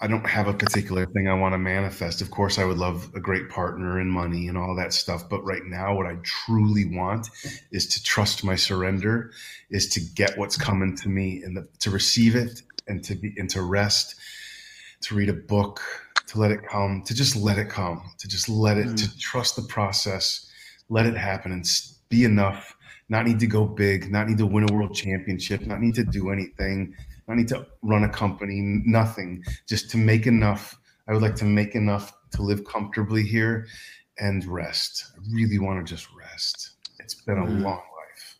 [0.00, 2.20] I don't have a particular thing I want to manifest.
[2.20, 5.28] Of course, I would love a great partner and money and all that stuff.
[5.30, 7.30] But right now, what I truly want
[7.72, 9.32] is to trust my surrender,
[9.70, 13.32] is to get what's coming to me and the, to receive it and to be
[13.38, 14.16] and to rest,
[15.02, 15.80] to read a book,
[16.26, 19.56] to let it come, to just let it come, to just let it, to trust
[19.56, 20.50] the process,
[20.88, 21.64] let it happen and
[22.08, 22.74] be enough.
[23.08, 26.04] Not need to go big, not need to win a world championship, not need to
[26.04, 26.94] do anything
[27.28, 30.78] not need to run a company, nothing, just to make enough.
[31.08, 33.66] I would like to make enough to live comfortably here
[34.18, 35.04] and rest.
[35.16, 36.70] I really want to just rest.
[37.00, 37.62] It's been a Mhm.
[37.62, 38.38] long life.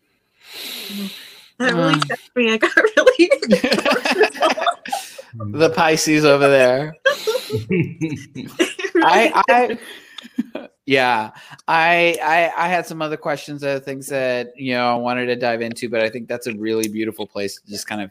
[1.58, 2.00] That really Um.
[2.00, 2.52] touched me.
[2.52, 3.28] I got really
[5.58, 6.94] the Pisces over there.
[8.96, 11.30] I, I yeah,
[11.66, 15.36] I, I I had some other questions, other things that you know I wanted to
[15.36, 18.10] dive into, but I think that's a really beautiful place to just kind of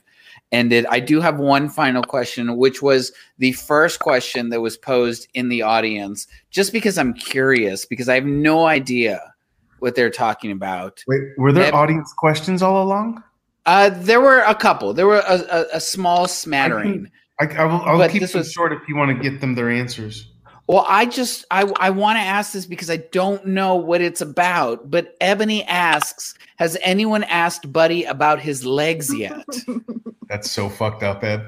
[0.52, 0.86] end it.
[0.90, 5.50] I do have one final question, which was the first question that was posed in
[5.50, 9.34] the audience, just because I'm curious, because I have no idea
[9.80, 11.04] what they're talking about.
[11.08, 11.74] Wait, were there Yep.
[11.74, 13.24] audience questions all along?
[13.66, 14.94] Uh, there were a couple.
[14.94, 17.10] There were a, a, a small smattering.
[17.40, 19.56] I, I will, I'll But keep this was- short if you want to get them
[19.56, 20.30] their answers.
[20.66, 24.22] Well, I just I I want to ask this because I don't know what it's
[24.22, 24.90] about.
[24.90, 29.44] But Ebony asks, has anyone asked Buddy about his legs yet?
[30.30, 31.46] That's so fucked up, Ed.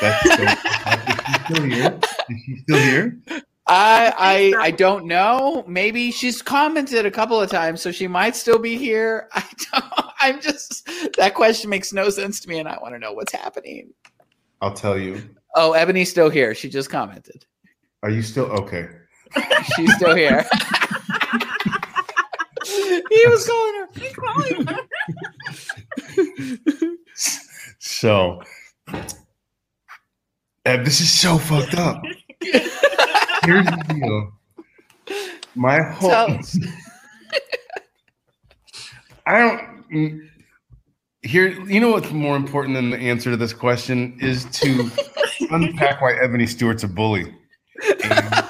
[0.00, 2.00] That's so, is she still here?
[2.28, 3.18] Is she still here?
[3.66, 4.14] I
[4.56, 5.64] I I don't know.
[5.66, 9.28] Maybe she's commented a couple of times, so she might still be here.
[9.34, 9.84] I don't.
[10.20, 13.32] I'm just that question makes no sense to me, and I want to know what's
[13.32, 13.92] happening.
[14.64, 15.20] I'll tell you.
[15.56, 16.54] Oh, Ebony's still here.
[16.54, 17.44] She just commented.
[18.02, 18.88] Are you still okay?
[19.76, 20.42] She's still here.
[23.10, 24.78] he was calling Keep calling her.
[27.78, 28.40] So,
[30.64, 32.02] Ed, this is so fucked up.
[32.40, 34.32] Here's the deal.
[35.54, 36.40] My whole Tell-
[39.26, 40.24] I don't
[41.24, 41.48] here.
[41.62, 44.90] You know what's more important than the answer to this question is to
[45.50, 47.34] unpack why Ebony Stewart's a bully.
[48.04, 48.44] And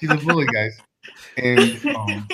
[0.00, 0.78] she's a bully, guys,
[1.36, 2.28] and um,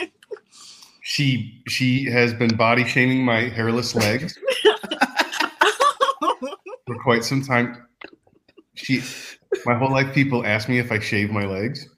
[1.03, 4.39] she she has been body shaming my hairless legs
[6.87, 7.87] for quite some time.
[8.75, 9.03] She,
[9.67, 11.89] my whole life, people ask me if I shave my legs.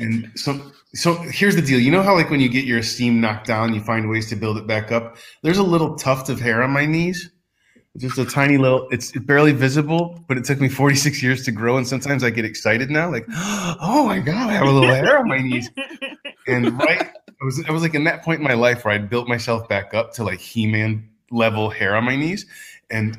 [0.00, 1.78] And so, so here's the deal.
[1.78, 4.36] You know how, like, when you get your esteem knocked down, you find ways to
[4.36, 5.16] build it back up.
[5.42, 7.30] There's a little tuft of hair on my knees,
[7.96, 8.88] just a tiny little.
[8.90, 11.76] It's barely visible, but it took me 46 years to grow.
[11.76, 15.18] And sometimes I get excited now, like, oh my god, I have a little hair
[15.18, 15.70] on my knees.
[16.48, 18.98] And right, I was, I was like in that point in my life where I
[18.98, 22.46] built myself back up to like He-Man level hair on my knees,
[22.90, 23.16] and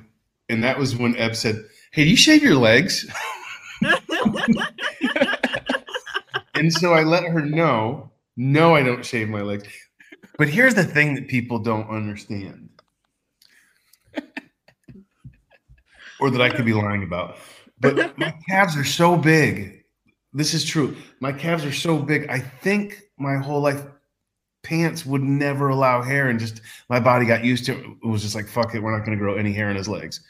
[0.49, 3.10] and that was when Eb said, "Hey, do you shave your legs?"
[6.62, 9.68] and so I let her know, no, I don't shave my legs.
[10.38, 12.70] But here's the thing that people don't understand,
[16.20, 17.38] or that I could be lying about.
[17.80, 19.86] But my calves are so big.
[20.34, 20.96] This is true.
[21.20, 22.30] My calves are so big.
[22.30, 23.84] I think my whole life
[24.62, 27.86] pants would never allow hair, and just my body got used to it.
[28.04, 29.90] It was just like, fuck it, we're not going to grow any hair in his
[29.90, 30.22] legs.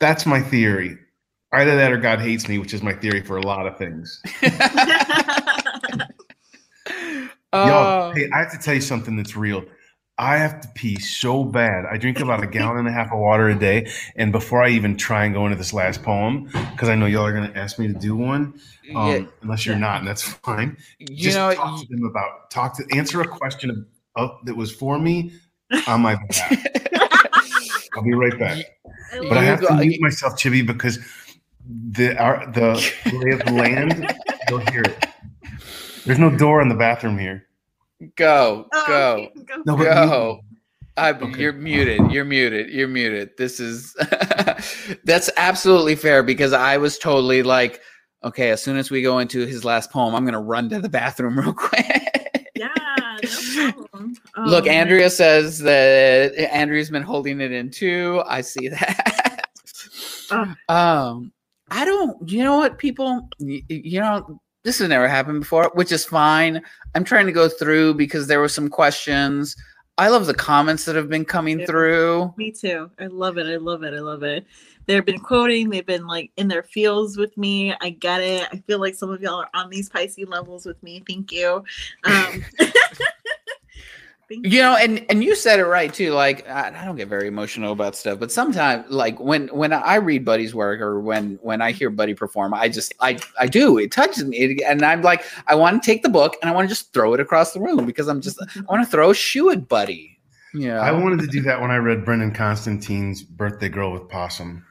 [0.00, 0.98] That's my theory.
[1.52, 4.22] Either that or God hates me, which is my theory for a lot of things.
[7.52, 9.64] Y'all, Oh, hey, I have to tell you something that's real.
[10.16, 11.84] I have to pee so bad.
[11.90, 13.90] I drink about a gallon and a half of water a day.
[14.16, 17.26] And before I even try and go into this last poem, because I know y'all
[17.26, 18.54] are going to ask me to do one,
[18.94, 20.76] um, yeah, unless you're not, and that's fine.
[20.98, 23.76] you Just know, talk to them about, talk to, answer a question of,
[24.16, 25.32] of, that was for me
[25.86, 26.66] on my behalf.
[27.94, 28.64] I'll be right back.
[29.28, 30.98] But I have to mute myself, Chibi, because
[31.90, 32.74] the our, the
[33.12, 34.14] lay of the land,
[34.48, 35.06] you'll hear it.
[36.04, 37.46] There's no door in the bathroom here.
[38.16, 39.12] go, Oh, go.
[39.14, 39.62] okay, go.
[39.66, 40.40] No, Go.
[40.96, 41.40] I, Okay.
[41.40, 42.10] You're muted.
[42.10, 42.68] You're muted.
[42.70, 43.30] You're muted.
[43.38, 43.94] This is
[45.04, 47.80] that's absolutely fair because I was totally like,
[48.24, 50.88] okay, as soon as we go into his last poem, I'm gonna run to the
[50.90, 52.50] bathroom real quick.
[52.54, 52.68] Yeah,
[53.54, 54.14] no problem.
[54.36, 54.74] Oh, Look, man.
[54.74, 58.22] Andrea says that Andrea's been holding it in too.
[58.26, 59.46] I see that.
[60.30, 60.54] Oh.
[60.68, 61.32] Um,
[61.72, 62.28] I don't.
[62.30, 63.28] You know what, people?
[63.40, 66.62] y- y- You know, this has never happened before, which is fine.
[66.94, 69.56] I'm trying to go through because there were some questions.
[69.98, 71.66] I love the comments that have been coming Yeah.
[71.66, 72.34] through.
[72.36, 72.90] Me too.
[73.00, 73.46] I love it.
[73.46, 73.94] I love it.
[73.94, 74.46] I love it.
[74.86, 77.72] They've been quoting, they've been like in their fields with me.
[77.80, 78.48] I get it.
[78.52, 81.02] I feel like some of y'all are on these Pisces levels with me.
[81.06, 81.62] Thank you.
[82.04, 82.44] Um,
[84.32, 86.12] thank You know, and and you said it right too.
[86.12, 89.96] Like I, I don't get very emotional about stuff, but sometimes, like when when I
[89.96, 93.78] read Buddy's work or when when I hear Buddy perform, I just I I do
[93.78, 96.68] it touches me, and I'm like I want to take the book and I want
[96.68, 99.14] to just throw it across the room because I'm just I want to throw a
[99.14, 100.18] shoe at Buddy.
[100.54, 104.64] Yeah, I wanted to do that when I read Brendan Constantine's Birthday Girl with Possum.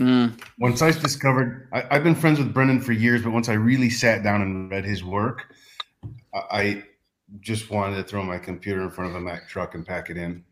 [0.00, 3.52] Mm, Once I discovered, I, I've been friends with Brendan for years, but once I
[3.52, 5.54] really sat down and read his work,
[6.34, 6.84] I, I
[7.40, 10.16] just wanted to throw my computer in front of a Mack truck and pack it
[10.16, 10.44] in.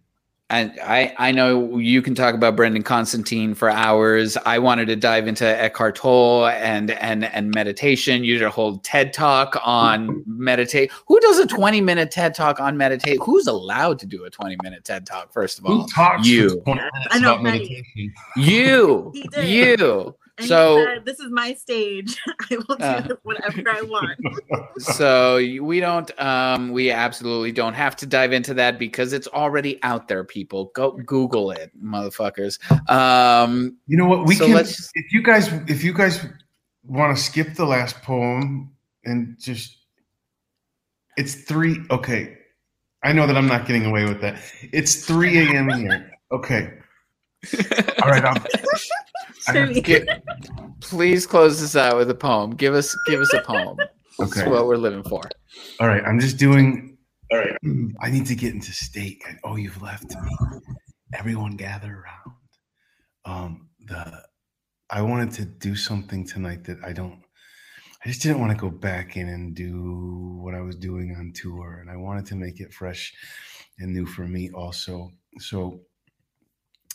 [0.50, 4.36] and I I know you can talk about Brendan Constantine for hours.
[4.44, 8.24] I wanted to dive into Eckhart Tolle and and and meditation.
[8.24, 10.90] You did a whole TED talk on meditate.
[11.08, 13.18] Who does a 20 minute TED talk on meditate?
[13.22, 15.32] Who's allowed to do a 20 minute TED talk?
[15.32, 16.50] First of all, Who talks you.
[16.50, 17.58] for 20 minutes I know, about Betty.
[17.58, 18.14] meditation?
[18.36, 19.12] you,
[19.42, 20.16] you.
[20.42, 22.18] And he So said, this is my stage.
[22.50, 23.08] I will do Uh.
[23.22, 24.18] whatever I want.
[24.78, 29.78] so we don't um we absolutely don't have to dive into that because it's already
[29.82, 32.58] out there people go google it motherfuckers
[32.90, 34.26] um You know what?
[34.26, 34.54] We So can.
[34.54, 36.24] let's- If you guys, if you guys
[36.84, 38.72] want to skip the last poem
[39.04, 39.76] and just,
[41.16, 41.76] it's three.
[41.90, 42.36] Okay,
[43.04, 44.40] I know that I'm not getting away with that.
[44.72, 45.68] It's three a.m.
[45.70, 46.10] here.
[46.32, 46.72] Okay,
[48.02, 48.44] All right, I'm,
[49.48, 50.22] I have to Get-
[50.80, 52.50] please close this out with a poem.
[52.52, 53.76] Give us give us a poem.
[54.18, 54.48] That's Okay.
[54.50, 55.22] what we're living for.
[55.80, 56.96] All right, I'm just doing.
[57.30, 57.56] All right,
[58.00, 59.22] I need to get into state.
[59.28, 60.30] And, oh, you've left me.
[61.14, 62.36] Everyone gather around.
[63.24, 64.22] Um, the
[64.90, 67.22] I wanted to do something tonight that I don't.
[68.04, 71.32] I just didn't want to go back in and do what I was doing on
[71.34, 73.12] tour, and I wanted to make it fresh
[73.78, 75.10] and new for me also.
[75.38, 75.80] So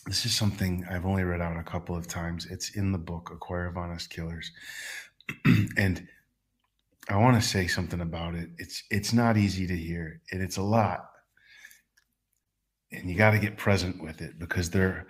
[0.08, 2.46] this is something I've only read out a couple of times.
[2.46, 4.52] It's in the book, A Choir of Honest Killers,
[5.78, 6.08] and
[7.10, 8.50] I want to say something about it.
[8.58, 11.10] It's it's not easy to hear, and it's a lot,
[12.92, 15.08] and you got to get present with it because there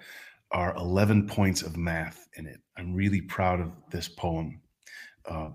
[0.51, 2.59] are eleven points of math in it.
[2.75, 4.61] I'm really proud of this poem
[5.29, 5.49] uh,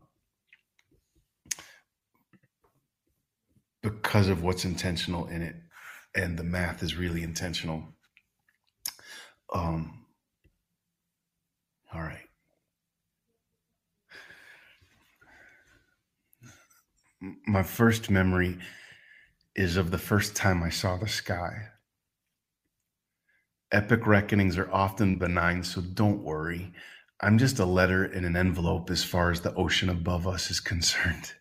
[3.83, 5.57] because of what's intentional in it,
[6.15, 7.93] and the math is really intentional.
[9.53, 10.07] Um,
[11.95, 12.27] all right.
[17.47, 18.59] My first memory
[19.55, 21.69] is of the first time I saw the sky.
[23.71, 26.73] Epic reckonings are often benign, so don't worry.
[27.21, 30.61] I'm just a letter in an envelope as far as the ocean above us is
[30.61, 31.33] concerned.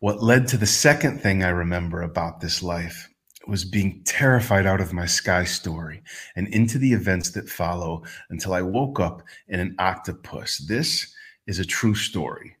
[0.00, 3.07] What led to the second thing I remember about this life
[3.48, 6.02] was being terrified out of my sky story
[6.36, 10.58] and into the events that follow until I woke up in an octopus.
[10.58, 11.14] This
[11.46, 12.54] is a true story,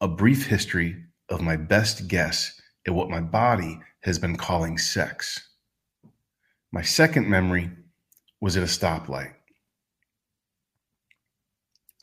[0.00, 0.96] a brief history
[1.28, 5.50] of my best guess at what my body has been calling sex.
[6.72, 7.70] My second memory
[8.40, 9.34] was at a stoplight.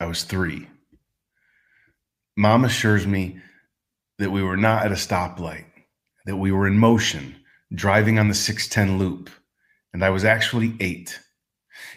[0.00, 0.68] I was three.
[2.36, 3.40] Mom assures me
[4.18, 5.66] that we were not at a stoplight,
[6.26, 7.34] that we were in motion,
[7.74, 9.30] driving on the 610 loop,
[9.92, 11.20] and I was actually eight.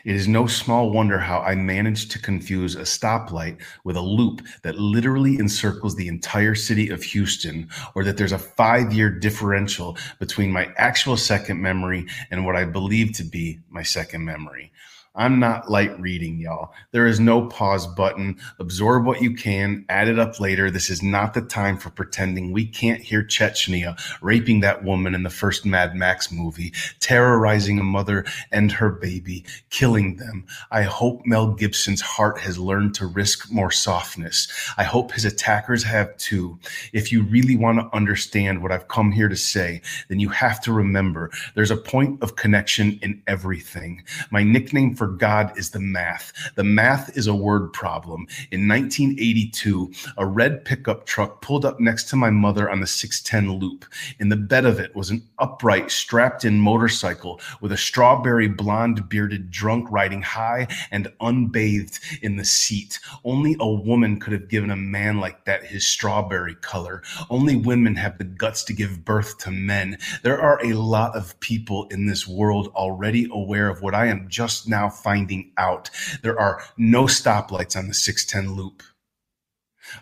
[0.05, 4.41] It is no small wonder how I managed to confuse a stoplight with a loop
[4.63, 9.97] that literally encircles the entire city of Houston, or that there's a five year differential
[10.19, 14.71] between my actual second memory and what I believe to be my second memory.
[15.15, 16.73] I'm not light reading, y'all.
[16.89, 18.35] There is no pause button.
[18.57, 20.71] Absorb what you can, add it up later.
[20.71, 25.21] This is not the time for pretending we can't hear Chechnya raping that woman in
[25.21, 30.47] the first Mad Max movie, terrorizing a mother and her baby, killing them.
[30.71, 34.47] I hope Mel Gibson's heart has learned to risk more softness.
[34.79, 36.57] I hope his attackers have too.
[36.91, 40.59] If you really want to understand what I've come here to say, then you have
[40.61, 44.01] to remember there's a point of connection in everything.
[44.31, 46.33] My nickname for God is the math.
[46.55, 48.27] The math is a word problem.
[48.51, 53.59] In 1982, a red pickup truck pulled up next to my mother on the 610
[53.59, 53.85] loop.
[54.19, 59.09] In the bed of it was an upright, strapped in motorcycle with a strawberry blonde
[59.09, 62.99] bearded drunk riding high and unbathed in the seat.
[63.23, 67.03] Only a woman could have given a man like that his strawberry color.
[67.29, 69.97] Only women have the guts to give birth to men.
[70.23, 74.27] There are a lot of people in this world already aware of what I am
[74.29, 75.89] just now finding out.
[76.21, 78.83] There are no stoplights on the 610 loop.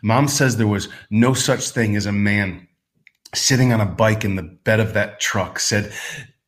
[0.01, 2.67] Mom says there was no such thing as a man
[3.33, 5.59] sitting on a bike in the bed of that truck.
[5.59, 5.93] Said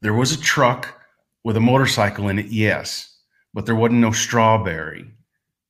[0.02, 1.00] there was a truck
[1.44, 3.18] with a motorcycle in it, yes,
[3.54, 5.06] but there wasn't no strawberry.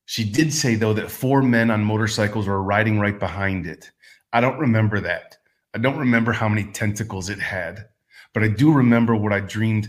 [0.05, 3.91] She did say, though, that four men on motorcycles were riding right behind it.
[4.33, 5.37] I don't remember that.
[5.73, 7.85] I don't remember how many tentacles it had,
[8.33, 9.87] but I do remember what I dreamed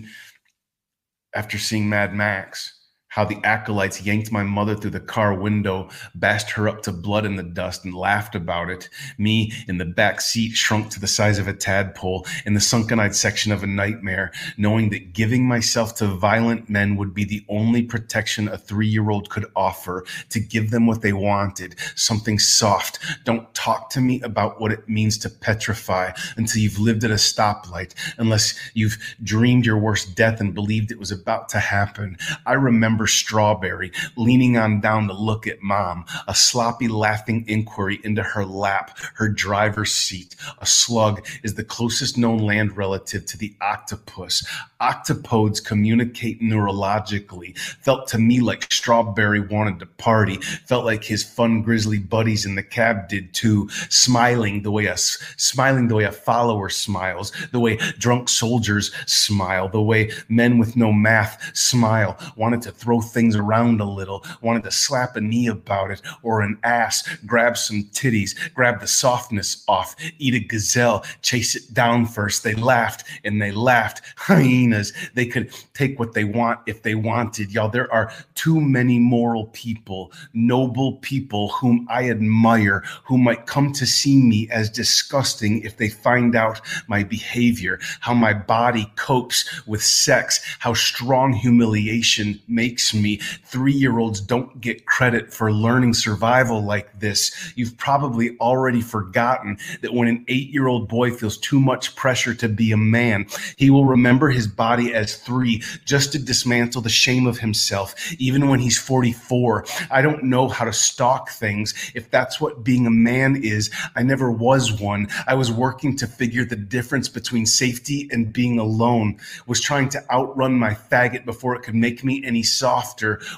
[1.34, 2.74] after seeing Mad Max.
[3.14, 7.24] How the acolytes yanked my mother through the car window, bashed her up to blood
[7.24, 8.88] in the dust, and laughed about it.
[9.18, 12.98] Me in the back seat shrunk to the size of a tadpole in the sunken
[12.98, 17.44] eyed section of a nightmare, knowing that giving myself to violent men would be the
[17.48, 22.36] only protection a three year old could offer to give them what they wanted something
[22.36, 22.98] soft.
[23.24, 27.14] Don't talk to me about what it means to petrify until you've lived at a
[27.14, 32.18] stoplight, unless you've dreamed your worst death and believed it was about to happen.
[32.44, 38.22] I remember Strawberry leaning on down to look at mom, a sloppy, laughing inquiry into
[38.22, 40.36] her lap, her driver's seat.
[40.58, 44.44] A slug is the closest known land relative to the octopus.
[44.80, 47.56] Octopodes communicate neurologically.
[47.58, 50.36] Felt to me like Strawberry wanted to party.
[50.66, 54.96] Felt like his fun grizzly buddies in the cab did too, smiling the way a
[54.96, 60.76] smiling the way a follower smiles, the way drunk soldiers smile, the way men with
[60.76, 62.18] no math smile.
[62.36, 66.00] Wanted to throw throw things around a little, wanted to slap a knee about it
[66.22, 71.74] or an ass, grab some titties, grab the softness off, eat a gazelle, chase it
[71.74, 72.44] down first.
[72.44, 74.02] They laughed and they laughed.
[74.16, 77.52] Hyenas, they could take what they want if they wanted.
[77.52, 83.72] Y'all, there are too many moral people, noble people whom I admire, who might come
[83.72, 89.66] to see me as disgusting if they find out my behavior, how my body copes
[89.66, 93.16] with sex, how strong humiliation makes me.
[93.44, 97.52] Three year olds don't get credit for learning survival like this.
[97.56, 102.34] You've probably already forgotten that when an eight year old boy feels too much pressure
[102.34, 106.88] to be a man, he will remember his body as three just to dismantle the
[106.88, 109.64] shame of himself, even when he's 44.
[109.90, 111.74] I don't know how to stalk things.
[111.94, 115.08] If that's what being a man is, I never was one.
[115.26, 120.10] I was working to figure the difference between safety and being alone, was trying to
[120.10, 122.73] outrun my faggot before it could make me any softer,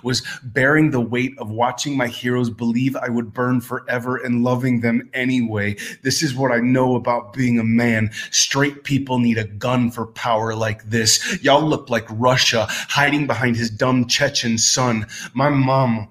[0.02, 4.80] was bearing the weight of watching my heroes believe I would burn forever and loving
[4.80, 5.76] them anyway.
[6.02, 8.10] This is what I know about being a man.
[8.30, 11.42] Straight people need a gun for power like this.
[11.42, 15.06] Y'all look like Russia hiding behind his dumb Chechen son.
[15.34, 16.08] My mom,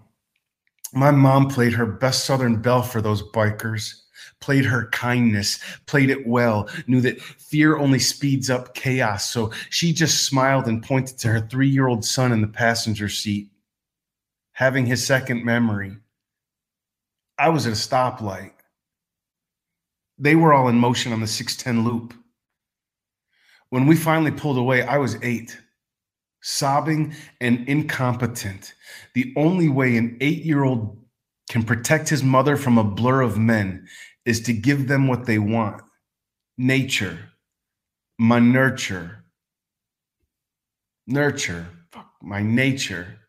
[0.93, 4.04] my mom played her best Southern belle for those bikers
[4.45, 9.31] played her kindness, played it well, knew that fear only speeds up chaos.
[9.31, 13.09] So she just smiled and pointed to her three year old son in the passenger
[13.09, 13.49] seat,
[14.51, 15.97] having his second memory.
[17.39, 18.51] I was at a stoplight.
[20.19, 22.13] They were all in motion on the 610 loop.
[23.69, 25.57] When we finally pulled away, I was eight,
[26.41, 28.75] sobbing and incompetent.
[29.15, 31.01] The only way an eight year old
[31.49, 33.87] can protect his mother from a blur of men
[34.25, 35.81] is to give them what they want.
[36.57, 37.17] Nature,
[38.19, 39.23] my nurture,
[41.07, 41.67] nurture,
[42.21, 43.19] my nature.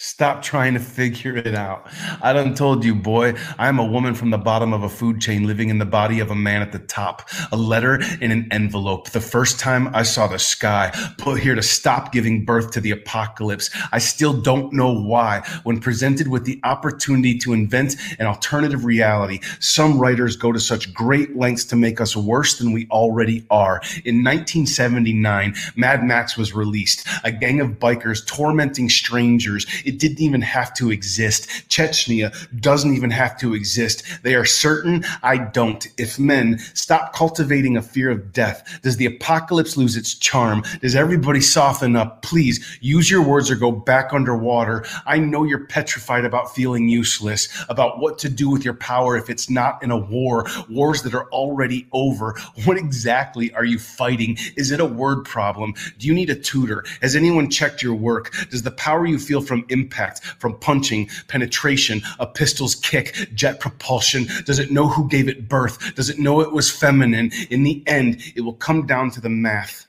[0.00, 1.88] Stop trying to figure it out.
[2.22, 5.44] I done told you, boy, I'm a woman from the bottom of a food chain
[5.44, 7.28] living in the body of a man at the top.
[7.50, 9.10] A letter in an envelope.
[9.10, 12.92] The first time I saw the sky, put here to stop giving birth to the
[12.92, 13.70] apocalypse.
[13.90, 15.42] I still don't know why.
[15.64, 20.94] When presented with the opportunity to invent an alternative reality, some writers go to such
[20.94, 23.80] great lengths to make us worse than we already are.
[24.04, 27.04] In 1979, Mad Max was released.
[27.24, 31.48] A gang of bikers tormenting strangers it didn't even have to exist.
[31.68, 34.04] Chechnya doesn't even have to exist.
[34.22, 35.86] They are certain I don't.
[35.96, 40.62] If men stop cultivating a fear of death, does the apocalypse lose its charm?
[40.80, 42.22] Does everybody soften up?
[42.22, 44.84] Please use your words or go back underwater.
[45.06, 49.30] I know you're petrified about feeling useless, about what to do with your power if
[49.30, 52.36] it's not in a war, wars that are already over.
[52.64, 54.36] What exactly are you fighting?
[54.56, 55.72] Is it a word problem?
[55.98, 56.84] Do you need a tutor?
[57.00, 58.34] Has anyone checked your work?
[58.50, 64.26] Does the power you feel from impact from punching, penetration, a pistol's kick, jet propulsion?
[64.44, 65.94] Does it know who gave it birth?
[65.94, 67.30] Does it know it was feminine?
[67.50, 69.86] In the end, it will come down to the math,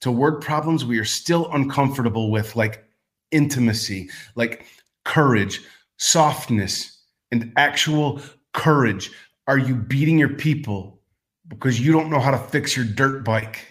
[0.00, 2.84] to word problems we are still uncomfortable with, like
[3.30, 4.66] intimacy, like
[5.04, 5.60] courage,
[5.96, 7.00] softness,
[7.30, 8.20] and actual
[8.52, 9.10] courage.
[9.46, 11.00] Are you beating your people
[11.48, 13.66] because you don't know how to fix your dirt bike?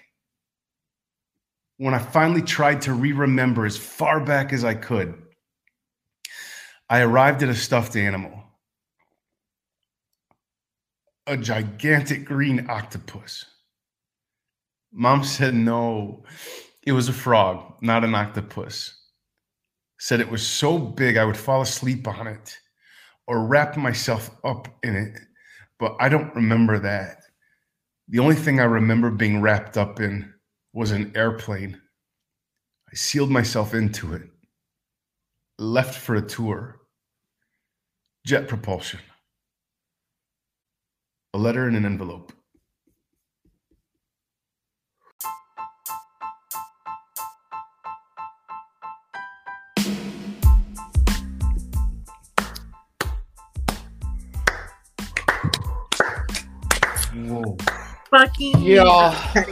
[1.78, 5.21] When I finally tried to re remember as far back as I could,
[6.92, 8.44] I arrived at a stuffed animal,
[11.26, 13.46] a gigantic green octopus.
[14.92, 16.26] Mom said no,
[16.84, 18.94] it was a frog, not an octopus.
[20.00, 22.58] Said it was so big I would fall asleep on it
[23.26, 25.18] or wrap myself up in it,
[25.80, 27.22] but I don't remember that.
[28.10, 30.34] The only thing I remember being wrapped up in
[30.74, 31.82] was an airplane.
[32.92, 34.24] I sealed myself into it,
[35.58, 36.80] left for a tour
[38.26, 39.00] jet propulsion,
[41.34, 42.32] a letter in an envelope.
[57.14, 57.58] Whoa.
[58.10, 59.16] Fucking Y'all.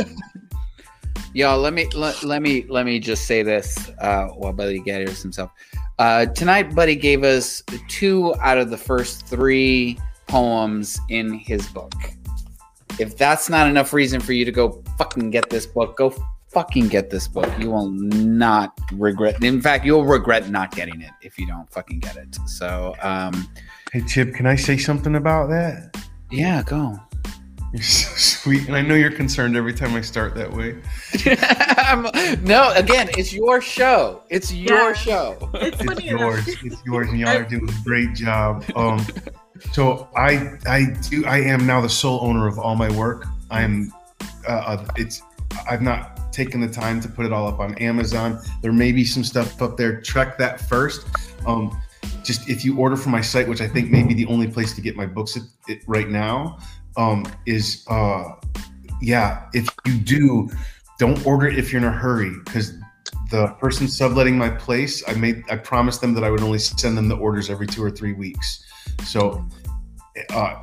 [1.34, 5.22] Y'all, let me let, let me let me just say this uh, while Buddy gathers
[5.22, 5.50] himself.
[5.98, 11.94] Uh, tonight, Buddy gave us two out of the first three poems in his book.
[12.98, 16.14] If that's not enough reason for you to go fucking get this book, go
[16.48, 17.50] fucking get this book.
[17.58, 19.42] You will not regret.
[19.42, 22.38] In fact, you'll regret not getting it if you don't fucking get it.
[22.46, 23.48] So, um,
[23.92, 25.96] Hey, Chip, can I say something about that?
[26.30, 26.98] yeah, go.
[27.76, 30.76] You're so sweet, and I know you're concerned every time I start that way.
[32.42, 34.22] no, again, it's your show.
[34.30, 34.92] It's your Yeah.
[34.94, 35.50] show.
[35.54, 36.20] It's It's funny enough.
[36.20, 36.48] yours.
[36.64, 38.64] It's yours, and y'all are doing a great job.
[38.74, 39.04] Um,
[39.72, 43.26] so I I do I am now the sole owner of all my work.
[43.50, 43.92] I'm
[44.48, 45.22] uh, uh, it's
[45.68, 48.40] I've not taken the time to put it all up on Amazon.
[48.62, 50.00] There may be some stuff up there.
[50.00, 51.06] Check that first.
[51.46, 51.76] Um,
[52.22, 54.74] just if you order from my site, which I think may be the only place
[54.74, 56.58] to get my books at, it, right now,
[56.96, 58.24] um, is uh,
[59.00, 59.48] yeah.
[59.52, 60.50] If you do,
[60.98, 62.72] don't order it if you're in a hurry because
[63.30, 66.96] the person subletting my place, I made I promised them that I would only send
[66.96, 68.64] them the orders every two or three weeks.
[69.04, 69.46] So
[70.30, 70.60] uh,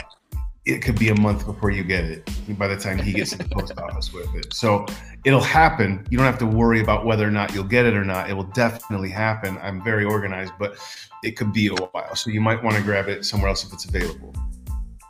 [0.66, 3.38] it could be a month before you get it by the time he gets to
[3.38, 4.54] the post office with it.
[4.54, 4.86] So
[5.26, 6.06] it'll happen.
[6.10, 8.30] You don't have to worry about whether or not you'll get it or not.
[8.30, 9.58] It will definitely happen.
[9.62, 10.78] I'm very organized, but
[11.22, 12.16] it could be a while.
[12.16, 14.34] So you might want to grab it somewhere else if it's available.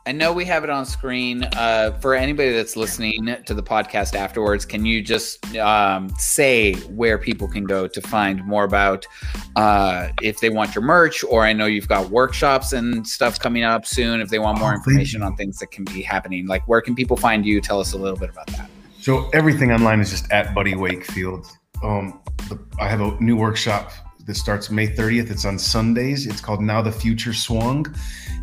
[0.05, 1.45] I know we have it on screen.
[1.55, 7.17] Uh, for anybody that's listening to the podcast afterwards, can you just um, say where
[7.17, 9.07] people can go to find more about
[9.55, 13.63] uh, if they want your merch, or I know you've got workshops and stuff coming
[13.63, 14.19] up soon.
[14.19, 16.95] If they want more Oh, information on things that can be happening, like where can
[16.95, 17.61] people find you?
[17.61, 18.69] Tell us a little bit about that.
[18.99, 21.47] So everything online is just at Buddy Wakefield.
[21.81, 22.19] Um,
[22.49, 23.91] the, I have a new workshop
[24.25, 25.31] that starts May 30th.
[25.31, 26.27] It's on Sundays.
[26.27, 27.85] It's called Now the Future Swung,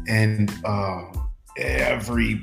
[0.09, 1.03] and uh,
[1.61, 2.43] every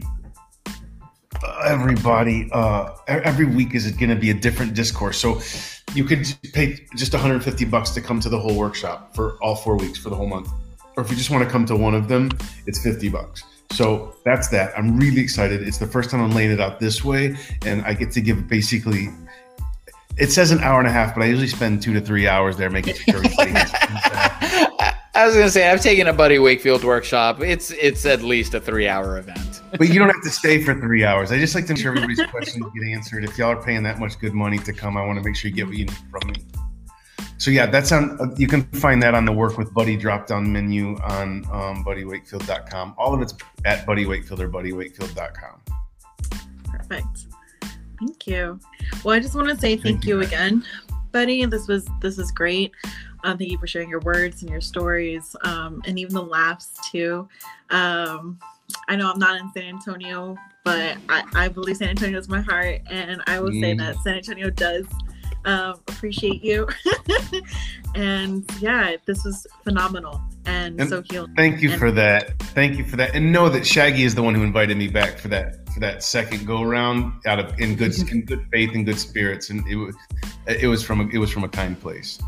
[1.65, 5.17] everybody uh, every week is it going to be a different discourse.
[5.17, 5.41] So
[5.93, 9.77] you could pay just 150 bucks to come to the whole workshop for all four
[9.77, 10.49] weeks for the whole month,
[10.95, 12.31] or if you just want to come to one of them,
[12.65, 13.43] it's 50 bucks.
[13.71, 14.77] So that's that.
[14.77, 15.61] I'm really excited.
[15.61, 17.35] It's the first time I'm laying it out this way,
[17.65, 19.09] and I get to give basically.
[20.17, 22.57] It says an hour and a half, but I usually spend two to three hours
[22.57, 24.76] there making sure everybody gets feedback.
[25.17, 27.41] I was gonna say I've taken a Buddy Wakefield workshop.
[27.41, 29.63] It's it's at least a three hour event.
[29.75, 31.31] But you don't have to stay for three hours.
[31.31, 33.23] I just like to make sure everybody's questions get answered.
[33.23, 35.49] If y'all are paying that much good money to come, I want to make sure
[35.49, 36.35] you get what you need from me.
[37.39, 38.35] So yeah, that's on.
[38.37, 42.93] You can find that on the Work with Buddy drop down menu on um, BuddyWakefield.com.
[42.99, 43.33] All of it's
[43.65, 45.61] at Buddy Wakefield or BuddyWakefield.com.
[46.65, 47.25] Perfect.
[47.99, 48.59] Thank you.
[49.03, 50.27] Well, I just want to say thank, Thank you you.
[50.27, 50.63] again,
[51.11, 51.43] buddy.
[51.45, 52.71] This was this is great.
[53.23, 56.77] Um, thank you for sharing your words and your stories, um, and even the laughs
[56.91, 57.27] too.
[57.69, 58.39] Um,
[58.87, 62.41] I know I'm not in San Antonio, but I, I believe San Antonio is my
[62.41, 63.77] heart, and I will say Mm.
[63.79, 64.85] that San Antonio does
[65.45, 66.67] um, appreciate you.
[67.95, 71.33] and yeah, this was phenomenal and, And so healing.
[71.35, 72.37] Thank you And- for that.
[72.39, 73.15] Thank you for that.
[73.15, 76.03] And know that Shaggy is the one who invited me back for that for that
[76.03, 79.49] second go round out of in good in good faith and good spirits.
[79.49, 79.95] And it was
[80.47, 82.19] it was from a, it was from a kind place.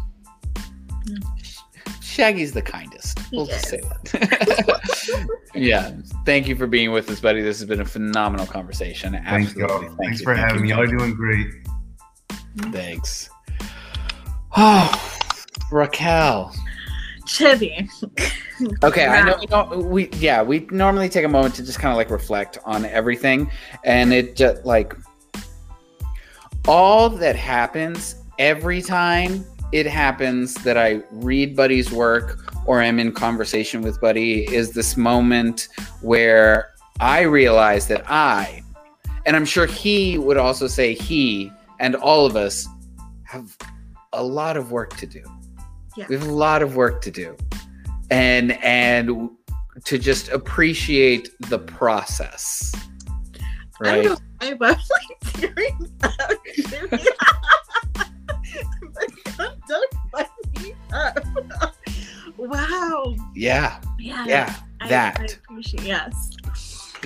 [2.01, 3.19] Shaggy's the kindest.
[3.31, 5.29] We'll just say that.
[5.55, 5.91] yeah.
[6.25, 7.41] Thank you for being with us, buddy.
[7.41, 9.13] This has been a phenomenal conversation.
[9.13, 9.61] Thanks, Absolutely.
[9.61, 9.79] y'all.
[9.79, 10.23] Thank Thanks you.
[10.25, 10.75] for Thank having you.
[10.75, 10.81] me.
[10.81, 11.47] Y'all are doing great.
[12.73, 13.29] Thanks.
[14.57, 15.19] Oh,
[15.71, 16.53] Raquel.
[17.25, 17.87] Chevy.
[18.83, 19.37] Okay, I know Wow.
[19.39, 19.85] we don't.
[19.85, 23.49] We yeah, we normally take a moment to just kind of like reflect on everything,
[23.85, 24.95] and it just like
[26.67, 33.11] all that happens every time it happens that I read Buddy's work or am in
[33.11, 35.67] conversation with Buddy is this moment
[36.01, 38.63] where I realize that I,
[39.25, 42.67] and I'm sure he would also say he and all of us
[43.23, 43.55] have
[44.13, 45.23] a lot of work to do.
[45.95, 46.05] Yeah.
[46.09, 47.35] We have a lot of work to do.
[48.11, 49.29] And and
[49.85, 52.73] to just appreciate the process.
[53.81, 54.03] I Right?
[54.03, 56.31] don't know why, I'm like tearing up.
[62.37, 63.15] wow.
[63.35, 63.79] Yeah.
[63.99, 64.25] Yeah.
[64.25, 64.55] Yeah.
[64.81, 65.19] I, that.
[65.19, 66.31] I appreciate yes.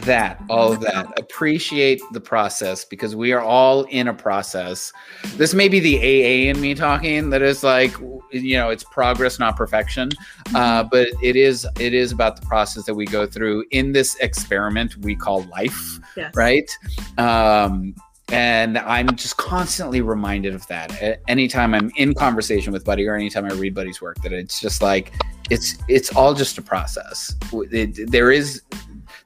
[0.02, 4.91] that all of that appreciate the process because we are all in a process
[5.36, 7.95] this may be the aa in me talking that is like
[8.32, 10.10] you know it's progress not perfection
[10.56, 14.15] uh, but it is it is about the process that we go through in this
[14.15, 16.34] experiment we call life Yes.
[16.36, 16.76] right
[17.20, 17.95] um
[18.32, 21.20] and i'm just constantly reminded of that.
[21.28, 24.82] Anytime i'm in conversation with buddy or anytime i read buddy's work that it's just
[24.82, 25.12] like
[25.50, 27.36] it's it's all just a process.
[27.52, 28.62] It- there is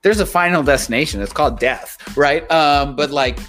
[0.02, 1.22] there's a final destination.
[1.22, 2.50] It's called death right?
[2.52, 3.40] Um but like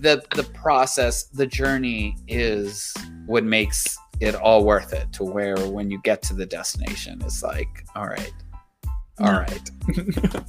[0.00, 2.94] the the process the journey is
[3.26, 7.42] what makes it all worth it to where when you get to the destination it's
[7.42, 8.32] like all right.
[9.20, 9.70] All right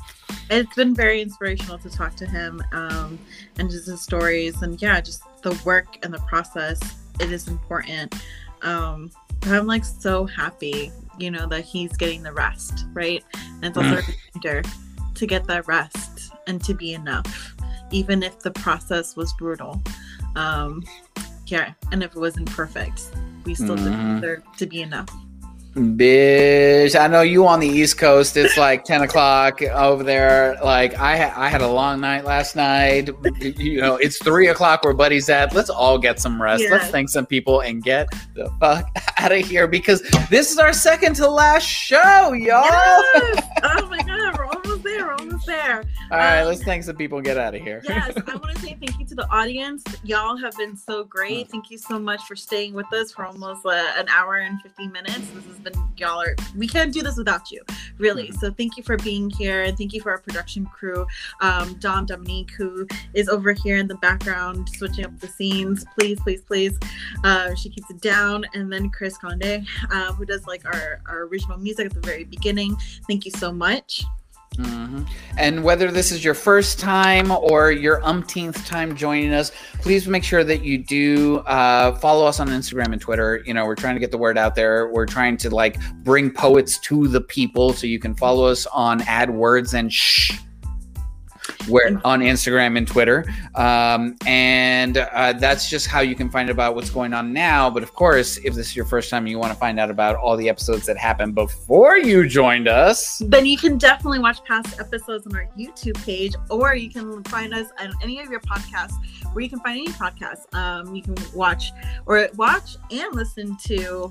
[0.49, 3.17] It's been very inspirational to talk to him um,
[3.57, 6.79] and just his stories and yeah, just the work and the process.
[7.19, 8.13] It is important.
[8.61, 9.09] Um,
[9.43, 13.23] I'm like so happy, you know, that he's getting the rest, right?
[13.33, 14.03] And it's also a
[14.35, 14.61] reminder
[15.15, 17.51] to get that rest and to be enough.
[17.91, 19.79] even if the process was brutal.
[20.35, 20.83] Um,
[21.45, 23.11] yeah, and if it wasn't perfect,
[23.45, 24.15] we still Mhm.
[24.21, 25.07] deserve to be enough.
[25.75, 28.37] Bitch, I know you on the East Coast.
[28.37, 30.57] It's like ten o'clock over there.
[30.63, 33.09] Like I, ha- I had a long night last night.
[33.41, 35.53] You know, it's three o'clock where Buddy's at.
[35.53, 36.63] Let's all get some rest.
[36.69, 38.87] Let's thank some people and get the fuck
[39.17, 42.63] out of here because this is our second to last show, y'all.
[42.63, 43.43] Yes!
[43.63, 44.07] oh my god,
[44.97, 45.05] there.
[45.07, 45.83] We're almost there.
[46.11, 47.81] All right, Um, let's thank some people and get out of here.
[47.83, 49.83] yes, I want to say thank you to the audience.
[50.03, 51.49] Y'all have been so great.
[51.49, 54.91] Thank you so much for staying with us for almost uh, an hour and 15
[54.91, 55.19] minutes.
[55.33, 57.61] This has been, y'all are, we can't do this without you,
[57.97, 58.29] really.
[58.29, 58.39] Mhm.
[58.39, 59.63] So thank you for being here.
[59.63, 61.05] And thank you for our production crew,
[61.41, 65.85] um, Dom Dominique, who is over here in the background switching up the scenes.
[65.99, 66.77] Please, please, please.
[67.23, 68.45] Uh, she keeps it down.
[68.53, 72.23] And then Chris Conde, uh, who does like our, our original music at the very
[72.23, 72.75] beginning.
[73.07, 74.03] Thank you so much.
[74.57, 75.07] Mhm.
[75.37, 79.51] And whether this is your first time or your umpteenth time joining us,
[79.81, 83.43] please make sure that you do uh, follow us on Instagram and Twitter.
[83.45, 84.91] You know, we're trying to get the word out there.
[84.91, 89.01] We're trying to like bring poets to the people, so you can follow us on
[89.01, 90.39] AdWords and shh.
[91.67, 96.53] Where on Instagram and Twitter, um, and uh, that's just how you can find out
[96.53, 97.69] about what's going on now.
[97.69, 100.15] But of course, if this is your first time, you want to find out about
[100.15, 103.21] all the episodes that happened before you joined us.
[103.25, 107.53] then you can definitely watch past episodes on our YouTube page, or you can find
[107.53, 108.93] us on any of your podcasts
[109.33, 110.53] where you can find any podcasts.
[110.53, 111.71] Um, you can watch
[112.05, 114.09] or watch and listen to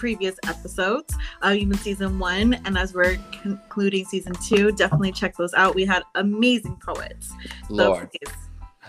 [0.00, 2.54] previous episodes, uh, even season one.
[2.64, 5.74] And as we're concluding season two, definitely check those out.
[5.74, 7.30] We had amazing poets.
[7.68, 8.08] Lord.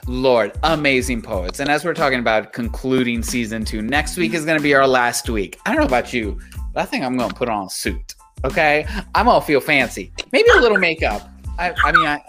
[0.07, 1.59] Lord, amazing poets.
[1.59, 4.87] And as we're talking about concluding season two, next week is going to be our
[4.87, 5.59] last week.
[5.65, 6.39] I don't know about you,
[6.73, 8.15] but I think I'm going to put on a suit.
[8.45, 8.87] Okay.
[9.13, 10.13] I'm going to feel fancy.
[10.31, 11.29] Maybe a little makeup.
[11.59, 12.21] I, I mean, I,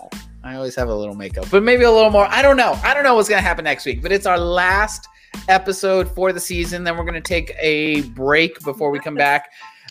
[0.43, 2.27] I always have a little makeup, but maybe a little more.
[2.29, 2.77] I don't know.
[2.83, 5.07] I don't know what's going to happen next week, but it's our last
[5.49, 6.85] episode for the season.
[6.85, 9.51] Then we're going to take a break before we come back.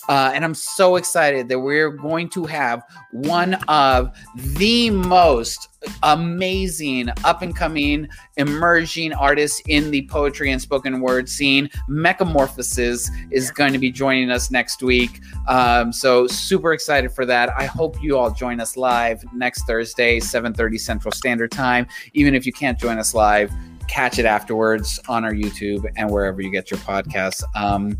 [0.10, 5.68] Uh, and I'm so excited that we're going to have one of the most
[6.04, 8.08] amazing up and coming
[8.38, 11.70] emerging artists in the poetry and spoken word scene.
[11.90, 15.22] Mechamorphosis is going to be joining us next week.
[15.48, 17.50] Um, so super excited for that.
[17.58, 21.88] I hope you all join us live next Thursday, 7:30 Central Standard Time.
[22.14, 23.52] Even if you can't join us live,
[23.92, 27.44] catch it afterwards on our YouTube and wherever you get your podcasts.
[27.56, 28.00] Um,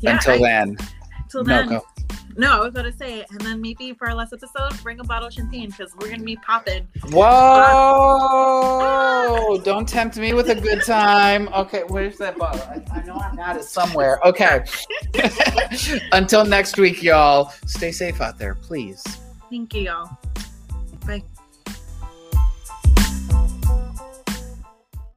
[0.00, 0.76] Yeah, until I- then,
[1.24, 1.86] Until no, then, go.
[2.36, 5.04] no, I was going to say, and then maybe for our last episode, bring a
[5.04, 6.88] bottle of champagne because we're going to be popping.
[8.26, 9.58] Whoa!
[9.64, 11.48] Don't tempt me with a good time.
[11.54, 12.62] Okay, where's that bottle?
[12.62, 14.18] I, I know I'm had it somewhere.
[14.24, 14.64] Okay.
[16.12, 17.52] Until next week, y'all.
[17.66, 19.02] Stay safe out there, please.
[19.50, 20.18] Thank you, y'all.
[21.06, 21.22] Bye.